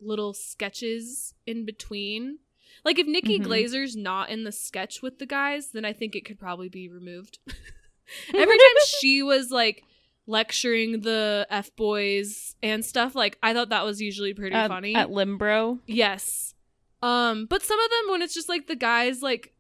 little 0.02 0.34
sketches 0.34 1.36
in 1.46 1.66
between. 1.66 2.40
Like 2.84 2.98
if 2.98 3.06
Nikki 3.08 3.40
Mhm. 3.40 3.46
Glazer's 3.46 3.96
not 3.96 4.30
in 4.30 4.44
the 4.44 4.52
sketch 4.52 5.02
with 5.04 5.20
the 5.20 5.26
guys, 5.26 5.70
then 5.72 5.86
I 5.86 5.94
think 5.94 6.16
it 6.16 6.26
could 6.26 6.40
probably 6.40 6.68
be 6.70 6.90
removed. 6.90 7.38
Every 8.34 8.58
time 8.58 8.76
she 9.00 9.22
was 9.24 9.52
like 9.52 9.84
lecturing 10.28 11.02
the 11.02 11.46
f 11.50 11.76
boys 11.76 12.56
and 12.64 12.84
stuff, 12.84 13.14
like 13.14 13.38
I 13.44 13.54
thought 13.54 13.70
that 13.70 13.86
was 13.86 14.02
usually 14.02 14.34
pretty 14.34 14.56
at, 14.56 14.68
funny. 14.70 14.96
at 14.96 15.10
Limbro. 15.10 15.80
Yes. 15.86 16.56
Um, 17.04 17.46
but 17.46 17.62
some 17.62 17.80
of 17.80 17.90
them 17.92 18.12
when 18.12 18.22
it's 18.24 18.34
just 18.34 18.50
like 18.50 18.66
the 18.68 18.76
guys 18.76 19.22
like 19.22 19.54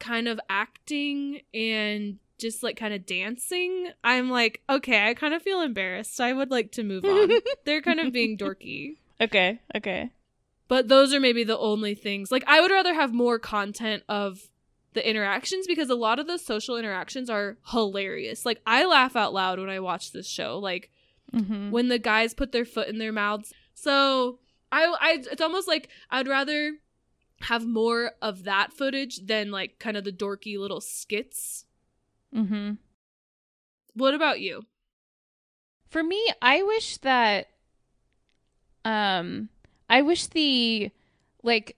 kind 0.00 0.26
of 0.28 0.40
acting 0.48 1.42
and 1.54 2.18
just 2.40 2.62
like 2.62 2.76
kind 2.76 2.92
of 2.94 3.06
dancing, 3.06 3.88
I'm 4.02 4.30
like, 4.30 4.62
okay, 4.68 5.08
I 5.08 5.14
kind 5.14 5.34
of 5.34 5.42
feel 5.42 5.60
embarrassed. 5.60 6.20
I 6.20 6.32
would 6.32 6.50
like 6.50 6.72
to 6.72 6.82
move 6.82 7.04
on. 7.04 7.30
They're 7.64 7.82
kind 7.82 8.00
of 8.00 8.12
being 8.12 8.36
dorky. 8.36 8.96
Okay, 9.22 9.60
okay. 9.76 10.10
But 10.66 10.88
those 10.88 11.12
are 11.12 11.20
maybe 11.20 11.44
the 11.44 11.58
only 11.58 11.94
things. 11.94 12.32
Like 12.32 12.42
I 12.46 12.62
would 12.62 12.70
rather 12.70 12.94
have 12.94 13.12
more 13.12 13.38
content 13.38 14.02
of 14.08 14.40
the 14.94 15.06
interactions 15.06 15.66
because 15.66 15.90
a 15.90 15.94
lot 15.94 16.18
of 16.18 16.26
the 16.26 16.38
social 16.38 16.78
interactions 16.78 17.28
are 17.28 17.58
hilarious. 17.66 18.46
Like 18.46 18.62
I 18.66 18.86
laugh 18.86 19.16
out 19.16 19.34
loud 19.34 19.58
when 19.60 19.68
I 19.68 19.78
watch 19.80 20.12
this 20.12 20.26
show. 20.26 20.58
Like 20.58 20.90
Mm-hmm. 21.34 21.70
when 21.70 21.86
the 21.88 21.98
guys 22.00 22.34
put 22.34 22.50
their 22.50 22.64
foot 22.64 22.88
in 22.88 22.98
their 22.98 23.12
mouths. 23.12 23.52
So 23.74 24.40
I, 24.72 24.86
I 25.00 25.18
it's 25.30 25.40
almost 25.42 25.68
like 25.68 25.88
I'd 26.10 26.26
rather 26.26 26.72
have 27.42 27.64
more 27.66 28.12
of 28.20 28.44
that 28.44 28.72
footage 28.72 29.20
than 29.26 29.50
like 29.52 29.78
kind 29.78 29.96
of 29.96 30.02
the 30.04 30.10
dorky 30.12 30.58
little 30.58 30.80
skits. 30.80 31.66
Mm-hmm. 32.34 32.72
What 33.94 34.14
about 34.14 34.40
you? 34.40 34.62
For 35.88 36.02
me, 36.02 36.24
I 36.40 36.62
wish 36.62 36.98
that 36.98 37.48
um 38.84 39.48
I 39.90 40.02
wish 40.02 40.28
the 40.28 40.90
like 41.42 41.76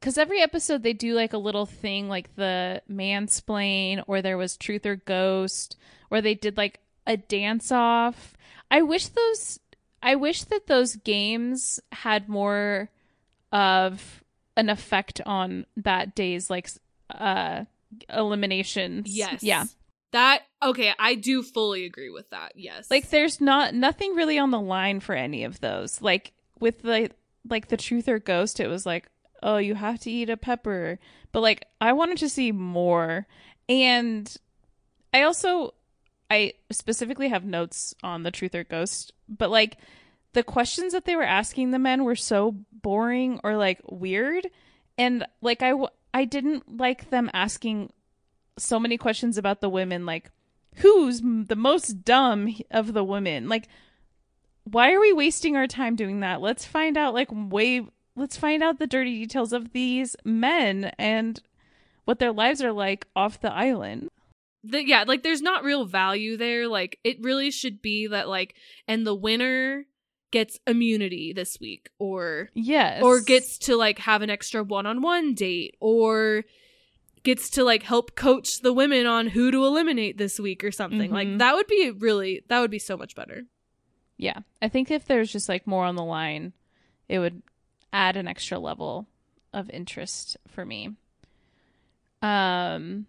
cuz 0.00 0.18
every 0.18 0.40
episode 0.40 0.82
they 0.82 0.92
do 0.92 1.14
like 1.14 1.32
a 1.32 1.38
little 1.38 1.66
thing 1.66 2.08
like 2.08 2.34
the 2.34 2.82
mansplain 2.90 4.02
or 4.06 4.22
there 4.22 4.38
was 4.38 4.56
truth 4.56 4.86
or 4.86 4.96
ghost 4.96 5.76
or 6.10 6.20
they 6.20 6.34
did 6.34 6.56
like 6.56 6.80
a 7.06 7.16
dance 7.16 7.70
off. 7.70 8.36
I 8.70 8.82
wish 8.82 9.08
those 9.08 9.60
I 10.02 10.14
wish 10.14 10.44
that 10.44 10.66
those 10.66 10.96
games 10.96 11.78
had 11.92 12.28
more 12.28 12.90
of 13.52 14.24
an 14.56 14.70
effect 14.70 15.20
on 15.26 15.66
that 15.76 16.14
day's 16.14 16.48
like 16.48 16.70
uh 17.10 17.64
eliminations. 18.08 19.14
Yes. 19.14 19.42
Yeah. 19.42 19.64
That 20.12 20.42
okay, 20.62 20.92
I 20.98 21.14
do 21.14 21.42
fully 21.42 21.84
agree 21.84 22.10
with 22.10 22.30
that. 22.30 22.52
Yes. 22.56 22.90
Like 22.90 23.10
there's 23.10 23.40
not 23.40 23.74
nothing 23.74 24.14
really 24.14 24.38
on 24.38 24.50
the 24.50 24.60
line 24.60 25.00
for 25.00 25.14
any 25.14 25.44
of 25.44 25.60
those. 25.60 26.02
Like 26.02 26.32
with 26.58 26.82
the 26.82 27.10
like 27.48 27.68
the 27.68 27.76
truth 27.76 28.08
or 28.08 28.18
ghost, 28.18 28.58
it 28.60 28.66
was 28.66 28.84
like, 28.84 29.08
oh, 29.42 29.58
you 29.58 29.74
have 29.76 30.00
to 30.00 30.10
eat 30.10 30.28
a 30.28 30.36
pepper. 30.36 30.98
But 31.32 31.40
like 31.40 31.64
I 31.80 31.92
wanted 31.92 32.18
to 32.18 32.28
see 32.28 32.50
more. 32.50 33.26
And 33.68 34.34
I 35.14 35.22
also 35.22 35.74
I 36.28 36.54
specifically 36.70 37.28
have 37.28 37.44
notes 37.44 37.94
on 38.02 38.24
the 38.24 38.30
truth 38.30 38.54
or 38.54 38.64
ghost, 38.64 39.12
but 39.28 39.50
like 39.50 39.78
the 40.32 40.42
questions 40.42 40.92
that 40.92 41.04
they 41.04 41.16
were 41.16 41.22
asking 41.22 41.70
the 41.70 41.78
men 41.78 42.04
were 42.04 42.16
so 42.16 42.56
boring 42.72 43.40
or 43.42 43.56
like 43.56 43.80
weird 43.88 44.46
and 44.96 45.26
like 45.40 45.62
I 45.62 45.70
w- 45.70 45.88
I 46.12 46.24
didn't 46.24 46.78
like 46.78 47.10
them 47.10 47.30
asking 47.32 47.92
so 48.58 48.78
many 48.78 48.96
questions 48.96 49.38
about 49.38 49.60
the 49.60 49.70
women 49.70 50.04
like 50.04 50.30
who's 50.76 51.20
the 51.22 51.56
most 51.56 52.04
dumb 52.04 52.54
of 52.70 52.92
the 52.92 53.04
women? 53.04 53.48
Like 53.48 53.68
why 54.64 54.92
are 54.92 55.00
we 55.00 55.12
wasting 55.12 55.56
our 55.56 55.66
time 55.66 55.96
doing 55.96 56.20
that? 56.20 56.40
Let's 56.40 56.64
find 56.64 56.96
out 56.96 57.14
like 57.14 57.28
way 57.32 57.86
let's 58.16 58.36
find 58.36 58.62
out 58.62 58.78
the 58.78 58.86
dirty 58.86 59.18
details 59.20 59.52
of 59.52 59.72
these 59.72 60.16
men 60.24 60.92
and 60.98 61.40
what 62.04 62.18
their 62.18 62.32
lives 62.32 62.62
are 62.62 62.72
like 62.72 63.06
off 63.14 63.40
the 63.40 63.52
island. 63.52 64.08
The, 64.62 64.86
yeah, 64.86 65.04
like 65.06 65.22
there's 65.22 65.40
not 65.40 65.64
real 65.64 65.86
value 65.86 66.36
there. 66.36 66.68
Like 66.68 66.98
it 67.02 67.22
really 67.22 67.50
should 67.50 67.80
be 67.80 68.08
that 68.08 68.28
like 68.28 68.54
and 68.86 69.06
the 69.06 69.14
winner 69.14 69.86
gets 70.30 70.58
immunity 70.66 71.32
this 71.32 71.58
week 71.60 71.90
or 71.98 72.50
yes 72.54 73.02
or 73.02 73.20
gets 73.20 73.58
to 73.58 73.76
like 73.76 73.98
have 73.98 74.22
an 74.22 74.30
extra 74.30 74.62
one-on-one 74.62 75.34
date 75.34 75.76
or 75.80 76.44
gets 77.22 77.50
to 77.50 77.64
like 77.64 77.82
help 77.82 78.14
coach 78.16 78.60
the 78.60 78.72
women 78.72 79.06
on 79.06 79.26
who 79.26 79.50
to 79.50 79.64
eliminate 79.66 80.16
this 80.18 80.38
week 80.40 80.62
or 80.64 80.70
something. 80.70 81.10
Like 81.10 81.28
Mhm. 81.28 81.38
that 81.38 81.54
would 81.54 81.66
be 81.66 81.90
really 81.90 82.42
that 82.48 82.60
would 82.60 82.70
be 82.70 82.78
so 82.78 82.96
much 82.96 83.14
better. 83.14 83.44
yeah 84.16 84.38
i 84.62 84.68
think 84.68 84.90
if 84.90 85.06
there's 85.06 85.32
just 85.32 85.48
like 85.48 85.66
more 85.66 85.84
on 85.84 85.96
the 85.96 86.04
line 86.04 86.52
it 87.08 87.18
would 87.18 87.42
add 87.92 88.16
an 88.16 88.28
extra 88.28 88.58
level 88.58 89.06
of 89.52 89.68
interest 89.70 90.36
for 90.46 90.64
me 90.64 90.94
um 92.22 93.06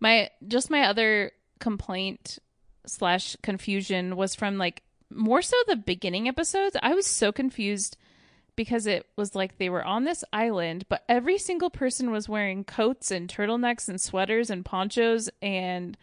my 0.00 0.30
just 0.46 0.70
my 0.70 0.82
other 0.82 1.32
complaint 1.58 2.38
slash 2.86 3.36
confusion 3.42 4.14
was 4.16 4.34
from 4.34 4.58
like 4.58 4.82
more 5.10 5.42
so 5.42 5.56
the 5.66 5.76
beginning 5.76 6.26
episodes 6.28 6.76
i 6.82 6.94
was 6.94 7.06
so 7.06 7.30
confused 7.32 7.96
because 8.56 8.86
it 8.86 9.06
was 9.16 9.34
like 9.34 9.58
they 9.58 9.68
were 9.68 9.84
on 9.84 10.04
this 10.04 10.24
island 10.32 10.84
but 10.88 11.04
every 11.08 11.38
single 11.38 11.70
person 11.70 12.10
was 12.10 12.28
wearing 12.28 12.64
coats 12.64 13.10
and 13.10 13.28
turtlenecks 13.28 13.88
and 13.88 14.00
sweaters 14.00 14.50
and 14.50 14.64
ponchos 14.64 15.28
and 15.42 15.96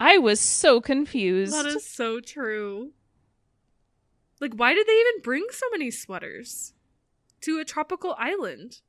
i 0.00 0.18
was 0.18 0.40
so 0.40 0.80
confused 0.80 1.52
That 1.54 1.66
is 1.66 1.86
so 1.86 2.20
true. 2.20 2.90
Like 4.40 4.54
why 4.54 4.74
did 4.74 4.86
they 4.86 4.92
even 5.00 5.22
bring 5.22 5.46
so 5.50 5.66
many 5.70 5.90
sweaters 5.90 6.72
to 7.42 7.58
a 7.60 7.64
tropical 7.64 8.14
island? 8.18 8.80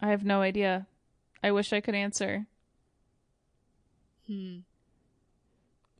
i 0.00 0.08
have 0.08 0.24
no 0.24 0.40
idea 0.40 0.86
i 1.42 1.50
wish 1.50 1.72
i 1.72 1.80
could 1.80 1.94
answer 1.94 2.46
Hmm. 4.26 4.58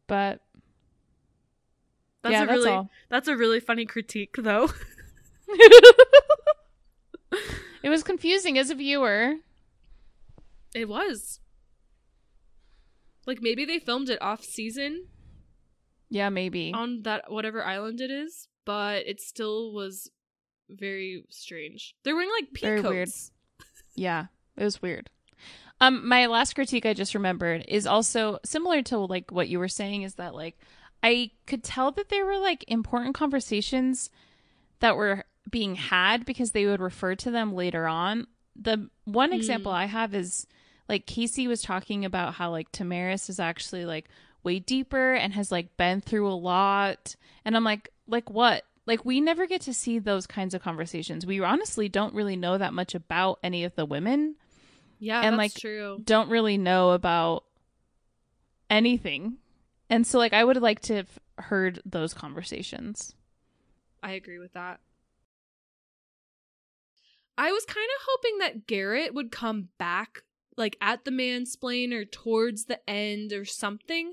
but 0.06 0.40
That's 2.28 2.32
yeah 2.32 2.42
a 2.42 2.46
that's 2.46 2.56
really 2.58 2.70
all 2.70 2.90
that's 3.08 3.28
a 3.28 3.36
really 3.36 3.60
funny 3.60 3.84
critique 3.86 4.36
though. 4.38 4.70
it 7.82 7.88
was 7.88 8.02
confusing 8.02 8.58
as 8.58 8.70
a 8.70 8.74
viewer 8.74 9.34
It 10.74 10.88
was. 10.88 11.40
Like 13.26 13.40
maybe 13.42 13.64
they 13.64 13.78
filmed 13.78 14.08
it 14.10 14.20
off 14.22 14.44
season 14.44 15.06
yeah 16.10 16.30
maybe 16.30 16.72
on 16.74 17.02
that 17.02 17.30
whatever 17.30 17.62
island 17.62 18.00
it 18.00 18.10
is, 18.10 18.48
but 18.64 19.06
it 19.06 19.20
still 19.20 19.72
was 19.74 20.10
very 20.70 21.24
strange. 21.28 21.94
They're 22.02 22.14
wearing 22.14 22.30
like 22.30 22.48
Very 22.60 22.78
peacoats. 22.78 22.92
weird. 22.94 23.08
Yeah, 23.94 24.26
it 24.56 24.62
was 24.64 24.80
weird. 24.80 25.10
Um, 25.80 26.06
my 26.08 26.26
last 26.26 26.54
critique 26.54 26.86
I 26.86 26.94
just 26.94 27.14
remembered 27.14 27.64
is 27.68 27.86
also 27.86 28.38
similar 28.44 28.80
to 28.84 28.98
like 28.98 29.30
what 29.32 29.48
you 29.48 29.58
were 29.58 29.68
saying 29.68 30.02
is 30.02 30.14
that 30.14 30.34
like 30.34 30.56
I 31.02 31.30
could 31.46 31.62
tell 31.62 31.90
that 31.92 32.08
there 32.08 32.26
were 32.26 32.38
like 32.38 32.64
important 32.68 33.14
conversations 33.14 34.10
that 34.80 34.96
were 34.96 35.24
being 35.48 35.76
had 35.76 36.24
because 36.24 36.52
they 36.52 36.66
would 36.66 36.80
refer 36.80 37.14
to 37.16 37.30
them 37.30 37.54
later 37.54 37.86
on. 37.86 38.26
The 38.56 38.90
one 39.04 39.30
hmm. 39.30 39.36
example 39.36 39.72
I 39.72 39.86
have 39.86 40.14
is 40.14 40.46
like 40.88 41.06
Casey 41.06 41.46
was 41.46 41.62
talking 41.62 42.04
about 42.04 42.34
how 42.34 42.50
like 42.50 42.72
Tamaris 42.72 43.28
is 43.28 43.38
actually 43.38 43.84
like 43.84 44.08
way 44.42 44.58
deeper 44.58 45.14
and 45.14 45.32
has 45.34 45.52
like 45.52 45.76
been 45.76 46.00
through 46.00 46.28
a 46.28 46.34
lot. 46.34 47.16
And 47.44 47.56
I'm 47.56 47.64
like, 47.64 47.90
like 48.06 48.30
what? 48.30 48.64
Like 48.86 49.04
we 49.04 49.20
never 49.20 49.46
get 49.46 49.60
to 49.62 49.74
see 49.74 49.98
those 49.98 50.26
kinds 50.26 50.54
of 50.54 50.62
conversations. 50.62 51.26
We 51.26 51.40
honestly 51.40 51.88
don't 51.88 52.14
really 52.14 52.36
know 52.36 52.56
that 52.56 52.72
much 52.72 52.94
about 52.94 53.38
any 53.42 53.64
of 53.64 53.74
the 53.74 53.84
women. 53.84 54.36
Yeah, 54.98 55.20
And, 55.20 55.34
that's 55.34 55.54
like, 55.54 55.54
true. 55.54 56.00
Don't 56.02 56.28
really 56.28 56.58
know 56.58 56.90
about 56.90 57.44
anything. 58.68 59.36
And 59.90 60.06
so 60.06 60.18
like 60.18 60.32
I 60.32 60.44
would 60.44 60.60
like 60.60 60.80
to 60.82 60.96
have 60.96 61.18
heard 61.38 61.80
those 61.84 62.14
conversations. 62.14 63.14
I 64.02 64.12
agree 64.12 64.38
with 64.38 64.52
that. 64.52 64.80
I 67.36 67.52
was 67.52 67.64
kind 67.64 67.88
of 67.96 68.06
hoping 68.08 68.38
that 68.38 68.66
Garrett 68.66 69.14
would 69.14 69.30
come 69.30 69.68
back 69.78 70.22
like 70.56 70.76
at 70.80 71.04
the 71.04 71.10
mansplain 71.12 71.92
or 71.92 72.04
towards 72.04 72.64
the 72.64 72.80
end 72.90 73.32
or 73.32 73.44
something 73.44 74.12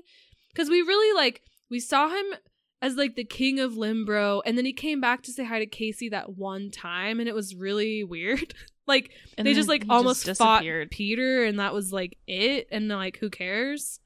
cuz 0.54 0.70
we 0.70 0.80
really 0.80 1.14
like 1.14 1.42
we 1.68 1.80
saw 1.80 2.08
him 2.08 2.26
as 2.80 2.94
like 2.94 3.16
the 3.16 3.24
king 3.24 3.58
of 3.58 3.72
Limbro 3.72 4.42
and 4.46 4.56
then 4.56 4.64
he 4.64 4.72
came 4.72 5.00
back 5.00 5.22
to 5.24 5.32
say 5.32 5.44
hi 5.44 5.58
to 5.58 5.66
Casey 5.66 6.08
that 6.10 6.36
one 6.36 6.70
time 6.70 7.18
and 7.18 7.28
it 7.28 7.34
was 7.34 7.54
really 7.54 8.04
weird. 8.14 8.54
like 8.86 9.10
And 9.36 9.46
they 9.46 9.54
just 9.54 9.68
like 9.68 9.84
almost 9.88 10.24
fought. 10.36 10.62
Peter 10.90 11.42
and 11.44 11.58
that 11.58 11.74
was 11.74 11.92
like 11.92 12.18
it 12.28 12.68
and 12.70 12.88
like 12.88 13.18
who 13.18 13.28
cares? 13.28 13.98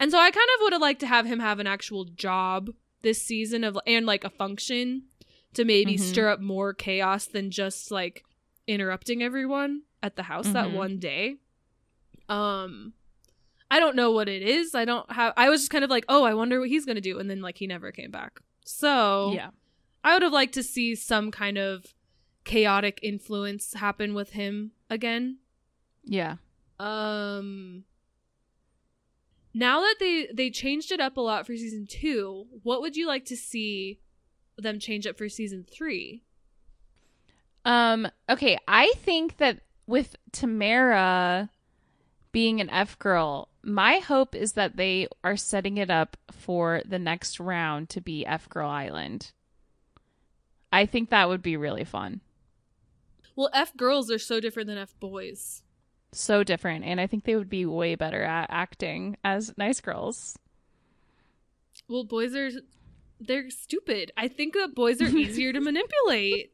And 0.00 0.10
so 0.10 0.18
I 0.18 0.30
kind 0.30 0.48
of 0.56 0.62
would 0.62 0.72
have 0.72 0.82
liked 0.82 1.00
to 1.00 1.06
have 1.06 1.26
him 1.26 1.38
have 1.40 1.58
an 1.60 1.66
actual 1.66 2.04
job 2.04 2.70
this 3.02 3.22
season 3.22 3.64
of 3.64 3.78
and 3.86 4.06
like 4.06 4.24
a 4.24 4.30
function 4.30 5.04
to 5.54 5.64
maybe 5.64 5.96
Mhm. 5.96 6.00
stir 6.00 6.28
up 6.28 6.40
more 6.40 6.72
chaos 6.74 7.26
than 7.26 7.50
just 7.50 7.90
like 7.90 8.24
interrupting 8.66 9.22
everyone 9.22 9.82
at 10.02 10.16
the 10.16 10.22
house 10.24 10.48
that 10.52 10.68
Mhm. 10.68 10.72
one 10.74 10.98
day. 10.98 11.36
Um 12.28 12.94
I 13.70 13.78
don't 13.80 13.96
know 13.96 14.10
what 14.12 14.28
it 14.28 14.42
is. 14.42 14.74
I 14.74 14.84
don't 14.84 15.10
have 15.12 15.32
I 15.36 15.48
was 15.48 15.62
just 15.62 15.70
kind 15.70 15.82
of 15.84 15.88
like, 15.90 16.04
"Oh, 16.08 16.24
I 16.24 16.34
wonder 16.34 16.60
what 16.60 16.68
he's 16.68 16.84
going 16.84 16.96
to 16.96 17.00
do." 17.00 17.18
And 17.18 17.30
then 17.30 17.40
like 17.40 17.56
he 17.58 17.66
never 17.66 17.90
came 17.90 18.10
back. 18.10 18.40
So, 18.64 19.32
Yeah. 19.34 19.50
I 20.04 20.12
would 20.14 20.22
have 20.22 20.32
liked 20.32 20.52
to 20.54 20.62
see 20.62 20.94
some 20.94 21.30
kind 21.30 21.56
of 21.58 21.94
chaotic 22.44 22.98
influence 23.02 23.72
happen 23.74 24.12
with 24.14 24.30
him 24.30 24.72
again. 24.90 25.38
Yeah. 26.04 26.36
Um 26.78 27.84
now 29.54 29.80
that 29.80 29.96
they 30.00 30.28
they 30.32 30.50
changed 30.50 30.92
it 30.92 31.00
up 31.00 31.16
a 31.16 31.20
lot 31.20 31.46
for 31.46 31.56
season 31.56 31.86
2, 31.86 32.46
what 32.62 32.80
would 32.80 32.96
you 32.96 33.06
like 33.06 33.24
to 33.26 33.36
see 33.36 34.00
them 34.56 34.78
change 34.78 35.06
up 35.06 35.18
for 35.18 35.28
season 35.28 35.64
3? 35.70 36.22
Um, 37.64 38.08
okay, 38.28 38.58
I 38.66 38.92
think 38.96 39.36
that 39.36 39.60
with 39.86 40.16
Tamara 40.32 41.50
being 42.32 42.60
an 42.60 42.70
F 42.70 42.98
girl, 42.98 43.48
my 43.62 43.98
hope 43.98 44.34
is 44.34 44.52
that 44.52 44.76
they 44.76 45.06
are 45.22 45.36
setting 45.36 45.76
it 45.76 45.90
up 45.90 46.16
for 46.30 46.82
the 46.84 46.98
next 46.98 47.38
round 47.38 47.88
to 47.90 48.00
be 48.00 48.26
F 48.26 48.48
Girl 48.48 48.68
Island. 48.68 49.32
I 50.72 50.86
think 50.86 51.10
that 51.10 51.28
would 51.28 51.42
be 51.42 51.56
really 51.56 51.84
fun. 51.84 52.20
Well, 53.36 53.50
F 53.52 53.76
girls 53.76 54.10
are 54.10 54.18
so 54.18 54.40
different 54.40 54.66
than 54.66 54.78
F 54.78 54.98
boys. 54.98 55.62
So 56.12 56.44
different. 56.44 56.84
And 56.84 57.00
I 57.00 57.06
think 57.06 57.24
they 57.24 57.36
would 57.36 57.48
be 57.48 57.64
way 57.66 57.94
better 57.94 58.22
at 58.22 58.46
acting 58.50 59.16
as 59.24 59.56
nice 59.56 59.80
girls. 59.80 60.38
Well, 61.88 62.04
boys 62.04 62.34
are 62.34 62.50
they're 63.20 63.50
stupid. 63.50 64.12
I 64.16 64.28
think 64.28 64.54
that 64.54 64.74
boys 64.74 65.00
are 65.00 65.08
easier 65.08 65.52
to 65.52 65.60
manipulate. 65.70 66.52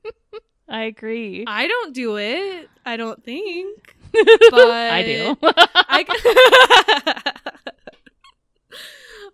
I 0.68 0.84
agree. 0.84 1.44
I 1.46 1.66
don't 1.66 1.94
do 1.94 2.16
it. 2.18 2.68
I 2.84 2.96
don't 2.96 3.24
think. 3.24 3.94
But 4.50 4.70
I 4.70 5.02
do. 5.02 5.36
I 5.42 6.04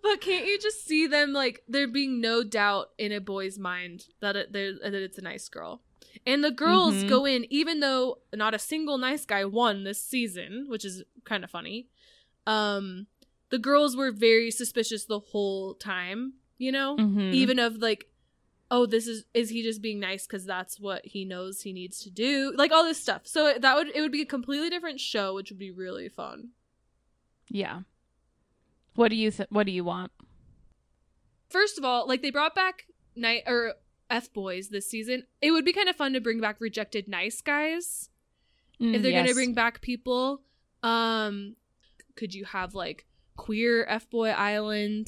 but 0.03 0.21
can't 0.21 0.45
you 0.45 0.59
just 0.59 0.85
see 0.85 1.07
them 1.07 1.31
like 1.31 1.63
there 1.67 1.87
being 1.87 2.19
no 2.19 2.43
doubt 2.43 2.89
in 2.97 3.13
a 3.13 3.21
boy's 3.21 3.57
mind 3.57 4.07
that 4.19 4.35
it, 4.35 4.51
that 4.51 4.93
it's 4.93 5.17
a 5.17 5.21
nice 5.21 5.47
girl, 5.47 5.81
and 6.25 6.43
the 6.43 6.51
girls 6.51 6.95
Mhm. 7.03 7.09
go 7.09 7.25
in 7.25 7.45
even 7.51 7.79
though 7.79 8.19
not 8.33 8.53
a 8.53 8.59
single 8.59 8.97
nice 8.97 9.25
guy 9.25 9.45
won 9.45 9.83
this 9.83 10.03
season, 10.03 10.65
which 10.67 10.85
is 10.85 11.03
kind 11.23 11.43
of 11.43 11.51
funny. 11.51 11.87
Um, 12.47 13.07
the 13.49 13.57
girls 13.59 13.95
were 13.95 14.11
very 14.11 14.51
suspicious 14.51 15.05
the 15.05 15.19
whole 15.19 15.73
time, 15.75 16.33
you 16.57 16.71
know, 16.71 16.97
Mhm. 16.97 17.33
even 17.33 17.59
of 17.59 17.77
like. 17.77 18.09
Oh, 18.71 18.87
this 18.87 19.05
is 19.05 19.25
is 19.35 19.49
he 19.49 19.61
just 19.61 19.79
being 19.79 19.99
nice 19.99 20.25
because 20.25 20.43
that's 20.43 20.79
what 20.79 21.05
he 21.05 21.23
knows 21.23 21.61
he 21.61 21.71
needs 21.71 21.99
to 21.99 22.09
do? 22.09 22.51
Like 22.57 22.71
all 22.71 22.83
this 22.83 22.99
stuff. 22.99 23.27
So 23.27 23.53
that 23.59 23.75
would 23.75 23.89
it 23.95 24.01
would 24.01 24.11
be 24.11 24.23
a 24.23 24.25
completely 24.25 24.71
different 24.71 24.99
show, 24.99 25.35
which 25.35 25.51
would 25.51 25.59
be 25.59 25.69
really 25.69 26.09
fun. 26.09 26.49
yeah. 27.47 27.81
What 28.95 29.09
do 29.09 29.15
you 29.15 29.29
th- 29.29 29.49
what 29.51 29.65
do 29.67 29.71
you 29.71 29.83
want? 29.83 30.11
first 31.49 31.77
of 31.77 31.85
all, 31.85 32.07
like 32.07 32.21
they 32.23 32.31
brought 32.31 32.55
back 32.55 32.87
night 33.15 33.43
or 33.47 33.75
F 34.09 34.31
boys 34.33 34.69
this 34.69 34.89
season. 34.89 35.23
It 35.41 35.51
would 35.51 35.65
be 35.65 35.73
kind 35.73 35.89
of 35.89 35.95
fun 35.95 36.13
to 36.13 36.21
bring 36.21 36.39
back 36.39 36.57
rejected 36.59 37.07
nice 37.07 37.41
guys 37.41 38.09
if 38.79 38.85
Mm, 38.99 39.01
they're 39.01 39.11
yes. 39.11 39.23
gonna 39.25 39.33
bring 39.33 39.53
back 39.53 39.81
people. 39.81 40.41
Um, 40.83 41.55
could 42.15 42.33
you 42.33 42.45
have 42.45 42.75
like 42.75 43.05
queer 43.37 43.85
F 43.87 44.09
boy 44.09 44.29
island 44.29 45.07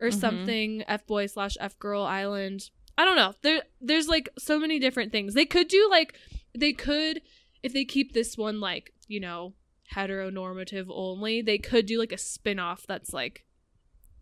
or 0.00 0.08
Mhm. 0.08 0.20
something? 0.20 0.82
F 0.86 1.06
boy 1.06 1.26
slash 1.26 1.56
F 1.60 1.78
girl 1.78 2.02
island. 2.02 2.70
I 2.96 3.04
don't 3.04 3.16
know. 3.16 3.34
There, 3.42 3.62
there's 3.80 4.06
like 4.08 4.28
so 4.38 4.58
many 4.58 4.78
different 4.78 5.10
things 5.12 5.34
they 5.34 5.46
could 5.46 5.68
do. 5.68 5.88
Like 5.90 6.18
they 6.56 6.72
could, 6.72 7.22
if 7.62 7.72
they 7.72 7.84
keep 7.84 8.12
this 8.12 8.36
one 8.38 8.60
like 8.60 8.92
you 9.08 9.18
know 9.20 9.54
heteronormative 9.94 10.86
only, 10.88 11.42
they 11.42 11.58
could 11.58 11.86
do 11.86 11.98
like 11.98 12.12
a 12.12 12.18
spin 12.18 12.58
off 12.58 12.86
that's 12.86 13.12
like 13.12 13.44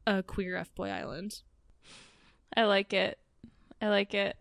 a 0.07 0.23
queer 0.23 0.57
F 0.57 0.75
boy 0.75 0.89
island. 0.89 1.43
I 2.57 2.65
like 2.65 2.93
it. 2.93 3.19
I 3.83 3.89
like 3.91 4.15
it. 4.15 4.37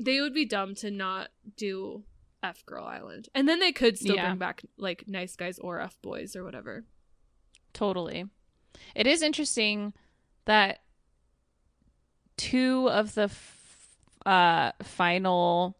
they 0.00 0.20
would 0.20 0.32
be 0.34 0.44
dumb 0.46 0.74
to 0.76 0.90
not 0.90 1.28
do 1.56 2.04
F 2.42 2.64
Girl 2.66 2.84
Island. 2.84 3.28
And 3.34 3.48
then 3.48 3.58
they 3.60 3.72
could 3.72 3.98
still 3.98 4.14
Yeah. 4.14 4.26
bring 4.28 4.38
back 4.38 4.62
like 4.78 5.08
nice 5.08 5.34
guys 5.36 5.58
or 5.58 5.80
F 5.80 6.00
boys 6.02 6.36
or 6.36 6.44
whatever. 6.44 6.84
Totally. 7.72 8.26
It 8.94 9.06
is 9.06 9.20
interesting 9.22 9.92
that 10.44 10.80
two 12.36 12.88
of 12.90 13.14
the 13.14 13.22
f- 13.24 13.96
uh 14.26 14.72
final 14.82 15.76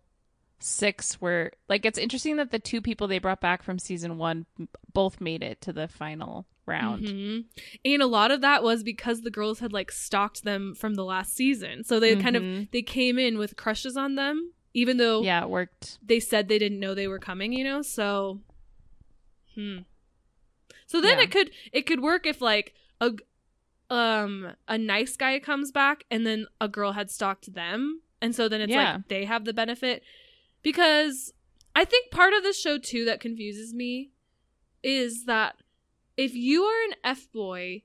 six 0.59 1.21
were 1.21 1.53
like 1.69 1.85
it's 1.85 1.99
interesting 1.99 2.37
that 2.37 2.51
the 2.51 2.59
two 2.59 2.81
people 2.81 3.07
they 3.07 3.19
brought 3.19 3.41
back 3.41 3.63
from 3.63 3.79
season 3.79 4.17
1 4.17 4.47
m- 4.59 4.69
both 4.93 5.21
made 5.21 5.43
it 5.43 5.61
to 5.61 5.73
the 5.73 5.87
final 5.89 6.47
round. 6.67 7.05
Mhm. 7.05 7.45
And 7.85 8.03
a 8.03 8.07
lot 8.07 8.31
of 8.31 8.41
that 8.41 8.63
was 8.63 8.83
because 8.83 9.23
the 9.23 9.31
girls 9.31 9.61
had 9.61 9.73
like 9.73 9.91
stalked 9.93 10.43
them 10.45 10.75
from 10.75 10.95
the 10.95 11.05
last 11.05 11.35
season. 11.35 11.85
So 11.85 12.01
they 12.01 12.17
kind 12.17 12.37
of 12.37 12.43
Mhm. 12.43 12.71
they 12.73 12.83
came 12.83 13.19
in 13.19 13.39
with 13.39 13.57
crushes 13.57 13.97
on 13.97 14.15
them 14.17 14.53
even 14.75 14.97
though 14.99 15.23
Yeah, 15.23 15.43
it 15.45 15.49
worked. 15.49 15.99
they 16.03 16.21
said 16.21 16.49
they 16.49 16.59
didn't 16.59 16.81
know 16.81 16.95
they 16.95 17.09
were 17.09 17.19
coming, 17.19 17.53
you 17.53 17.65
know? 17.65 17.83
So 17.83 18.43
hmm. 19.55 19.79
So 20.87 21.01
then 21.01 21.19
Yeah. 21.19 21.25
it 21.25 21.31
could 21.31 21.51
it 21.73 21.83
could 21.87 22.01
work 22.01 22.27
if 22.27 22.41
like 22.41 22.75
a 23.01 23.13
um 23.91 24.55
a 24.69 24.77
nice 24.77 25.17
guy 25.17 25.39
comes 25.39 25.71
back 25.71 26.05
and 26.11 26.27
then 26.27 26.47
a 26.61 26.69
girl 26.69 26.93
had 26.93 27.11
stalked 27.11 27.55
them 27.55 28.03
and 28.21 28.35
so 28.35 28.49
then 28.49 28.61
it's 28.61 28.73
Yeah. 28.73 28.95
like 28.95 29.09
they 29.09 29.25
have 29.25 29.45
the 29.45 29.53
benefit 29.55 30.03
because 30.63 31.33
I 31.75 31.85
think 31.85 32.11
part 32.11 32.33
of 32.35 32.43
the 32.43 32.53
show 32.53 32.79
too 32.79 33.05
that 33.05 33.21
confuses 33.21 33.73
me 33.75 34.11
is 34.83 35.25
that 35.27 35.57
if 36.17 36.35
you 36.35 36.65
are 36.65 36.85
an 36.85 36.95
F 37.05 37.31
boy 37.33 37.83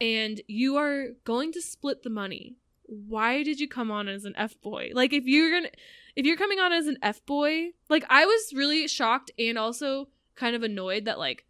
and 0.00 0.40
you 0.46 0.76
are 0.76 1.08
going 1.24 1.52
to 1.52 1.62
split 1.62 2.02
the 2.02 2.10
money, 2.10 2.56
why 2.84 3.42
did 3.42 3.60
you 3.60 3.68
come 3.68 3.90
on 3.90 4.08
as 4.08 4.24
an 4.24 4.34
F 4.36 4.60
boy? 4.60 4.90
Like 4.92 5.12
if 5.12 5.24
you're 5.24 5.50
gonna 5.50 5.70
if 6.14 6.26
you're 6.26 6.36
coming 6.36 6.58
on 6.58 6.72
as 6.72 6.86
an 6.86 6.98
F 7.02 7.24
boy, 7.24 7.70
like 7.88 8.04
I 8.10 8.26
was 8.26 8.52
really 8.54 8.86
shocked 8.86 9.30
and 9.38 9.58
also 9.58 10.08
kind 10.34 10.54
of 10.54 10.62
annoyed 10.62 11.06
that 11.06 11.18
like 11.18 11.46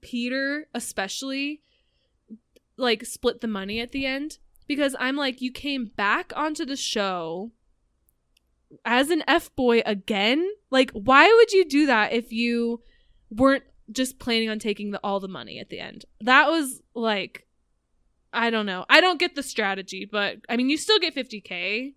Peter 0.00 0.68
especially 0.74 1.60
like 2.76 3.04
split 3.04 3.40
the 3.40 3.48
money 3.48 3.80
at 3.80 3.92
the 3.92 4.06
end 4.06 4.38
because 4.66 4.96
I'm 4.98 5.16
like 5.16 5.42
you 5.42 5.52
came 5.52 5.92
back 5.96 6.32
onto 6.34 6.64
the 6.64 6.76
show 6.76 7.52
as 8.84 9.10
an 9.10 9.22
F 9.28 9.54
boy 9.54 9.82
again? 9.84 10.48
Like 10.70 10.90
why 10.92 11.28
would 11.28 11.52
you 11.52 11.66
do 11.66 11.86
that 11.86 12.12
if 12.12 12.32
you 12.32 12.80
weren't 13.30 13.64
just 13.90 14.18
planning 14.18 14.48
on 14.48 14.58
taking 14.58 14.90
the, 14.90 15.00
all 15.02 15.20
the 15.20 15.28
money 15.28 15.58
at 15.58 15.70
the 15.70 15.80
end? 15.80 16.04
That 16.20 16.48
was 16.48 16.82
like 16.94 17.46
I 18.34 18.48
don't 18.48 18.66
know. 18.66 18.86
I 18.88 19.00
don't 19.02 19.20
get 19.20 19.34
the 19.34 19.42
strategy, 19.42 20.08
but 20.10 20.38
I 20.48 20.56
mean 20.56 20.70
you 20.70 20.76
still 20.76 20.98
get 20.98 21.14
50k. 21.14 21.94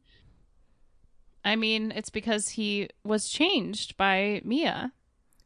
I 1.43 1.55
mean, 1.55 1.91
it's 1.91 2.09
because 2.09 2.49
he 2.49 2.89
was 3.03 3.29
changed 3.29 3.97
by 3.97 4.41
Mia. 4.43 4.91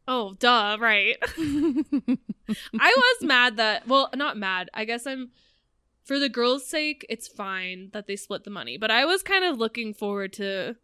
Oh, 0.08 0.34
duh, 0.40 0.78
right. 0.80 1.18
I 1.38 2.18
was 2.80 3.18
mad 3.22 3.58
that 3.58 3.88
well, 3.88 4.10
not 4.16 4.38
mad. 4.38 4.70
I 4.74 4.86
guess 4.86 5.06
I'm 5.06 5.32
for 6.04 6.18
the 6.18 6.30
girls' 6.30 6.66
sake, 6.66 7.06
it's 7.08 7.28
fine 7.28 7.90
that 7.94 8.08
they 8.08 8.16
split 8.16 8.44
the 8.44 8.50
money, 8.50 8.78
but 8.78 8.90
I 8.90 9.06
was 9.06 9.22
kind 9.22 9.44
of 9.44 9.60
looking 9.60 9.94
forward 9.94 10.34
to 10.34 10.76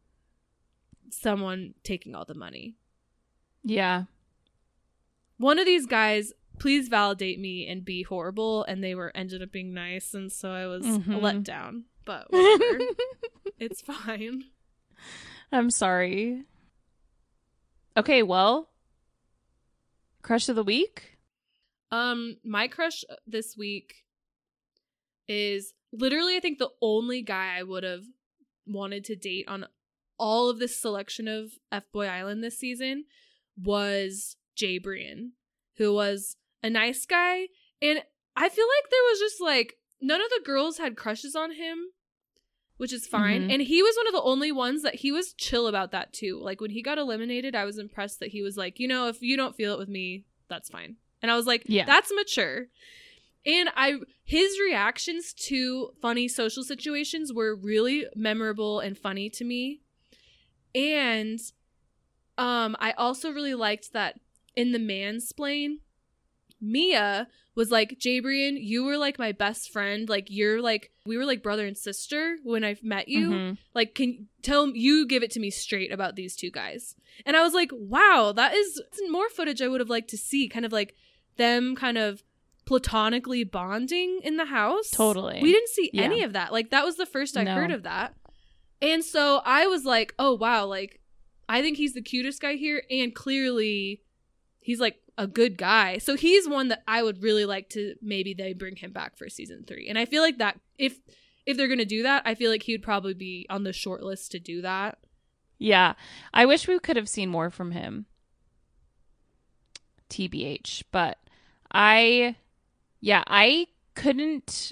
someone 1.10 1.74
taking 1.84 2.14
all 2.14 2.26
the 2.26 2.36
money. 2.36 2.76
yeah. 3.64 4.04
One 5.38 5.60
of 5.60 5.66
these 5.66 5.86
guys, 5.86 6.32
please 6.60 6.88
validate 6.88 7.40
me 7.40 7.68
and 7.68 7.84
be 7.84 8.04
horrible, 8.04 8.64
and 8.64 8.84
they 8.84 8.96
were 8.96 9.12
ended 9.16 9.42
up 9.42 9.52
being 9.52 9.74
nice, 9.74 10.14
and 10.14 10.32
so 10.32 10.52
I 10.52 10.68
was 10.68 10.86
Mhm. 10.86 11.22
let 11.22 11.44
down. 11.44 11.86
But 12.06 12.32
whatever, 12.32 12.80
it's 13.60 13.82
fine. 13.82 14.46
I'm 15.52 15.70
sorry. 15.70 16.44
Okay, 17.98 18.24
well, 18.24 18.70
crush 20.22 20.48
of 20.50 20.56
the 20.56 20.64
week. 20.64 21.18
Um, 21.92 22.38
my 22.44 22.68
crush 22.68 23.04
this 23.26 23.56
week 23.58 24.06
is 25.28 25.74
literally, 25.92 26.36
I 26.36 26.40
think, 26.40 26.60
the 26.60 26.72
only 26.82 27.22
guy 27.22 27.58
I 27.58 27.64
would 27.64 27.84
have 27.84 28.04
wanted 28.66 29.04
to 29.06 29.16
date 29.16 29.48
on 29.48 29.66
all 30.18 30.50
of 30.50 30.60
this 30.60 30.78
selection 30.80 31.28
of 31.28 31.54
F 31.72 31.84
Boy 31.92 32.06
Island 32.08 32.44
this 32.44 32.58
season 32.58 33.06
was 33.58 34.36
Jay 34.56 34.78
Brian, 34.78 35.34
who 35.78 35.94
was 35.94 36.38
a 36.64 36.70
nice 36.70 37.06
guy. 37.06 37.48
And 37.82 38.04
I 38.36 38.50
feel 38.50 38.66
like 38.66 38.90
there 38.90 39.04
was 39.10 39.20
just 39.20 39.42
like 39.42 39.78
none 40.02 40.22
of 40.22 40.30
the 40.30 40.42
girls 40.46 40.78
had 40.78 40.98
crushes 40.98 41.36
on 41.36 41.52
him, 41.54 41.78
which 42.78 42.92
is 42.94 43.08
fine. 43.08 43.48
Mhm. 43.48 43.54
And 43.54 43.62
he 43.62 43.82
was 43.84 43.96
one 43.96 44.08
of 44.08 44.14
the 44.14 44.22
only 44.22 44.52
ones 44.52 44.82
that 44.84 44.96
he 44.96 45.12
was 45.12 45.34
chill 45.34 45.68
about 45.68 45.92
that 45.92 46.12
too. 46.14 46.40
Like 46.42 46.60
when 46.62 46.72
he 46.72 46.82
got 46.82 46.98
eliminated, 46.98 47.56
I 47.56 47.66
was 47.66 47.78
impressed 47.78 48.20
that 48.20 48.30
he 48.30 48.42
was 48.42 48.58
like, 48.58 48.80
you 48.80 48.88
know, 48.88 49.08
if 49.08 49.22
you 49.22 49.38
don't 49.38 49.56
feel 49.56 49.74
it 49.74 49.80
with 49.80 49.90
me, 49.90 50.26
that's 50.50 50.70
fine. 50.70 50.98
And 51.22 51.32
I 51.32 51.36
was 51.36 51.46
like, 51.46 51.64
Yeah. 51.68 51.86
that's 51.86 52.12
mature. 52.14 52.68
And 53.46 53.70
I 53.76 54.00
his 54.24 54.60
reactions 54.60 55.34
to 55.34 55.92
funny 56.02 56.28
social 56.28 56.64
situations 56.64 57.32
were 57.32 57.56
really 57.56 58.08
memorable 58.16 58.80
and 58.80 58.98
funny 58.98 59.30
to 59.32 59.44
me. 59.46 59.82
And 60.74 61.40
um 62.38 62.76
I 62.80 62.92
also 62.98 63.32
really 63.32 63.56
liked 63.56 63.94
that 63.94 64.20
in 64.56 64.72
the 64.72 64.80
mansplain, 64.80 65.80
Mia 66.62 67.28
was 67.54 67.70
like, 67.72 67.98
Jabrian, 68.00 68.58
you 68.60 68.84
were 68.84 68.98
like 68.98 69.20
my 69.20 69.32
best 69.32 69.72
friend. 69.72 70.10
Like 70.10 70.28
you're 70.30 70.62
like 70.62 70.92
we 71.06 71.18
were 71.18 71.26
like 71.26 71.44
brother 71.44 71.66
and 71.66 71.78
sister 71.78 72.38
when 72.44 72.64
I 72.64 72.76
met 72.82 73.08
you. 73.08 73.30
Mhm. 73.30 73.58
Like, 73.74 73.94
can 73.96 74.28
tell 74.42 74.68
you 74.70 75.06
give 75.06 75.24
it 75.24 75.32
to 75.32 75.40
me 75.40 75.50
straight 75.52 75.92
about 75.92 76.16
these 76.16 76.36
two 76.36 76.50
guys? 76.52 76.96
And 77.26 77.36
I 77.38 77.44
was 77.44 77.54
like, 77.54 77.70
wow, 77.74 78.34
that 78.36 78.54
is 78.54 78.82
more 79.10 79.30
footage 79.30 79.62
I 79.62 79.68
would 79.68 79.80
have 79.82 79.90
liked 79.90 80.10
to 80.12 80.18
see. 80.18 80.48
Kind 80.50 80.66
of 80.66 80.72
like 80.72 80.96
them 81.38 81.76
kind 81.76 81.98
of 81.98 82.24
platonically 82.66 83.44
bonding 83.44 84.20
in 84.24 84.38
the 84.38 84.46
house. 84.46 84.90
Totally. 84.90 85.40
We 85.42 85.52
didn't 85.52 85.70
see 85.70 85.92
Yeah. 85.94 86.04
any 86.04 86.24
of 86.24 86.34
that. 86.34 86.52
Like 86.52 86.72
that 86.72 86.84
was 86.86 86.96
the 86.96 87.06
first 87.06 87.38
I 87.38 87.44
No. 87.44 87.54
heard 87.56 87.72
of 87.72 87.84
that. 87.84 88.16
And 88.82 89.04
so 89.04 89.42
I 89.46 89.68
was 89.68 89.86
like, 89.86 90.14
oh 90.18 90.34
wow, 90.36 90.66
like 90.66 91.00
I 91.48 91.62
think 91.62 91.78
he's 91.78 91.94
the 91.94 92.02
cutest 92.02 92.42
guy 92.42 92.56
here 92.56 92.84
and 92.90 93.14
clearly 93.14 94.02
he's 94.66 94.80
like 94.80 95.00
a 95.16 95.28
good 95.28 95.60
guy. 95.60 96.00
So 96.00 96.16
he's 96.16 96.50
one 96.50 96.70
that 96.70 96.82
I 96.88 97.04
would 97.04 97.22
really 97.22 97.46
like 97.46 97.70
to 97.70 97.94
maybe 98.02 98.34
they 98.34 98.54
bring 98.54 98.76
him 98.76 98.92
back 98.92 99.16
for 99.16 99.30
season 99.30 99.64
3. 99.68 99.88
And 99.88 99.98
I 99.98 100.06
feel 100.06 100.24
like 100.24 100.40
that 100.40 100.60
if 100.80 100.98
if 101.46 101.56
they're 101.56 101.68
going 101.68 101.78
to 101.78 101.86
do 101.86 102.02
that, 102.02 102.24
I 102.26 102.34
feel 102.34 102.50
like 102.50 102.64
he 102.64 102.74
would 102.74 102.82
probably 102.82 103.14
be 103.14 103.46
on 103.48 103.64
the 103.64 103.72
short 103.72 104.02
list 104.02 104.32
to 104.32 104.40
do 104.40 104.64
that. 104.64 104.98
Yeah. 105.60 105.94
I 106.34 106.48
wish 106.48 106.68
we 106.68 106.80
could 106.80 106.96
have 106.96 107.08
seen 107.08 107.30
more 107.30 107.52
from 107.52 107.72
him. 107.72 108.08
TBH, 110.10 110.84
but 110.92 111.20
I 111.72 112.36
yeah, 113.02 113.24
I 113.28 113.68
couldn't 113.94 114.72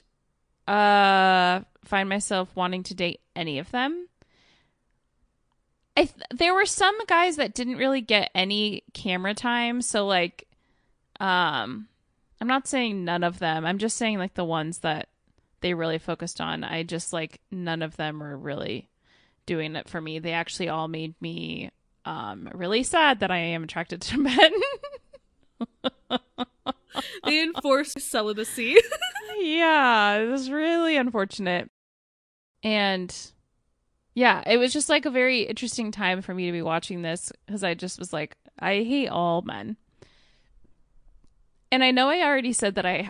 uh 0.67 1.61
find 1.85 2.09
myself 2.09 2.49
wanting 2.55 2.81
to 2.83 2.95
date 2.95 3.21
any 3.35 3.59
of 3.59 3.69
them. 3.69 4.07
I 5.95 6.05
th- 6.05 6.27
there 6.31 6.53
were 6.53 6.65
some 6.65 6.97
guys 7.05 7.35
that 7.35 7.53
didn't 7.53 7.77
really 7.77 8.01
get 8.01 8.31
any 8.33 8.83
camera 8.93 9.33
time, 9.33 9.81
so 9.81 10.05
like 10.05 10.47
um 11.19 11.87
I'm 12.41 12.47
not 12.47 12.67
saying 12.67 13.05
none 13.05 13.23
of 13.23 13.39
them. 13.39 13.65
I'm 13.65 13.77
just 13.77 13.97
saying 13.97 14.17
like 14.17 14.33
the 14.33 14.43
ones 14.43 14.79
that 14.79 15.07
they 15.61 15.73
really 15.73 15.97
focused 15.97 16.41
on. 16.41 16.63
I 16.63 16.83
just 16.83 17.13
like 17.13 17.39
none 17.51 17.81
of 17.81 17.95
them 17.95 18.19
were 18.19 18.37
really 18.37 18.89
doing 19.45 19.75
it 19.75 19.87
for 19.87 20.01
me. 20.01 20.19
They 20.19 20.33
actually 20.33 20.69
all 20.69 20.87
made 20.87 21.15
me 21.21 21.71
um 22.05 22.49
really 22.53 22.83
sad 22.83 23.19
that 23.21 23.31
I 23.31 23.37
am 23.37 23.63
attracted 23.63 24.01
to 24.01 24.17
men. 24.19 24.51
they 27.23 27.41
enforced 27.41 27.99
celibacy. 28.01 28.77
yeah, 29.39 30.15
it 30.15 30.27
was 30.27 30.49
really 30.49 30.97
unfortunate. 30.97 31.69
And 32.63 33.15
yeah, 34.13 34.43
it 34.45 34.57
was 34.57 34.73
just 34.73 34.89
like 34.89 35.05
a 35.05 35.11
very 35.11 35.41
interesting 35.41 35.91
time 35.91 36.21
for 36.21 36.33
me 36.33 36.45
to 36.45 36.51
be 36.51 36.61
watching 36.61 37.01
this 37.01 37.31
because 37.45 37.63
I 37.63 37.73
just 37.73 37.97
was 37.97 38.13
like, 38.13 38.35
I 38.59 38.83
hate 38.83 39.09
all 39.09 39.41
men. 39.41 39.77
And 41.71 41.83
I 41.83 41.91
know 41.91 42.09
I 42.09 42.21
already 42.21 42.53
said 42.53 42.75
that 42.75 42.85
I 42.85 43.09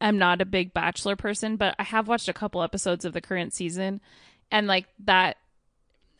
am 0.00 0.18
not 0.18 0.42
a 0.42 0.46
big 0.46 0.74
Bachelor 0.74 1.16
person, 1.16 1.56
but 1.56 1.74
I 1.78 1.84
have 1.84 2.06
watched 2.06 2.28
a 2.28 2.34
couple 2.34 2.62
episodes 2.62 3.06
of 3.06 3.14
the 3.14 3.22
current 3.22 3.54
season. 3.54 4.02
And 4.50 4.66
like 4.66 4.86
that 5.04 5.38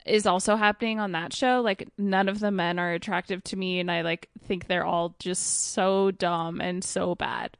is 0.06 0.26
also 0.26 0.56
happening 0.56 0.98
on 0.98 1.12
that 1.12 1.34
show. 1.34 1.60
Like 1.60 1.88
none 1.98 2.30
of 2.30 2.40
the 2.40 2.50
men 2.50 2.78
are 2.78 2.92
attractive 2.92 3.44
to 3.44 3.56
me. 3.56 3.80
And 3.80 3.90
I 3.90 4.00
like 4.00 4.30
think 4.44 4.66
they're 4.66 4.86
all 4.86 5.14
just 5.18 5.72
so 5.72 6.10
dumb 6.10 6.62
and 6.62 6.82
so 6.82 7.14
bad. 7.14 7.56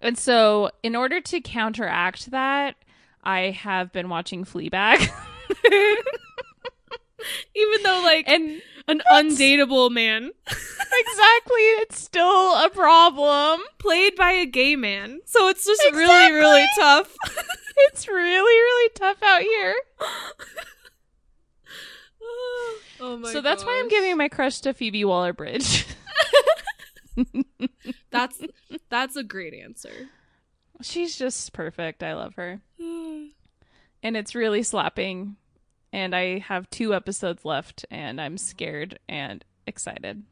And 0.00 0.18
so, 0.18 0.70
in 0.82 0.96
order 0.96 1.20
to 1.20 1.40
counteract 1.40 2.32
that, 2.32 2.74
I 3.22 3.50
have 3.50 3.92
been 3.92 4.08
watching 4.08 4.44
Fleabag. 4.44 5.08
Even 7.54 7.82
though, 7.84 8.00
like, 8.02 8.28
and 8.28 8.60
an 8.88 9.00
undateable 9.10 9.90
man. 9.90 10.32
exactly, 10.46 11.62
it's 11.80 12.00
still 12.00 12.56
a 12.64 12.68
problem. 12.70 13.60
Played 13.78 14.16
by 14.16 14.32
a 14.32 14.46
gay 14.46 14.74
man. 14.76 15.20
So 15.24 15.48
it's 15.48 15.64
just 15.64 15.82
Exactly. 15.86 16.02
really, 16.04 16.32
really 16.32 16.66
tough. 16.78 17.14
It's 17.88 18.06
really, 18.06 18.36
really 18.54 18.90
tough 18.94 19.22
out 19.22 19.40
here. 19.40 19.74
oh 23.00 23.16
my 23.16 23.32
so 23.32 23.40
that's 23.40 23.64
why 23.64 23.80
I'm 23.80 23.88
giving 23.88 24.18
my 24.18 24.28
crush 24.28 24.60
to 24.60 24.74
Phoebe 24.74 25.06
Waller 25.06 25.32
Bridge. 25.32 25.86
That's 28.10 28.40
that's 28.90 29.16
a 29.16 29.24
great 29.24 29.54
answer. 29.54 30.08
She's 30.82 31.16
just 31.16 31.52
perfect. 31.52 32.02
I 32.02 32.14
love 32.14 32.34
her. 32.36 32.60
And 34.04 34.16
it's 34.16 34.34
really 34.34 34.64
slapping. 34.64 35.36
And 35.92 36.14
I 36.16 36.38
have 36.38 36.70
two 36.70 36.94
episodes 36.94 37.44
left, 37.44 37.84
and 37.90 38.20
I'm 38.20 38.38
scared 38.38 38.98
and 39.08 39.44
excited. 39.66 40.22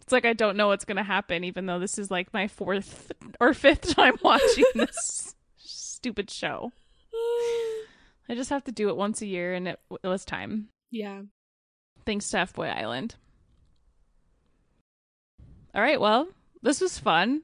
It's 0.00 0.12
like 0.12 0.24
I 0.24 0.34
don't 0.34 0.56
know 0.56 0.68
what's 0.68 0.84
going 0.84 0.98
to 0.98 1.02
happen, 1.02 1.42
even 1.42 1.66
though 1.66 1.80
this 1.80 1.98
is 1.98 2.12
like 2.12 2.32
my 2.32 2.46
fourth 2.46 3.10
or 3.40 3.52
fifth 3.54 3.94
time 3.96 4.14
watching 4.22 4.64
this 4.74 5.34
stupid 5.56 6.30
show. 6.30 6.70
I 8.28 8.34
just 8.34 8.50
have 8.50 8.64
to 8.64 8.72
do 8.72 8.88
it 8.88 8.96
once 8.96 9.20
a 9.20 9.26
year, 9.26 9.52
and 9.54 9.66
it, 9.68 9.80
it 10.02 10.06
was 10.08 10.24
time. 10.24 10.68
yeah. 10.90 11.22
Thanks 12.04 12.28
to 12.30 12.38
F 12.38 12.52
Boy 12.54 12.68
Island. 12.68 13.16
All 15.74 15.82
right, 15.82 16.00
well, 16.00 16.28
this 16.62 16.80
was 16.80 17.00
fun. 17.00 17.42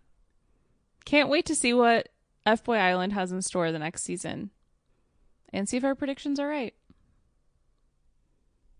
Can't 1.04 1.28
wait 1.28 1.46
to 1.46 1.56
see 1.56 1.74
what 1.74 2.10
F 2.46 2.62
Boy 2.62 2.76
Island 2.76 3.12
has 3.12 3.32
in 3.32 3.42
store 3.42 3.72
the 3.72 3.80
next 3.80 4.04
season 4.04 4.50
and 5.52 5.68
see 5.68 5.76
if 5.78 5.84
our 5.84 5.96
predictions 5.96 6.38
are 6.38 6.46
right. 6.48 6.74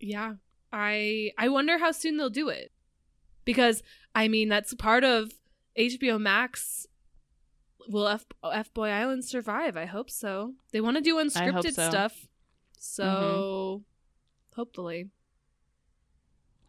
Yeah. 0.03 0.35
I 0.73 1.31
I 1.39 1.49
wonder 1.49 1.79
how 1.79 1.93
soon 1.93 2.17
they'll 2.17 2.29
do 2.31 2.49
it. 2.49 2.73
Because 3.45 3.83
I 4.15 4.29
mean 4.29 4.49
that's 4.49 4.75
part 4.75 5.05
of 5.05 5.33
HBO 5.79 6.21
Max 6.21 6.87
will 7.89 8.09
F 8.09 8.27
F 8.45 8.73
Boy 8.75 8.89
Island 8.89 9.25
survive? 9.25 9.77
I 9.77 9.87
hope 9.87 10.11
so. 10.11 10.55
They 10.73 10.81
want 10.81 10.97
to 10.97 11.03
do 11.03 11.17
unscripted 11.17 11.75
so. 11.75 11.89
stuff. 11.89 12.29
So 12.79 13.83
hopefully. 14.55 15.11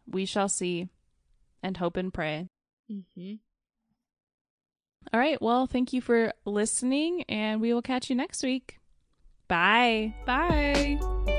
We 0.06 0.26
shall 0.26 0.48
see 0.48 0.88
and 1.62 1.76
hope 1.76 1.96
and 1.96 2.12
pray. 2.12 2.48
Mhm. 2.90 3.38
All 5.12 5.20
right, 5.20 5.40
well, 5.40 5.66
thank 5.66 5.92
you 5.92 6.00
for 6.00 6.32
listening, 6.44 7.24
and 7.28 7.60
we 7.60 7.74
will 7.74 7.82
catch 7.82 8.08
you 8.08 8.16
next 8.16 8.42
week. 8.42 8.78
Bye. 9.48 10.14
Bye. 10.24 11.33